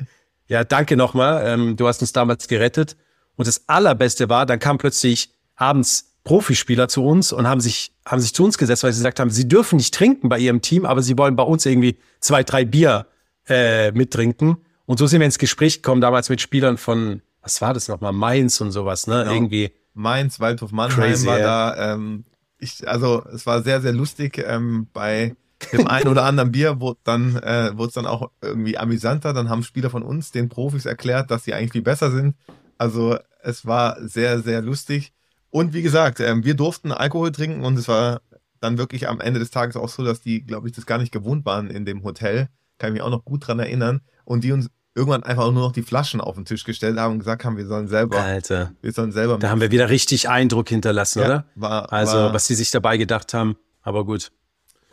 ja, 0.48 0.64
danke 0.64 0.96
nochmal. 0.96 1.46
Ähm, 1.46 1.76
du 1.76 1.86
hast 1.86 2.00
uns 2.00 2.12
damals 2.12 2.48
gerettet. 2.48 2.96
Und 3.36 3.48
das 3.48 3.68
Allerbeste 3.68 4.28
war, 4.28 4.46
dann 4.46 4.58
kamen 4.58 4.78
plötzlich 4.78 5.32
abends 5.56 6.14
Profispieler 6.24 6.88
zu 6.88 7.04
uns 7.04 7.32
und 7.32 7.46
haben 7.46 7.60
sich, 7.60 7.92
haben 8.06 8.20
sich 8.20 8.34
zu 8.34 8.44
uns 8.44 8.56
gesetzt, 8.56 8.82
weil 8.82 8.92
sie 8.92 9.00
gesagt 9.00 9.20
haben, 9.20 9.30
sie 9.30 9.46
dürfen 9.46 9.76
nicht 9.76 9.94
trinken 9.94 10.28
bei 10.28 10.38
ihrem 10.38 10.62
Team, 10.62 10.86
aber 10.86 11.02
sie 11.02 11.18
wollen 11.18 11.36
bei 11.36 11.42
uns 11.42 11.66
irgendwie 11.66 11.98
zwei, 12.20 12.42
drei 12.42 12.64
Bier 12.64 13.06
äh, 13.46 13.92
mittrinken. 13.92 14.56
Und 14.86 14.98
so 14.98 15.06
sind 15.06 15.20
wir 15.20 15.26
ins 15.26 15.38
Gespräch 15.38 15.82
gekommen, 15.82 16.00
damals 16.00 16.30
mit 16.30 16.40
Spielern 16.40 16.78
von, 16.78 17.20
was 17.42 17.60
war 17.60 17.74
das 17.74 17.88
nochmal, 17.88 18.12
Mainz 18.12 18.60
und 18.60 18.70
sowas, 18.70 19.06
ne? 19.06 19.22
Genau. 19.22 19.34
Irgendwie. 19.34 19.72
Mainz, 19.92 20.40
Waldhof 20.40 20.72
Mannheim 20.72 21.10
Crazy, 21.10 21.26
war 21.26 21.38
ja. 21.38 21.74
da. 21.74 21.94
Ähm, 21.94 22.24
ich, 22.58 22.86
also 22.88 23.22
es 23.32 23.46
war 23.46 23.62
sehr, 23.62 23.80
sehr 23.80 23.92
lustig. 23.92 24.42
Ähm, 24.44 24.88
bei 24.92 25.36
dem 25.72 25.86
einen 25.86 26.08
oder 26.08 26.24
anderen 26.24 26.52
Bier 26.52 26.80
wurde 26.80 26.98
dann 27.04 27.36
äh, 27.36 27.70
wurde 27.76 27.88
es 27.88 27.94
dann 27.94 28.06
auch 28.06 28.30
irgendwie 28.42 28.76
amüsanter. 28.78 29.32
Dann 29.32 29.48
haben 29.48 29.62
Spieler 29.62 29.90
von 29.90 30.02
uns 30.02 30.30
den 30.30 30.48
Profis 30.48 30.86
erklärt, 30.86 31.30
dass 31.30 31.44
sie 31.44 31.54
eigentlich 31.54 31.72
viel 31.72 31.82
besser 31.82 32.10
sind. 32.10 32.34
Also 32.78 33.18
es 33.42 33.66
war 33.66 33.96
sehr, 34.06 34.40
sehr 34.40 34.62
lustig. 34.62 35.12
Und 35.50 35.72
wie 35.72 35.82
gesagt, 35.82 36.20
ähm, 36.20 36.44
wir 36.44 36.54
durften 36.54 36.90
Alkohol 36.92 37.30
trinken 37.32 37.64
und 37.64 37.78
es 37.78 37.86
war 37.88 38.20
dann 38.60 38.78
wirklich 38.78 39.08
am 39.08 39.20
Ende 39.20 39.38
des 39.40 39.50
Tages 39.50 39.76
auch 39.76 39.88
so, 39.88 40.02
dass 40.04 40.20
die, 40.20 40.42
glaube 40.44 40.68
ich, 40.68 40.74
das 40.74 40.86
gar 40.86 40.98
nicht 40.98 41.12
gewohnt 41.12 41.44
waren 41.44 41.70
in 41.70 41.84
dem 41.84 42.02
Hotel. 42.02 42.48
Kann 42.78 42.88
ich 42.90 42.94
mich 42.94 43.02
auch 43.02 43.10
noch 43.10 43.24
gut 43.24 43.46
dran 43.46 43.58
erinnern. 43.60 44.00
Und 44.24 44.42
die 44.42 44.52
uns 44.52 44.68
irgendwann 44.96 45.22
einfach 45.22 45.44
nur 45.50 45.62
noch 45.62 45.72
die 45.72 45.82
Flaschen 45.82 46.20
auf 46.20 46.34
den 46.36 46.44
Tisch 46.44 46.64
gestellt 46.64 46.98
haben 46.98 47.12
und 47.14 47.18
gesagt 47.18 47.44
haben, 47.44 47.56
wir 47.56 47.66
sollen 47.66 47.88
selber, 47.88 48.18
Alter. 48.20 48.72
wir 48.80 48.92
sollen 48.92 49.12
selber 49.12 49.38
Da 49.38 49.50
haben 49.50 49.60
wir 49.60 49.70
wieder 49.70 49.90
richtig 49.90 50.28
Eindruck 50.28 50.68
hinterlassen, 50.68 51.18
Ja, 51.20 51.24
oder? 51.26 51.44
war- 51.56 51.92
also, 51.92 52.16
war- 52.16 52.32
was 52.32 52.46
sie 52.46 52.54
sich 52.54 52.70
dabei 52.70 52.96
gedacht 52.96 53.34
haben. 53.34 53.56
Aber 53.82 54.04
gut. 54.06 54.32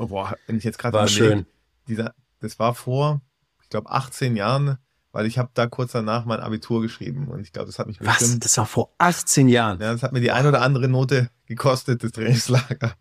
Oh, 0.01 0.07
boah, 0.07 0.35
wenn 0.47 0.57
ich 0.57 0.63
jetzt 0.63 0.79
gerade 0.79 0.97
War 0.97 1.07
schön. 1.07 1.45
Dieser, 1.87 2.15
das 2.39 2.57
war 2.57 2.73
vor, 2.73 3.21
ich 3.61 3.69
glaube, 3.69 3.91
18 3.91 4.35
Jahren, 4.35 4.77
weil 5.11 5.27
ich 5.27 5.37
habe 5.37 5.51
da 5.53 5.67
kurz 5.67 5.91
danach 5.91 6.25
mein 6.25 6.39
Abitur 6.39 6.81
geschrieben 6.81 7.27
und 7.27 7.39
ich 7.41 7.51
glaube, 7.53 7.67
das 7.67 7.77
hat 7.77 7.85
mich 7.85 7.99
Was? 8.01 8.17
bestimmt, 8.17 8.43
Das 8.43 8.57
war 8.57 8.65
vor 8.65 8.91
18 8.97 9.47
Jahren. 9.47 9.79
ja, 9.79 9.91
das 9.93 10.01
hat 10.01 10.11
mir 10.11 10.21
die 10.21 10.31
ein 10.31 10.47
oder 10.47 10.61
andere 10.63 10.87
Note 10.87 11.29
gekostet, 11.45 12.03
das 12.03 12.13
Trainingslager. 12.13 12.95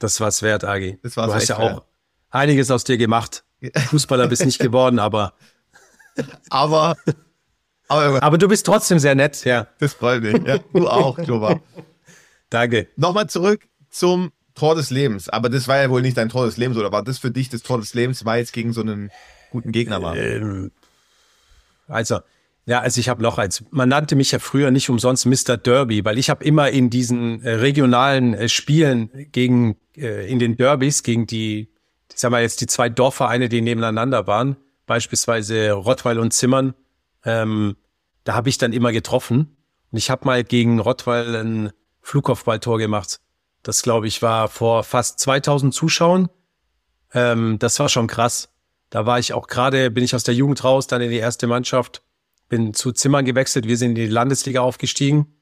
Das 0.00 0.18
war's 0.18 0.42
wert, 0.42 0.64
Agi. 0.64 0.98
Das 1.04 1.16
war's 1.16 1.28
du 1.28 1.34
hast 1.34 1.48
ja 1.48 1.58
wert. 1.58 1.78
auch 1.78 1.84
einiges 2.30 2.68
aus 2.72 2.82
dir 2.82 2.98
gemacht. 2.98 3.44
Fußballer 3.90 4.26
bist 4.26 4.44
nicht 4.44 4.58
geworden, 4.58 4.98
aber, 4.98 5.34
Aber, 6.50 6.96
aber 7.88 8.22
aber 8.22 8.38
du 8.38 8.48
bist 8.48 8.66
trotzdem 8.66 8.98
sehr 8.98 9.14
nett, 9.14 9.44
ja. 9.44 9.68
das 9.78 9.94
freut 9.94 10.22
mich. 10.22 10.42
Ja, 10.44 10.58
du 10.58 10.88
auch, 10.88 11.16
Jova. 11.20 11.60
Danke. 12.50 12.88
Nochmal 12.96 13.28
zurück 13.28 13.68
zum 13.88 14.32
Tor 14.54 14.74
des 14.74 14.90
Lebens. 14.90 15.28
Aber 15.28 15.48
das 15.48 15.68
war 15.68 15.80
ja 15.80 15.90
wohl 15.90 16.02
nicht 16.02 16.16
dein 16.16 16.28
Tor 16.28 16.46
des 16.46 16.56
Lebens, 16.56 16.78
oder 16.78 16.92
war 16.92 17.02
das 17.02 17.18
für 17.18 17.30
dich 17.30 17.48
das 17.48 17.62
Tor 17.62 17.78
des 17.78 17.94
Lebens, 17.94 18.24
weil 18.24 18.42
es 18.42 18.52
gegen 18.52 18.72
so 18.72 18.80
einen 18.80 19.10
guten 19.50 19.72
Gegner 19.72 20.02
war? 20.02 20.16
Ähm, 20.16 20.70
also, 21.88 22.20
ja, 22.66 22.80
also 22.80 22.98
ich 22.98 23.08
habe 23.08 23.22
noch 23.22 23.38
eins. 23.38 23.62
Man 23.70 23.88
nannte 23.88 24.16
mich 24.16 24.32
ja 24.32 24.38
früher 24.38 24.70
nicht 24.70 24.88
umsonst 24.88 25.26
Mr. 25.26 25.56
Derby, 25.56 26.04
weil 26.04 26.18
ich 26.18 26.30
habe 26.30 26.44
immer 26.44 26.70
in 26.70 26.88
diesen 26.88 27.42
äh, 27.42 27.50
regionalen 27.50 28.34
äh, 28.34 28.48
Spielen 28.48 29.10
gegen 29.32 29.76
äh, 29.96 30.30
in 30.30 30.38
den 30.38 30.56
Derbys 30.56 31.02
gegen 31.02 31.26
die, 31.26 31.68
ich 32.12 32.20
sag 32.20 32.30
mal 32.30 32.42
jetzt 32.42 32.60
die 32.60 32.66
zwei 32.66 32.88
Dorfvereine, 32.88 33.48
die 33.48 33.60
nebeneinander 33.60 34.26
waren, 34.26 34.56
beispielsweise 34.86 35.72
Rottweil 35.72 36.18
und 36.18 36.32
Zimmern, 36.32 36.74
ähm, 37.24 37.76
da 38.24 38.34
habe 38.34 38.48
ich 38.48 38.56
dann 38.56 38.72
immer 38.72 38.92
getroffen. 38.92 39.56
Und 39.90 39.98
ich 39.98 40.10
habe 40.10 40.24
mal 40.24 40.42
gegen 40.42 40.80
Rottweil 40.80 41.36
ein 41.36 41.70
Flugkopfballtor 42.00 42.78
gemacht. 42.78 43.20
Das 43.64 43.82
glaube 43.82 44.06
ich 44.06 44.22
war 44.22 44.48
vor 44.48 44.84
fast 44.84 45.18
2000 45.18 45.74
Zuschauern. 45.74 46.28
Ähm, 47.12 47.58
das 47.58 47.78
war 47.80 47.88
schon 47.88 48.06
krass. 48.06 48.50
Da 48.90 49.06
war 49.06 49.18
ich 49.18 49.32
auch 49.32 49.48
gerade, 49.48 49.90
bin 49.90 50.04
ich 50.04 50.14
aus 50.14 50.22
der 50.22 50.34
Jugend 50.34 50.62
raus, 50.62 50.86
dann 50.86 51.00
in 51.02 51.10
die 51.10 51.16
erste 51.16 51.48
Mannschaft. 51.48 52.02
bin 52.48 52.74
zu 52.74 52.92
Zimmern 52.92 53.24
gewechselt. 53.24 53.66
Wir 53.66 53.76
sind 53.76 53.90
in 53.90 53.94
die 53.96 54.06
Landesliga 54.06 54.60
aufgestiegen 54.60 55.34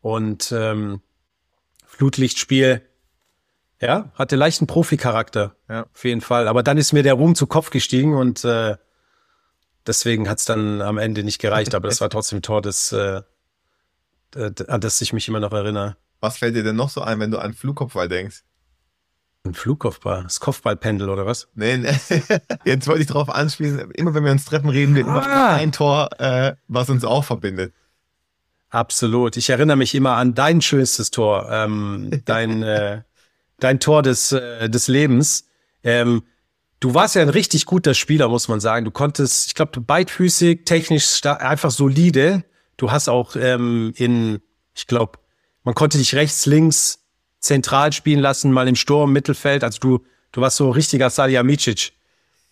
und 0.00 0.52
ähm, 0.52 1.02
Flutlichtspiel, 1.84 2.82
ja, 3.80 4.12
hatte 4.14 4.36
leichten 4.36 4.66
Profi-Charakter, 4.66 5.56
Ja. 5.68 5.86
auf 5.92 6.04
jeden 6.04 6.20
Fall. 6.20 6.46
Aber 6.48 6.62
dann 6.62 6.78
ist 6.78 6.92
mir 6.92 7.02
der 7.02 7.14
Ruhm 7.14 7.34
zu 7.34 7.46
Kopf 7.46 7.70
gestiegen 7.70 8.14
und 8.14 8.44
äh, 8.44 8.76
deswegen 9.86 10.28
hat's 10.28 10.44
dann 10.44 10.80
am 10.82 10.98
Ende 10.98 11.24
nicht 11.24 11.40
gereicht. 11.40 11.74
Aber 11.74 11.88
das 11.88 12.00
war 12.00 12.08
trotzdem 12.10 12.38
ein 12.38 12.42
Tor, 12.42 12.62
das, 12.62 12.92
äh, 12.92 13.22
an 14.34 14.80
das 14.80 15.00
ich 15.00 15.12
mich 15.12 15.26
immer 15.28 15.40
noch 15.40 15.52
erinnere. 15.52 15.96
Was 16.20 16.38
fällt 16.38 16.54
dir 16.54 16.62
denn 16.62 16.76
noch 16.76 16.90
so 16.90 17.00
ein, 17.02 17.18
wenn 17.20 17.30
du 17.30 17.38
an 17.38 17.54
Flugkopfball 17.54 18.08
denkst? 18.08 18.42
Ein 19.44 19.54
Flugkopfball, 19.54 20.22
das 20.24 20.38
Kopfballpendel 20.38 21.08
oder 21.08 21.24
was? 21.24 21.48
Nee, 21.54 21.78
nee. 21.78 21.96
jetzt 22.66 22.86
wollte 22.86 23.00
ich 23.00 23.06
darauf 23.06 23.30
anspielen. 23.30 23.90
Immer 23.92 24.12
wenn 24.12 24.24
wir 24.24 24.32
uns 24.32 24.44
treffen, 24.44 24.68
reden 24.68 24.94
wir 24.94 25.00
immer 25.02 25.22
Ah. 25.22 25.24
über 25.24 25.48
ein 25.62 25.72
Tor, 25.72 26.10
äh, 26.20 26.54
was 26.68 26.90
uns 26.90 27.04
auch 27.04 27.24
verbindet. 27.24 27.72
Absolut. 28.68 29.36
Ich 29.38 29.48
erinnere 29.50 29.76
mich 29.78 29.94
immer 29.94 30.16
an 30.16 30.34
dein 30.34 30.60
schönstes 30.60 31.10
Tor, 31.10 31.48
ähm, 31.50 32.22
dein, 32.26 32.62
äh, 32.62 33.02
dein 33.58 33.80
Tor 33.80 34.02
des, 34.02 34.32
äh, 34.32 34.68
des 34.68 34.88
Lebens. 34.88 35.46
Ähm, 35.82 36.22
du 36.80 36.92
warst 36.94 37.14
ja 37.14 37.22
ein 37.22 37.30
richtig 37.30 37.64
guter 37.64 37.94
Spieler, 37.94 38.28
muss 38.28 38.46
man 38.46 38.60
sagen. 38.60 38.84
Du 38.84 38.90
konntest, 38.90 39.46
ich 39.46 39.54
glaube, 39.54 39.80
beidfüßig, 39.80 40.66
technisch 40.66 41.24
einfach 41.24 41.70
solide. 41.70 42.44
Du 42.76 42.92
hast 42.92 43.08
auch 43.08 43.34
ähm, 43.36 43.92
in, 43.96 44.40
ich 44.74 44.86
glaube, 44.86 45.18
man 45.64 45.74
konnte 45.74 45.98
dich 45.98 46.14
rechts, 46.14 46.46
links 46.46 47.00
zentral 47.40 47.92
spielen 47.92 48.20
lassen, 48.20 48.52
mal 48.52 48.68
im 48.68 48.76
Sturm, 48.76 49.12
Mittelfeld. 49.12 49.64
Also 49.64 49.78
du, 49.80 50.04
du 50.32 50.40
warst 50.40 50.56
so 50.56 50.70
richtiger 50.70 51.10
Salihamidzic. 51.10 51.92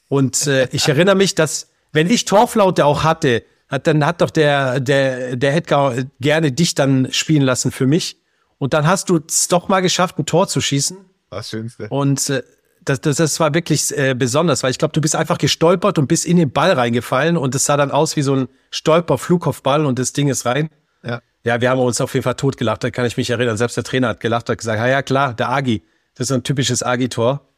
Und 0.09 0.47
äh, 0.47 0.69
ich 0.73 0.89
erinnere 0.89 1.15
mich, 1.15 1.35
dass 1.35 1.69
wenn 1.93 2.11
ich 2.11 2.25
Torflaute 2.25 2.85
auch 2.85 3.05
hatte, 3.05 3.45
hat, 3.69 3.87
dann 3.87 4.05
hat 4.05 4.21
doch 4.21 4.31
der, 4.31 4.81
der, 4.81 5.37
der 5.37 5.57
Edgar 5.57 5.95
gerne 6.21 6.53
dich 6.53 6.75
dann 6.75 7.13
spielen 7.13 7.43
lassen 7.43 7.71
für 7.71 7.87
mich. 7.87 8.17
Und 8.59 8.75
dann 8.75 8.87
hast 8.87 9.11
du 9.11 9.21
es 9.29 9.49
doch 9.49 9.69
mal 9.69 9.81
geschafft, 9.81 10.19
ein 10.19 10.27
Tor 10.27 10.49
zu 10.49 10.61
schießen. 10.61 10.97
Das 11.31 11.51
Schönste. 11.51 11.89
Und 11.89 12.31
äh, 12.31 12.43
das, 12.85 13.01
das, 13.01 13.17
das 13.17 13.39
war 13.41 13.53
wirklich 13.55 13.97
äh, 13.97 14.15
besonders, 14.15 14.63
weil 14.63 14.71
ich 14.71 14.79
glaube, 14.79 14.93
du 14.93 15.01
bist 15.01 15.15
einfach 15.15 15.39
gestolpert 15.39 15.99
und 15.99 16.09
bist 16.09 16.25
in 16.25 16.39
den 16.39 16.51
Ball 16.51 16.73
reingefallen 16.73 17.37
und 17.37 17.55
es 17.55 17.67
sah 17.67 17.77
dann 17.77 17.91
aus 17.91 18.17
wie 18.17 18.23
so 18.23 18.35
ein 18.35 18.49
Stolper-Flugkopfball 18.71 19.85
und 19.85 19.99
das 19.99 20.13
Ding 20.13 20.29
ist 20.29 20.47
rein. 20.47 20.71
Ja. 21.03 21.21
Ja, 21.45 21.61
wir 21.61 21.71
haben 21.71 21.81
uns 21.81 22.01
auf 22.01 22.13
jeden 22.15 22.25
Fall 22.25 22.35
totgelacht, 22.35 22.85
da 22.85 22.91
kann 22.91 23.07
ich 23.07 23.17
mich 23.17 23.31
erinnern. 23.31 23.57
Selbst 23.57 23.77
der 23.77 23.85
Trainer 23.85 24.09
hat 24.09 24.21
gelacht, 24.21 24.49
hat 24.49 24.59
gesagt, 24.59 24.79
ja, 24.79 24.87
ja 24.87 25.03
klar, 25.03 25.35
der 25.35 25.49
Agi. 25.49 25.83
Das 26.15 26.29
ist 26.29 26.33
ein 26.35 26.43
typisches 26.43 26.83
Agi-Tor. 26.83 27.49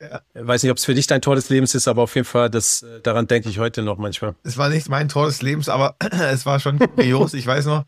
Ja. 0.00 0.20
Weiß 0.34 0.62
nicht, 0.62 0.70
ob 0.70 0.78
es 0.78 0.84
für 0.84 0.94
dich 0.94 1.06
dein 1.06 1.22
Tor 1.22 1.34
des 1.34 1.48
Lebens 1.48 1.74
ist, 1.74 1.88
aber 1.88 2.02
auf 2.02 2.14
jeden 2.14 2.26
Fall, 2.26 2.50
das, 2.50 2.82
äh, 2.82 3.00
daran 3.00 3.26
denke 3.26 3.48
ich 3.48 3.58
heute 3.58 3.82
noch 3.82 3.98
manchmal. 3.98 4.34
Es 4.42 4.56
war 4.58 4.68
nicht 4.68 4.88
mein 4.88 5.08
Tor 5.08 5.26
des 5.26 5.42
Lebens, 5.42 5.68
aber 5.68 5.96
es 6.30 6.46
war 6.46 6.60
schon 6.60 6.78
kurios. 6.78 7.34
Ich 7.34 7.46
weiß 7.46 7.66
noch, 7.66 7.84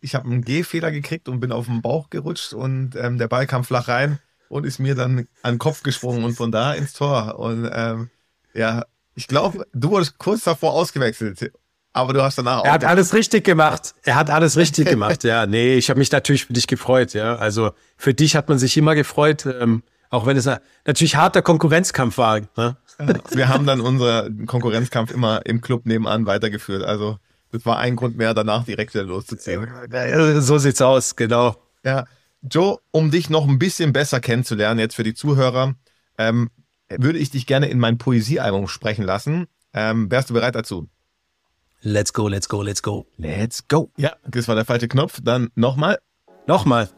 ich 0.00 0.14
habe 0.14 0.26
einen 0.26 0.42
Gehfehler 0.42 0.90
gekriegt 0.90 1.28
und 1.28 1.40
bin 1.40 1.52
auf 1.52 1.66
den 1.66 1.80
Bauch 1.80 2.10
gerutscht 2.10 2.52
und 2.52 2.94
ähm, 2.96 3.18
der 3.18 3.28
Ball 3.28 3.46
kam 3.46 3.64
flach 3.64 3.88
rein 3.88 4.18
und 4.48 4.66
ist 4.66 4.78
mir 4.78 4.94
dann 4.94 5.26
an 5.42 5.54
den 5.54 5.58
Kopf 5.58 5.82
gesprungen 5.82 6.24
und 6.24 6.34
von 6.34 6.52
da 6.52 6.74
ins 6.74 6.92
Tor. 6.92 7.38
Und 7.38 7.70
ähm, 7.72 8.10
ja, 8.52 8.84
ich 9.14 9.28
glaube, 9.28 9.66
du 9.72 9.90
wurdest 9.90 10.18
kurz 10.18 10.44
davor 10.44 10.74
ausgewechselt, 10.74 11.52
aber 11.94 12.12
du 12.12 12.22
hast 12.22 12.36
danach 12.36 12.62
Er 12.64 12.70
auch. 12.70 12.74
hat 12.74 12.84
alles 12.84 13.14
richtig 13.14 13.44
gemacht. 13.44 13.94
Er 14.02 14.16
hat 14.16 14.28
alles 14.28 14.58
richtig 14.58 14.86
gemacht. 14.90 15.24
Ja, 15.24 15.46
nee, 15.46 15.74
ich 15.76 15.88
habe 15.88 15.98
mich 15.98 16.12
natürlich 16.12 16.44
für 16.44 16.52
dich 16.52 16.66
gefreut. 16.66 17.14
Ja, 17.14 17.36
also 17.36 17.70
für 17.96 18.12
dich 18.12 18.36
hat 18.36 18.50
man 18.50 18.58
sich 18.58 18.76
immer 18.76 18.94
gefreut, 18.94 19.46
ähm, 19.46 19.82
auch 20.10 20.26
wenn 20.26 20.36
es 20.36 20.48
natürlich 20.86 21.16
harter 21.16 21.40
Konkurrenzkampf 21.40 22.18
war. 22.18 22.40
Ne? 22.56 22.76
Wir 23.32 23.48
haben 23.48 23.64
dann 23.66 23.80
unseren 23.80 24.44
Konkurrenzkampf 24.46 25.10
immer 25.12 25.44
im 25.46 25.60
Club 25.62 25.86
nebenan 25.86 26.26
weitergeführt. 26.26 26.84
Also 26.84 27.18
das 27.50 27.64
war 27.66 27.78
ein 27.78 27.96
Grund 27.96 28.16
mehr, 28.16 28.34
danach 28.34 28.64
direkt 28.64 28.94
wieder 28.94 29.04
loszuziehen. 29.04 29.66
So 30.40 30.58
sieht's 30.58 30.82
aus, 30.82 31.16
genau. 31.16 31.56
Ja, 31.84 32.04
Joe, 32.42 32.78
um 32.90 33.10
dich 33.10 33.30
noch 33.30 33.48
ein 33.48 33.58
bisschen 33.58 33.92
besser 33.92 34.20
kennenzulernen, 34.20 34.78
jetzt 34.78 34.94
für 34.96 35.02
die 35.04 35.14
Zuhörer, 35.14 35.74
ähm, 36.18 36.50
würde 36.90 37.18
ich 37.18 37.30
dich 37.30 37.46
gerne 37.46 37.68
in 37.68 37.78
mein 37.78 37.98
Poesiealbum 37.98 38.68
sprechen 38.68 39.04
lassen. 39.04 39.46
Ähm, 39.72 40.10
wärst 40.10 40.30
du 40.30 40.34
bereit 40.34 40.54
dazu? 40.54 40.88
Let's 41.86 42.14
go, 42.14 42.28
let's 42.28 42.48
go, 42.48 42.62
let's 42.62 42.80
go. 42.80 43.06
Let's 43.18 43.68
go. 43.68 43.92
Ja, 43.98 44.16
das 44.26 44.48
war 44.48 44.54
der 44.54 44.64
falsche 44.64 44.88
Knopf. 44.88 45.20
Dann 45.22 45.50
nochmal. 45.54 45.98
Nochmal. 46.46 46.88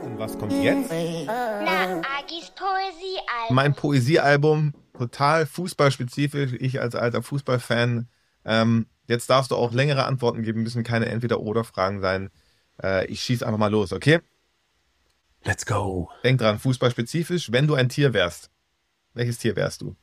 Und 0.00 0.18
was 0.18 0.38
kommt 0.38 0.54
jetzt? 0.62 0.90
Na, 1.26 2.00
Agis 2.18 2.50
Poesiealbum. 2.56 3.54
Mein 3.54 3.74
Poesiealbum, 3.74 4.72
total 4.96 5.44
fußballspezifisch. 5.44 6.54
Ich 6.58 6.80
als 6.80 6.94
alter 6.94 7.22
Fußballfan. 7.22 8.08
Ähm, 8.46 8.86
jetzt 9.08 9.28
darfst 9.28 9.50
du 9.50 9.56
auch 9.56 9.72
längere 9.72 10.06
Antworten 10.06 10.42
geben, 10.42 10.62
müssen 10.62 10.84
keine 10.84 11.06
Entweder-Oder-Fragen 11.10 12.00
sein. 12.00 12.30
Äh, 12.82 13.04
ich 13.08 13.20
schieß 13.20 13.42
einfach 13.42 13.58
mal 13.58 13.70
los, 13.70 13.92
okay? 13.92 14.20
Let's 15.44 15.66
go. 15.66 16.08
Denk 16.24 16.40
dran, 16.40 16.58
fußballspezifisch. 16.58 17.52
Wenn 17.52 17.66
du 17.66 17.74
ein 17.74 17.90
Tier 17.90 18.14
wärst, 18.14 18.48
welches 19.12 19.36
Tier 19.36 19.54
wärst 19.54 19.82
du? 19.82 19.96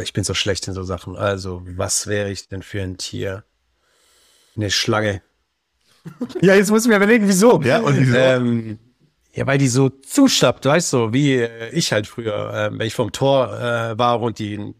Ich 0.00 0.12
bin 0.12 0.24
so 0.24 0.32
schlecht 0.34 0.66
in 0.68 0.74
so 0.74 0.82
Sachen. 0.84 1.16
Also, 1.16 1.62
was 1.66 2.06
wäre 2.06 2.30
ich 2.30 2.48
denn 2.48 2.62
für 2.62 2.82
ein 2.82 2.96
Tier? 2.96 3.44
Eine 4.56 4.70
Schlange. 4.70 5.22
ja, 6.40 6.54
jetzt 6.54 6.70
muss 6.70 6.84
ich 6.84 6.88
mir 6.88 6.96
überlegen, 6.96 7.28
wieso. 7.28 7.60
Ja, 7.62 7.80
und 7.80 7.98
wieso? 7.98 8.16
Ähm, 8.16 8.78
ja, 9.34 9.46
weil 9.46 9.58
die 9.58 9.68
so 9.68 9.88
zuschnappt, 9.88 10.64
weißt 10.64 10.92
du, 10.94 11.12
wie 11.12 11.34
äh, 11.34 11.70
ich 11.70 11.92
halt 11.92 12.06
früher, 12.06 12.52
äh, 12.54 12.78
wenn 12.78 12.86
ich 12.86 12.94
vom 12.94 13.12
Tor 13.12 13.52
äh, 13.58 13.98
war 13.98 14.20
und 14.20 14.38
die 14.38 14.74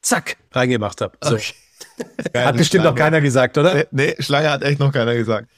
zack 0.00 0.36
reingemacht 0.52 1.00
habe. 1.00 1.16
So. 1.22 1.38
Hat 2.34 2.56
bestimmt 2.56 2.84
noch 2.84 2.94
keiner 2.94 3.20
gesagt, 3.20 3.56
oder? 3.58 3.74
Nee, 3.74 3.86
nee, 3.90 4.16
Schlange 4.18 4.50
hat 4.50 4.62
echt 4.62 4.80
noch 4.80 4.92
keiner 4.92 5.14
gesagt. 5.14 5.48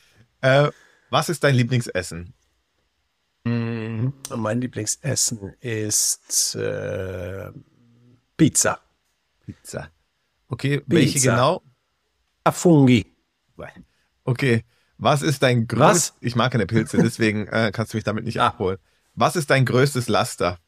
Äh, 0.42 0.68
was 1.09 1.28
ist 1.28 1.42
dein 1.44 1.54
Lieblingsessen? 1.54 2.34
Mm, 3.44 4.09
Mein 4.34 4.61
Lieblingsessen 4.61 5.54
ist 5.61 6.54
äh, 6.57 7.50
Pizza. 8.36 8.80
Pizza. 9.47 9.90
Okay, 10.49 10.82
welche 10.86 11.14
Pizza. 11.14 11.30
genau? 11.30 11.62
Fungi. 12.53 13.07
Okay, 14.24 14.64
was 14.99 15.22
ist 15.22 15.42
dein 15.42 15.66
größtes... 15.68 16.14
Ich 16.20 16.34
mag 16.36 16.51
keine 16.53 16.66
Pilze, 16.66 16.99
deswegen 16.99 17.47
äh, 17.47 17.70
kannst 17.72 17.92
du 17.92 17.97
mich 17.97 18.05
damit 18.05 18.24
nicht 18.24 18.40
Ah. 18.40 18.49
abholen. 18.49 18.78
Was 19.14 19.36
ist 19.36 19.51
dein 19.51 19.64
größtes 19.64 20.09
Laster? 20.09 20.59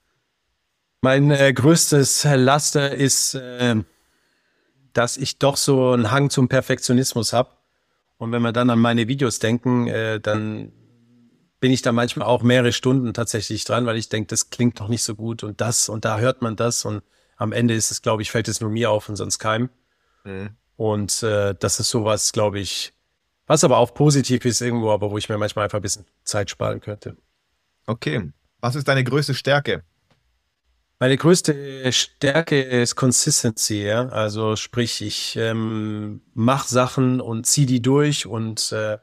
Mein 1.03 1.31
äh, 1.31 1.53
größtes 1.53 2.25
Laster 2.25 2.95
ist, 2.95 3.35
äh, 3.35 3.77
dass 4.93 5.17
ich 5.17 5.39
doch 5.39 5.57
so 5.57 5.93
einen 5.93 6.11
Hang 6.11 6.31
zum 6.31 6.49
Perfektionismus 6.49 7.33
habe. 7.33 7.51
Und 8.17 8.33
wenn 8.33 8.43
wir 8.43 8.53
dann 8.53 8.71
an 8.71 8.79
meine 8.79 9.07
Videos 9.07 9.39
denken, 9.39 9.87
äh, 9.87 10.19
dann 10.21 10.73
bin 11.61 11.73
ich 11.73 11.83
da 11.83 11.93
manchmal 11.93 12.27
auch 12.29 12.43
mehrere 12.43 12.73
Stunden 12.73 13.13
tatsächlich 13.15 13.65
dran, 13.65 13.87
weil 13.87 13.97
ich 13.97 14.09
denke, 14.09 14.29
das 14.29 14.51
klingt 14.51 14.79
doch 14.81 14.89
nicht 14.89 15.03
so 15.03 15.15
gut 15.17 15.43
und 15.43 15.61
das 15.61 15.89
und 15.89 16.05
da 16.05 16.19
hört 16.19 16.43
man 16.43 16.55
das 16.57 16.85
und 16.85 17.03
am 17.39 17.53
Ende 17.53 17.75
ist 17.75 17.91
es, 17.91 18.03
glaube 18.03 18.23
ich, 18.23 18.31
fällt 18.31 18.49
es 18.49 18.61
nur 18.61 18.71
mir 18.71 18.91
auf 18.91 19.09
und 19.09 19.17
sonst 19.17 19.39
keinem. 19.39 19.71
Mhm. 20.25 20.51
Und 20.77 21.23
äh, 21.23 21.55
das 21.59 21.81
ist 21.81 21.89
sowas, 21.89 22.33
glaube 22.33 22.61
ich, 22.61 22.93
was 23.47 23.65
aber 23.65 23.79
auch 23.79 23.95
positiv 23.95 24.45
ist 24.45 24.61
irgendwo, 24.61 24.91
aber 24.91 25.11
wo 25.11 25.19
ich 25.19 25.29
mir 25.29 25.39
manchmal 25.39 25.65
einfach 25.65 25.79
ein 25.79 25.83
bisschen 25.83 26.05
Zeit 26.25 26.51
sparen 26.51 26.81
könnte. 26.81 27.17
Okay, 27.87 28.31
was 28.61 28.75
ist 28.75 28.87
deine 28.87 29.05
größte 29.05 29.35
Stärke? 29.35 29.83
Meine 31.01 31.17
größte 31.17 31.93
Stärke 31.93 32.61
ist 32.61 32.97
Consistency, 32.97 33.85
ja. 33.85 34.09
Also 34.09 34.57
sprich, 34.57 35.01
ich 35.01 35.37
ähm, 35.37 36.23
mache 36.35 36.69
Sachen 36.69 37.21
und 37.21 37.47
zieh 37.47 37.67
die 37.67 37.81
durch 37.81 38.27
und 38.27 38.73
äh, 38.73 38.99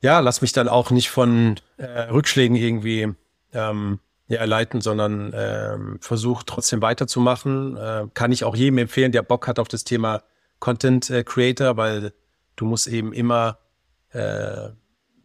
ja, 0.00 0.20
lass 0.20 0.40
mich 0.40 0.52
dann 0.52 0.68
auch 0.68 0.90
nicht 0.90 1.10
von 1.10 1.58
äh, 1.78 1.84
Rückschlägen 1.84 2.56
irgendwie 2.56 3.12
ähm, 3.52 3.98
ja, 4.28 4.44
leiten, 4.44 4.80
sondern 4.80 5.32
ähm, 5.34 5.98
versuche 6.00 6.44
trotzdem 6.44 6.82
weiterzumachen. 6.82 7.76
Äh, 7.76 8.06
kann 8.14 8.30
ich 8.30 8.44
auch 8.44 8.54
jedem 8.54 8.78
empfehlen, 8.78 9.10
der 9.10 9.22
Bock 9.22 9.48
hat 9.48 9.58
auf 9.58 9.68
das 9.68 9.84
Thema 9.84 10.22
Content 10.58 11.08
äh, 11.10 11.24
Creator, 11.24 11.76
weil 11.76 12.12
du 12.56 12.66
musst 12.66 12.86
eben 12.88 13.12
immer 13.12 13.58
äh, 14.10 14.68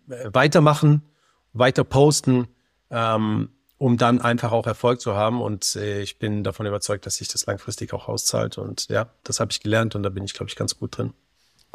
weitermachen, 0.08 1.04
weiter 1.52 1.84
posten, 1.84 2.48
ähm, 2.90 3.50
um 3.78 3.98
dann 3.98 4.22
einfach 4.22 4.54
auch 4.54 4.68
Erfolg 4.68 5.02
zu 5.02 5.16
haben. 5.16 5.42
Und 5.42 5.76
äh, 5.76 6.02
ich 6.02 6.18
bin 6.18 6.44
davon 6.44 6.66
überzeugt, 6.66 7.06
dass 7.06 7.16
sich 7.16 7.28
das 7.28 7.46
langfristig 7.46 7.94
auch 7.94 8.08
auszahlt. 8.08 8.58
Und 8.58 8.88
ja, 8.88 9.10
das 9.24 9.42
habe 9.42 9.52
ich 9.52 9.60
gelernt 9.60 9.96
und 9.96 10.04
da 10.04 10.10
bin 10.10 10.24
ich, 10.24 10.34
glaube 10.34 10.50
ich, 10.50 10.56
ganz 10.56 10.78
gut 10.78 10.98
drin. 10.98 11.14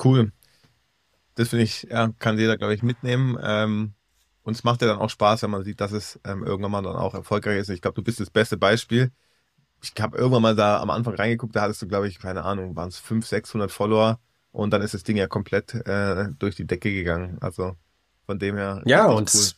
Cool. 0.02 0.32
Das 1.34 1.50
finde 1.50 1.64
ich, 1.64 1.82
ja, 1.90 2.08
kann 2.18 2.38
jeder, 2.38 2.56
glaube 2.56 2.74
ich, 2.74 2.82
mitnehmen. 2.82 3.38
Ähm, 3.42 3.94
und 4.48 4.54
es 4.54 4.64
macht 4.64 4.80
ja 4.80 4.88
dann 4.88 4.98
auch 4.98 5.10
Spaß, 5.10 5.42
wenn 5.42 5.50
man 5.50 5.62
sieht, 5.62 5.78
dass 5.78 5.92
es 5.92 6.18
ähm, 6.24 6.42
irgendwann 6.42 6.70
mal 6.72 6.80
dann 6.80 6.96
auch 6.96 7.12
erfolgreich 7.12 7.58
ist. 7.58 7.68
Ich 7.68 7.82
glaube, 7.82 7.96
du 7.96 8.02
bist 8.02 8.18
das 8.18 8.30
beste 8.30 8.56
Beispiel. 8.56 9.10
Ich 9.82 9.92
habe 10.00 10.16
irgendwann 10.16 10.40
mal 10.40 10.56
da 10.56 10.80
am 10.80 10.88
Anfang 10.88 11.16
reingeguckt, 11.16 11.54
da 11.54 11.60
hattest 11.60 11.82
du, 11.82 11.86
glaube 11.86 12.08
ich, 12.08 12.18
keine 12.18 12.44
Ahnung, 12.44 12.74
waren 12.74 12.88
es 12.88 12.98
500, 12.98 13.28
600 13.28 13.70
Follower 13.70 14.18
und 14.50 14.70
dann 14.70 14.80
ist 14.80 14.94
das 14.94 15.02
Ding 15.02 15.18
ja 15.18 15.26
komplett 15.26 15.74
äh, 15.74 16.30
durch 16.38 16.56
die 16.56 16.66
Decke 16.66 16.90
gegangen. 16.90 17.36
Also 17.42 17.76
von 18.24 18.38
dem 18.38 18.56
her. 18.56 18.80
Ja, 18.86 19.04
und 19.08 19.28
es, 19.28 19.56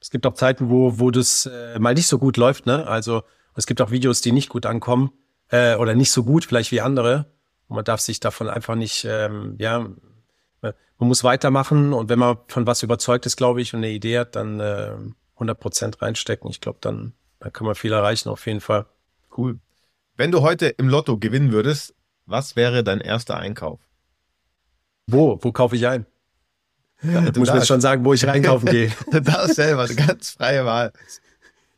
es 0.00 0.10
gibt 0.10 0.26
auch 0.26 0.34
Zeiten, 0.34 0.70
wo, 0.70 0.98
wo 0.98 1.12
das 1.12 1.46
äh, 1.46 1.78
mal 1.78 1.94
nicht 1.94 2.08
so 2.08 2.18
gut 2.18 2.36
läuft, 2.36 2.66
ne? 2.66 2.88
Also 2.88 3.22
es 3.54 3.64
gibt 3.64 3.80
auch 3.80 3.92
Videos, 3.92 4.20
die 4.22 4.32
nicht 4.32 4.48
gut 4.48 4.66
ankommen 4.66 5.12
äh, 5.50 5.76
oder 5.76 5.94
nicht 5.94 6.10
so 6.10 6.24
gut, 6.24 6.44
vielleicht 6.44 6.72
wie 6.72 6.80
andere. 6.80 7.26
Und 7.68 7.76
man 7.76 7.84
darf 7.84 8.00
sich 8.00 8.18
davon 8.18 8.48
einfach 8.48 8.74
nicht, 8.74 9.04
ähm, 9.08 9.54
ja, 9.60 9.86
man 10.98 11.08
muss 11.08 11.24
weitermachen 11.24 11.92
und 11.92 12.08
wenn 12.08 12.18
man 12.18 12.38
von 12.48 12.66
was 12.66 12.82
überzeugt 12.82 13.26
ist, 13.26 13.36
glaube 13.36 13.60
ich, 13.60 13.74
und 13.74 13.78
eine 13.78 13.90
Idee 13.90 14.18
hat, 14.20 14.36
dann 14.36 14.60
äh, 14.60 14.92
100 15.34 15.58
Prozent 15.58 16.02
reinstecken. 16.02 16.48
Ich 16.50 16.60
glaube, 16.60 16.78
dann, 16.80 17.12
dann 17.40 17.52
kann 17.52 17.66
man 17.66 17.74
viel 17.74 17.92
erreichen, 17.92 18.28
auf 18.28 18.46
jeden 18.46 18.60
Fall. 18.60 18.86
Cool. 19.36 19.58
Wenn 20.16 20.30
du 20.30 20.42
heute 20.42 20.66
im 20.68 20.88
Lotto 20.88 21.18
gewinnen 21.18 21.50
würdest, 21.52 21.94
was 22.26 22.54
wäre 22.56 22.84
dein 22.84 23.00
erster 23.00 23.36
Einkauf? 23.36 23.80
Wo? 25.06 25.38
Wo 25.42 25.52
kaufe 25.52 25.76
ich 25.76 25.86
ein? 25.86 26.06
Ja, 27.02 27.20
Du 27.30 27.40
musst 27.40 27.52
mir 27.52 27.58
jetzt 27.58 27.66
schon 27.68 27.80
sagen, 27.80 28.04
wo 28.04 28.14
ich 28.14 28.26
reinkaufen 28.26 28.68
gehe. 28.68 28.90
Du 29.10 29.20
darfst 29.20 29.56
selber, 29.56 29.82
eine 29.82 29.94
ganz 29.94 30.30
freie 30.30 30.64
Wahl. 30.64 30.92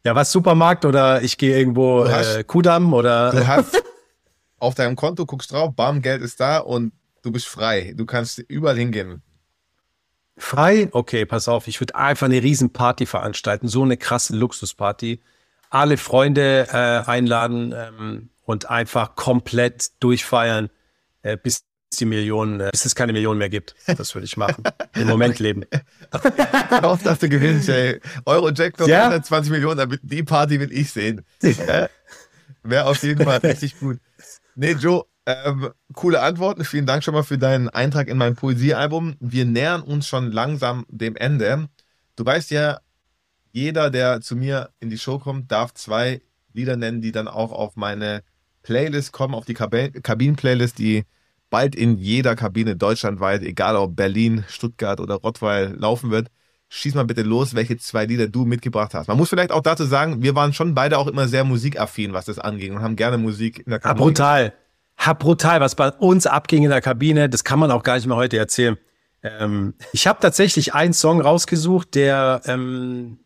Ja, 0.05 0.15
was 0.15 0.31
Supermarkt 0.31 0.85
oder 0.85 1.23
ich 1.23 1.37
gehe 1.37 1.59
irgendwo 1.59 2.05
Du 2.05 2.13
hast- 2.13 2.37
äh, 2.37 2.45
Kudamm 2.45 2.93
oder 2.93 3.33
Du 3.33 3.47
hast 3.47 3.83
auf 4.59 4.75
deinem 4.75 4.95
Konto, 4.95 5.27
guckst 5.27 5.51
drauf, 5.51 5.75
bam, 5.75 6.01
Geld 6.03 6.23
ist 6.23 6.39
da 6.39 6.59
und 6.59 6.93
du 7.27 7.33
bist 7.33 7.47
frei. 7.49 7.93
Du 7.97 8.07
kannst 8.07 8.39
überall 8.39 8.77
hingehen. 8.79 9.21
frei? 10.39 10.89
Okay, 10.93 11.27
pass 11.27 11.49
auf, 11.49 11.67
ich 11.69 11.81
würde 11.81 11.95
einfach 11.97 12.27
eine 12.27 12.43
Riesenparty 12.43 13.05
veranstalten, 13.07 13.69
so 13.69 13.83
eine 13.83 13.97
krasse 13.97 14.35
Luxusparty. 14.37 15.21
Alle 15.71 15.97
Freunde 15.97 16.69
äh, 16.71 17.11
einladen 17.11 17.75
ähm, 17.77 18.31
und 18.45 18.71
einfach 18.71 19.17
komplett 19.17 19.91
durchfeiern, 20.01 20.71
äh, 21.23 21.37
bis 21.37 21.65
die 21.99 22.05
Millionen, 22.05 22.61
äh, 22.61 22.69
bis 22.71 22.85
es 22.85 22.95
keine 22.95 23.13
Millionen 23.13 23.39
mehr 23.39 23.49
gibt. 23.49 23.75
Das 23.87 24.15
würde 24.15 24.27
ich 24.27 24.37
machen. 24.37 24.63
Im 24.95 25.09
Moment 25.09 25.39
leben. 25.41 25.65
Auf, 26.83 27.03
dass 27.03 27.19
du 27.19 27.29
gewinnst, 27.29 27.69
ey. 27.69 28.01
Euro 28.27 28.51
Jackpot, 28.51 28.87
Ja. 28.87 29.05
120 29.05 29.51
Millionen, 29.51 29.79
damit- 29.79 30.01
die 30.03 30.23
Party 30.23 30.61
will 30.61 30.73
ich 30.73 30.93
sehen. 30.93 31.25
Ja. 31.43 31.89
Wäre 32.63 32.87
auf 32.87 33.03
jeden 33.03 33.25
Fall 33.25 33.39
richtig 33.39 33.79
gut. 33.79 33.99
Nee, 34.57 34.73
Joe, 34.73 35.05
ähm, 35.27 35.71
coole 35.93 36.23
Antworten. 36.23 36.65
Vielen 36.65 36.87
Dank 36.87 37.03
schon 37.03 37.15
mal 37.15 37.25
für 37.25 37.39
deinen 37.39 37.69
Eintrag 37.69 38.09
in 38.09 38.17
mein 38.17 38.37
Poesiealbum. 38.37 39.17
Wir 39.21 39.45
nähern 39.45 39.83
uns 39.83 40.07
schon 40.07 40.31
langsam 40.31 40.87
dem 40.89 41.17
Ende. 41.17 41.69
Du 42.15 42.25
weißt 42.25 42.51
ja, 42.53 42.79
jeder, 43.53 43.91
der 43.91 44.21
zu 44.21 44.37
mir 44.37 44.71
in 44.81 44.91
die 44.91 44.99
Show 44.99 45.19
kommt, 45.19 45.51
darf 45.51 45.75
zwei 45.75 46.23
Lieder 46.53 46.77
nennen, 46.77 47.01
die 47.01 47.13
dann 47.13 47.29
auch 47.29 47.53
auf 47.53 47.77
meine 47.77 48.23
Playlist 48.63 49.13
kommen, 49.13 49.35
auf 49.35 49.45
die 49.45 49.55
Kabinen-Playlist, 49.55 50.79
die 50.79 51.05
bald 51.51 51.75
in 51.75 51.99
jeder 51.99 52.35
Kabine 52.35 52.77
deutschlandweit, 52.77 53.43
egal 53.43 53.77
ob 53.77 53.97
Berlin, 53.97 54.45
Stuttgart 54.49 55.01
oder 55.01 55.17
Rottweil, 55.17 55.75
laufen 55.77 56.11
wird. 56.11 56.29
Schieß 56.69 56.95
mal 56.95 57.05
bitte 57.05 57.23
los, 57.23 57.55
welche 57.55 57.77
zwei 57.79 58.07
Lieder 58.07 58.27
du 58.27 58.45
mitgebracht 58.45 58.93
hast. 58.93 59.07
Man 59.07 59.17
muss 59.17 59.29
vielleicht 59.29 59.53
auch 59.53 59.63
dazu 59.63 59.85
sagen, 59.85 60.23
wir 60.23 60.35
waren 60.35 60.53
schon 60.53 60.75
beide 60.75 60.99
auch 60.99 61.07
immer 61.07 61.29
sehr 61.29 61.45
musikaffin, 61.45 62.13
was 62.13 62.25
das 62.25 62.41
angeht 62.41 62.73
und 62.73 62.83
haben 62.83 62.97
gerne 62.97 63.19
Musik 63.19 63.61
in 63.61 63.71
der 63.71 63.81
Ha, 63.83 63.95
brutal. 63.95 64.53
Ha, 64.99 65.13
brutal, 65.13 65.61
was 65.61 65.75
bei 65.75 65.91
uns 65.91 66.27
abging 66.27 66.65
in 66.65 66.71
der 66.71 66.81
Kabine, 66.81 67.29
das 67.29 67.45
kann 67.45 67.59
man 67.59 67.71
auch 67.71 67.83
gar 67.83 67.97
nicht 67.97 68.07
mehr 68.07 68.17
heute 68.17 68.39
erzählen. 68.39 68.77
Ähm, 69.23 69.75
ich 69.93 70.07
habe 70.07 70.21
tatsächlich 70.21 70.75
einen 70.75 70.93
Song 70.93 71.21
rausgesucht, 71.21 71.95
der 71.95 72.41
ähm, 72.47 73.19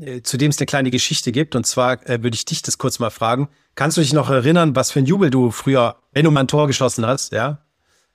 äh, 0.00 0.22
zu 0.22 0.36
dem 0.36 0.50
es 0.50 0.58
eine 0.58 0.66
kleine 0.66 0.90
Geschichte 0.90 1.32
gibt. 1.32 1.56
Und 1.56 1.66
zwar 1.66 2.06
äh, 2.08 2.22
würde 2.22 2.34
ich 2.34 2.44
dich 2.44 2.62
das 2.62 2.78
kurz 2.78 2.98
mal 2.98 3.10
fragen. 3.10 3.48
Kannst 3.74 3.96
du 3.96 4.00
dich 4.00 4.12
noch 4.12 4.30
erinnern, 4.30 4.76
was 4.76 4.90
für 4.90 4.98
ein 4.98 5.06
Jubel 5.06 5.30
du 5.30 5.50
früher, 5.50 5.96
wenn 6.12 6.24
du 6.24 6.30
mal 6.30 6.40
ein 6.40 6.48
Tor 6.48 6.66
geschossen 6.66 7.06
hast, 7.06 7.32
ja, 7.32 7.64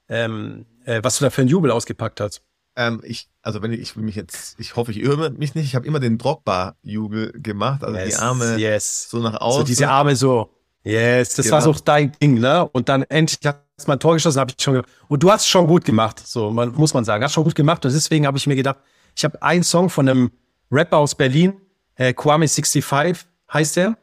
ähm, 0.09 0.65
äh, 0.85 0.99
was 1.03 1.17
du 1.17 1.25
da 1.25 1.29
für 1.29 1.41
ein 1.41 1.47
Jubel 1.47 1.71
ausgepackt 1.71 2.19
hast? 2.19 2.41
Ähm, 2.75 3.01
ich, 3.03 3.29
also 3.41 3.61
wenn 3.61 3.71
ich, 3.71 3.79
ich 3.79 3.95
mich 3.95 4.15
jetzt, 4.15 4.59
ich 4.59 4.75
hoffe, 4.75 4.91
ich 4.91 4.99
irre 4.99 5.29
mich 5.29 5.55
nicht, 5.55 5.65
ich 5.65 5.75
habe 5.75 5.85
immer 5.85 5.99
den 5.99 6.17
Drogba-Jubel 6.17 7.33
gemacht, 7.33 7.83
also 7.83 7.97
die 7.97 8.15
Arme 8.15 8.57
yes. 8.57 9.09
so 9.09 9.19
nach 9.19 9.39
außen. 9.39 9.61
So 9.61 9.65
diese 9.65 9.89
Arme 9.89 10.15
so. 10.15 10.49
Yes, 10.83 11.35
das 11.35 11.45
Genau. 11.45 11.55
war 11.55 11.61
so 11.61 11.73
dein 11.73 12.11
Ding, 12.21 12.39
ne? 12.39 12.67
Und 12.73 12.89
dann 12.89 13.03
endlich 13.03 13.39
hast 13.45 13.87
mal 13.87 13.93
ein 13.93 13.99
Tor 13.99 14.13
geschossen, 14.13 14.39
habe 14.39 14.51
ich 14.55 14.61
schon 14.63 14.83
und 15.07 15.23
du 15.23 15.31
hast 15.31 15.47
schon 15.47 15.67
gut 15.67 15.85
gemacht, 15.85 16.19
so 16.25 16.51
man, 16.51 16.73
muss 16.73 16.93
man 16.93 17.03
sagen, 17.05 17.23
hast 17.23 17.33
schon 17.33 17.43
gut 17.43 17.55
gemacht 17.55 17.85
und 17.85 17.93
deswegen 17.93 18.27
habe 18.27 18.37
ich 18.37 18.47
mir 18.47 18.55
gedacht, 18.55 18.77
ich 19.15 19.23
habe 19.23 19.41
einen 19.41 19.63
Song 19.63 19.89
von 19.89 20.07
einem 20.09 20.31
Rapper 20.71 20.97
aus 20.97 21.15
Berlin, 21.15 21.53
äh, 21.95 22.13
Kwame 22.13 22.47
65 22.47 23.25
heißt 23.53 23.77
der 23.77 23.97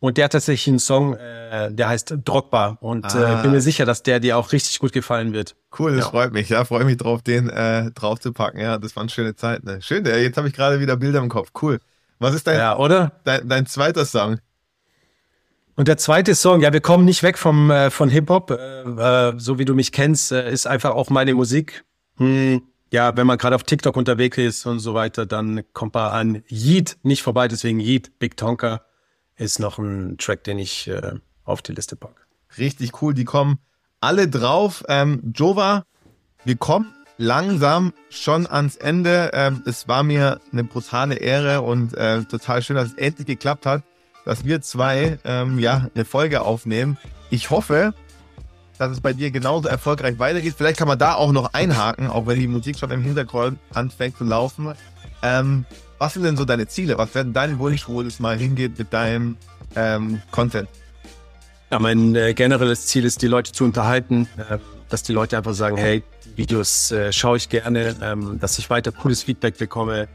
und 0.00 0.16
der 0.16 0.24
hat 0.26 0.32
tatsächlich 0.32 0.68
einen 0.68 0.78
Song, 0.78 1.14
äh, 1.14 1.70
der 1.72 1.88
heißt 1.88 2.14
Drogba 2.24 2.78
und 2.80 3.04
Ah. 3.14 3.40
äh, 3.40 3.42
bin 3.42 3.52
mir 3.52 3.60
sicher, 3.60 3.84
dass 3.84 4.02
der 4.02 4.20
dir 4.20 4.36
auch 4.38 4.52
richtig 4.52 4.78
gut 4.78 4.92
gefallen 4.92 5.32
wird. 5.32 5.54
Cool, 5.78 5.94
das 5.96 6.04
Ja. 6.06 6.10
freut 6.10 6.32
mich. 6.32 6.48
Ja, 6.48 6.64
freue 6.64 6.84
mich 6.84 6.96
drauf, 6.96 7.22
den 7.22 7.48
äh, 7.50 7.90
drauf 7.92 8.18
zu 8.20 8.32
packen. 8.32 8.58
Ja, 8.60 8.78
das 8.78 8.94
waren 8.96 9.08
schöne 9.08 9.34
Zeiten. 9.36 9.66
Ne? 9.66 9.82
Schön, 9.82 10.04
ja, 10.06 10.16
jetzt 10.16 10.36
habe 10.36 10.48
ich 10.48 10.54
gerade 10.54 10.80
wieder 10.80 10.96
Bilder 10.96 11.18
im 11.20 11.28
Kopf. 11.28 11.50
Cool. 11.60 11.80
Was 12.18 12.34
ist 12.34 12.46
dein, 12.46 12.58
Ja, 12.58 12.76
oder? 12.78 13.12
dein, 13.24 13.48
dein 13.48 13.66
zweiter 13.66 14.04
Song? 14.04 14.38
Und 15.76 15.88
der 15.88 15.96
zweite 15.96 16.34
Song, 16.34 16.60
ja, 16.60 16.72
wir 16.72 16.80
kommen 16.80 17.04
nicht 17.04 17.22
weg 17.22 17.36
vom 17.36 17.70
äh, 17.70 17.90
von 17.90 18.08
Hip 18.08 18.30
Hop, 18.30 18.50
äh, 18.50 18.82
äh, 18.82 19.34
so 19.36 19.58
wie 19.58 19.64
du 19.64 19.74
mich 19.74 19.90
kennst, 19.90 20.30
äh, 20.30 20.50
ist 20.50 20.66
einfach 20.66 20.90
auch 20.90 21.10
meine 21.10 21.34
Musik. 21.34 21.84
Hm, 22.16 22.62
ja, 22.92 23.16
wenn 23.16 23.26
man 23.26 23.38
gerade 23.38 23.56
auf 23.56 23.64
TikTok 23.64 23.96
unterwegs 23.96 24.38
ist 24.38 24.66
und 24.66 24.78
so 24.78 24.94
weiter, 24.94 25.26
dann 25.26 25.64
kommt 25.72 25.94
man 25.94 26.12
an 26.12 26.42
Yeet 26.48 26.96
nicht 27.02 27.24
vorbei, 27.24 27.48
deswegen 27.48 27.80
Yeet, 27.80 28.20
Big 28.20 28.36
Tonka 28.36 28.82
ist 29.36 29.58
noch 29.58 29.78
ein 29.78 30.16
Track, 30.18 30.44
den 30.44 30.60
ich 30.60 30.86
äh, 30.86 31.14
auf 31.42 31.60
die 31.60 31.72
Liste 31.72 31.96
packe. 31.96 32.22
Richtig 32.56 33.02
cool, 33.02 33.12
die 33.12 33.24
kommen 33.24 33.58
alle 34.00 34.28
drauf. 34.28 34.84
Ähm, 34.88 35.32
Jova, 35.34 35.84
wir 36.44 36.56
kommen 36.56 36.92
langsam 37.16 37.92
schon 38.10 38.46
ans 38.46 38.76
Ende. 38.76 39.30
Ähm, 39.32 39.62
es 39.66 39.88
war 39.88 40.04
mir 40.04 40.40
eine 40.52 40.62
brutale 40.62 41.16
Ehre 41.16 41.62
und 41.62 41.94
äh, 41.94 42.22
total 42.24 42.62
schön, 42.62 42.76
dass 42.76 42.88
es 42.88 42.94
endlich 42.94 43.26
geklappt 43.26 43.66
hat, 43.66 43.82
dass 44.24 44.44
wir 44.44 44.60
zwei 44.62 45.18
ähm, 45.24 45.58
ja 45.58 45.88
eine 45.94 46.04
Folge 46.04 46.42
aufnehmen. 46.42 46.98
Ich 47.30 47.50
hoffe, 47.50 47.94
dass 48.78 48.90
es 48.90 49.00
bei 49.00 49.12
dir 49.12 49.30
genauso 49.30 49.68
erfolgreich 49.68 50.18
weitergeht. 50.18 50.54
Vielleicht 50.56 50.78
kann 50.78 50.88
man 50.88 50.98
da 50.98 51.14
auch 51.14 51.32
noch 51.32 51.52
einhaken, 51.54 52.08
auch 52.08 52.26
wenn 52.26 52.38
die 52.38 52.48
Musik 52.48 52.78
schon 52.78 52.90
im 52.90 53.02
Hintergrund 53.02 53.58
anfängt 53.72 54.16
zu 54.18 54.24
laufen. 54.24 54.74
Ähm, 55.22 55.64
was 55.98 56.14
sind 56.14 56.24
denn 56.24 56.36
so 56.36 56.44
deine 56.44 56.66
Ziele? 56.66 56.98
Was 56.98 57.14
werden 57.14 57.32
dein 57.32 57.58
Wunsch, 57.58 57.88
wo 57.88 58.02
es 58.02 58.20
mal 58.20 58.36
hingeht 58.36 58.78
mit 58.78 58.92
deinem 58.92 59.36
ähm, 59.76 60.20
Content? 60.30 60.68
Ja, 61.70 61.78
mein 61.78 62.14
äh, 62.14 62.34
generelles 62.34 62.86
Ziel 62.86 63.04
ist, 63.04 63.22
die 63.22 63.26
Leute 63.26 63.52
zu 63.52 63.64
unterhalten, 63.64 64.28
äh, 64.36 64.58
dass 64.88 65.02
die 65.02 65.12
Leute 65.12 65.36
einfach 65.36 65.54
sagen, 65.54 65.76
hey, 65.76 66.02
Videos 66.36 66.90
äh, 66.90 67.12
schaue 67.12 67.36
ich 67.36 67.48
gerne, 67.48 67.96
ähm, 68.02 68.38
dass 68.40 68.58
ich 68.58 68.68
weiter 68.70 68.92
cooles 68.92 69.22
Feedback 69.22 69.56
bekomme 69.56 70.08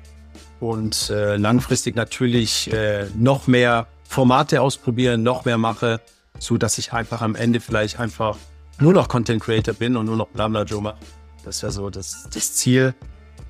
und 0.60 1.10
äh, 1.10 1.38
langfristig 1.38 1.96
natürlich 1.96 2.72
äh, 2.72 3.06
noch 3.16 3.48
mehr 3.48 3.88
Formate 4.10 4.60
ausprobieren, 4.60 5.22
noch 5.22 5.46
mehr 5.46 5.60
mache, 5.60 6.02
so 6.40 6.58
dass 6.58 6.80
ich 6.80 6.94
einfach 6.94 7.22
am 7.22 7.36
Ende 7.36 7.60
vielleicht 7.60 8.00
einfach 8.00 8.38
nur 8.80 8.92
noch 8.92 9.08
Content 9.08 9.40
Creator 9.42 9.76
bin 9.76 9.96
und 9.96 10.08
nur 10.08 10.16
noch 10.16 10.28
Blabla 10.30 10.64
Joe 10.64 10.82
mache. 10.82 10.98
Das 11.46 11.62
wäre 11.62 11.72
so 11.72 11.92
das, 11.92 12.28
das 12.34 12.56
Ziel. 12.56 12.96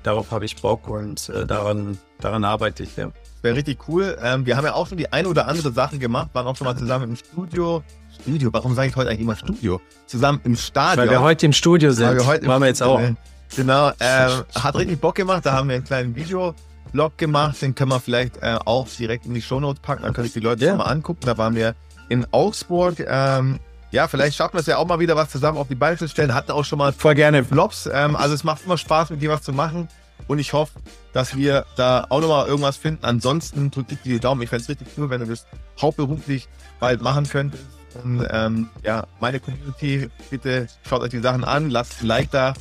Darauf 0.02 0.30
habe 0.30 0.44
ich 0.44 0.56
Bock 0.56 0.86
und 0.86 1.30
äh, 1.30 1.46
daran, 1.46 1.98
daran 2.20 2.44
arbeite 2.44 2.82
ich. 2.82 2.94
Ja. 2.94 3.10
Wäre 3.40 3.56
richtig 3.56 3.88
cool. 3.88 4.18
Ähm, 4.22 4.44
wir 4.44 4.58
haben 4.58 4.66
ja 4.66 4.74
auch 4.74 4.86
schon 4.86 4.98
die 4.98 5.10
eine 5.10 5.28
oder 5.28 5.48
andere 5.48 5.72
Sache 5.72 5.98
gemacht, 5.98 6.28
waren 6.34 6.46
auch 6.46 6.56
schon 6.56 6.66
mal 6.66 6.76
zusammen 6.76 7.08
im 7.08 7.16
Studio. 7.16 7.82
Studio, 8.20 8.52
warum 8.52 8.74
sage 8.74 8.88
ich 8.88 8.96
heute 8.96 9.08
eigentlich 9.08 9.22
immer 9.22 9.36
Studio? 9.36 9.80
Zusammen 10.06 10.42
im 10.44 10.56
Stadion. 10.56 11.06
Weil 11.06 11.10
wir 11.10 11.22
heute 11.22 11.46
im 11.46 11.54
Studio 11.54 11.90
sind, 11.90 12.06
Weil 12.06 12.16
wir 12.18 12.26
heute 12.26 12.46
machen 12.46 12.60
wir 12.60 12.68
jetzt 12.68 12.82
auch. 12.82 13.00
Genau, 13.56 13.92
ähm, 13.98 14.44
hat 14.54 14.76
richtig 14.76 15.00
Bock 15.00 15.14
gemacht. 15.14 15.46
Da 15.46 15.52
haben 15.52 15.70
wir 15.70 15.76
einen 15.76 15.84
kleinen 15.84 16.14
Videoblog 16.86 17.18
gemacht. 17.18 17.60
Den 17.62 17.74
können 17.74 17.90
wir 17.90 18.00
vielleicht 18.00 18.38
äh, 18.42 18.58
auch 18.64 18.88
direkt 18.88 19.26
in 19.26 19.34
die 19.34 19.42
Shownotes 19.42 19.80
packen. 19.80 20.02
Dann 20.02 20.12
können 20.12 20.24
sich 20.26 20.34
die 20.34 20.40
Leute 20.40 20.64
Ja. 20.64 20.70
schon 20.70 20.78
mal 20.78 20.84
angucken. 20.84 21.20
Da 21.24 21.38
waren 21.38 21.54
wir 21.54 21.74
in 22.08 22.26
Augsburg. 22.32 23.04
Ähm, 23.06 23.60
ja, 23.92 24.06
vielleicht 24.08 24.36
schaffen 24.36 24.54
wir 24.54 24.60
es 24.60 24.66
ja 24.66 24.76
auch 24.78 24.86
mal 24.86 25.00
wieder 25.00 25.16
was 25.16 25.30
zusammen 25.30 25.58
auf 25.58 25.68
die 25.68 25.74
Beine 25.74 25.96
zu 25.96 26.08
stellen. 26.08 26.34
Hatten 26.34 26.52
auch 26.52 26.64
schon 26.64 26.78
mal 26.78 26.92
Voll 26.92 27.14
gerne. 27.14 27.44
Flops. 27.44 27.88
Ähm, 27.92 28.16
also 28.16 28.34
es 28.34 28.44
macht 28.44 28.64
immer 28.64 28.78
Spaß, 28.78 29.10
mit 29.10 29.22
dir 29.22 29.30
was 29.30 29.42
zu 29.42 29.52
machen. 29.52 29.88
Und 30.28 30.38
ich 30.38 30.52
hoffe, 30.52 30.72
dass 31.12 31.36
wir 31.36 31.64
da 31.76 32.06
auch 32.08 32.20
nochmal 32.20 32.46
irgendwas 32.46 32.76
finden. 32.76 33.04
Ansonsten 33.04 33.70
drück 33.70 33.86
ich 33.90 33.98
dir 34.02 34.14
die 34.14 34.20
Daumen. 34.20 34.42
Ich 34.42 34.48
fände 34.50 34.62
es 34.62 34.68
richtig 34.68 34.88
cool, 34.96 35.10
wenn 35.10 35.20
du 35.20 35.26
das 35.26 35.46
hauptberuflich 35.80 36.48
bald 36.78 37.02
machen 37.02 37.28
könntest. 37.28 37.64
Und 38.04 38.24
ähm, 38.30 38.68
ja, 38.84 39.06
meine 39.18 39.40
Community, 39.40 40.08
bitte 40.30 40.68
schaut 40.88 41.00
euch 41.02 41.10
die 41.10 41.18
Sachen 41.18 41.42
an, 41.42 41.70
lasst 41.70 42.02
ein 42.02 42.06
Like 42.06 42.30
da 42.30 42.54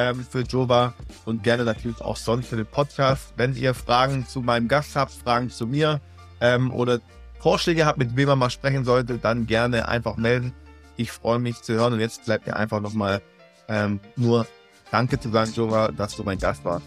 ähm, 0.00 0.24
für 0.28 0.40
Jova 0.40 0.94
und 1.24 1.42
gerne 1.42 1.64
natürlich 1.64 2.00
auch 2.00 2.16
sonst 2.16 2.48
für 2.48 2.56
den 2.56 2.66
Podcast. 2.66 3.34
Wenn 3.36 3.54
ihr 3.54 3.74
Fragen 3.74 4.26
zu 4.26 4.40
meinem 4.40 4.68
Gast 4.68 4.96
habt, 4.96 5.12
Fragen 5.12 5.50
zu 5.50 5.66
mir 5.66 6.00
ähm, 6.40 6.72
oder 6.72 7.00
Vorschläge 7.38 7.86
habt, 7.86 7.98
mit 7.98 8.16
wem 8.16 8.28
man 8.28 8.38
mal 8.38 8.50
sprechen 8.50 8.84
sollte, 8.84 9.18
dann 9.18 9.46
gerne 9.46 9.88
einfach 9.88 10.16
melden. 10.16 10.52
Ich 10.96 11.12
freue 11.12 11.38
mich 11.38 11.60
zu 11.62 11.74
hören 11.74 11.94
und 11.94 12.00
jetzt 12.00 12.24
bleibt 12.24 12.46
mir 12.46 12.56
einfach 12.56 12.80
nochmal 12.80 13.20
ähm, 13.68 14.00
nur 14.16 14.46
Danke 14.90 15.20
zu 15.20 15.30
sagen, 15.30 15.52
Jova, 15.52 15.88
dass 15.92 16.16
du 16.16 16.24
mein 16.24 16.38
Gast 16.38 16.64
warst. 16.64 16.84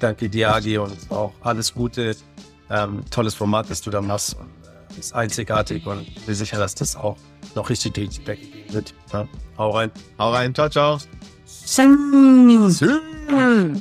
Danke 0.00 0.28
dir, 0.28 0.54
Agi, 0.54 0.78
und 0.78 1.10
auch 1.10 1.32
alles 1.40 1.72
Gute. 1.72 2.16
Ähm, 2.68 3.02
tolles 3.10 3.34
Format, 3.34 3.70
das 3.70 3.80
du 3.80 3.90
da 3.90 4.00
machst. 4.00 4.36
Und, 4.38 4.48
äh, 4.66 4.98
ist 4.98 5.14
einzigartig 5.14 5.86
und 5.86 6.26
bin 6.26 6.34
sicher, 6.34 6.58
dass 6.58 6.74
das 6.74 6.96
auch 6.96 7.16
noch 7.54 7.70
richtig 7.70 7.94
Feedback 7.94 8.40
wird. 8.70 8.94
Ja, 9.12 9.26
hau 9.56 9.70
rein. 9.70 9.90
Hau 10.18 10.32
rein, 10.32 10.54
ciao, 10.54 10.68
ciao. 10.68 10.98
쌩. 11.64 12.70
쌩. 12.70 13.02
음. 13.30 13.80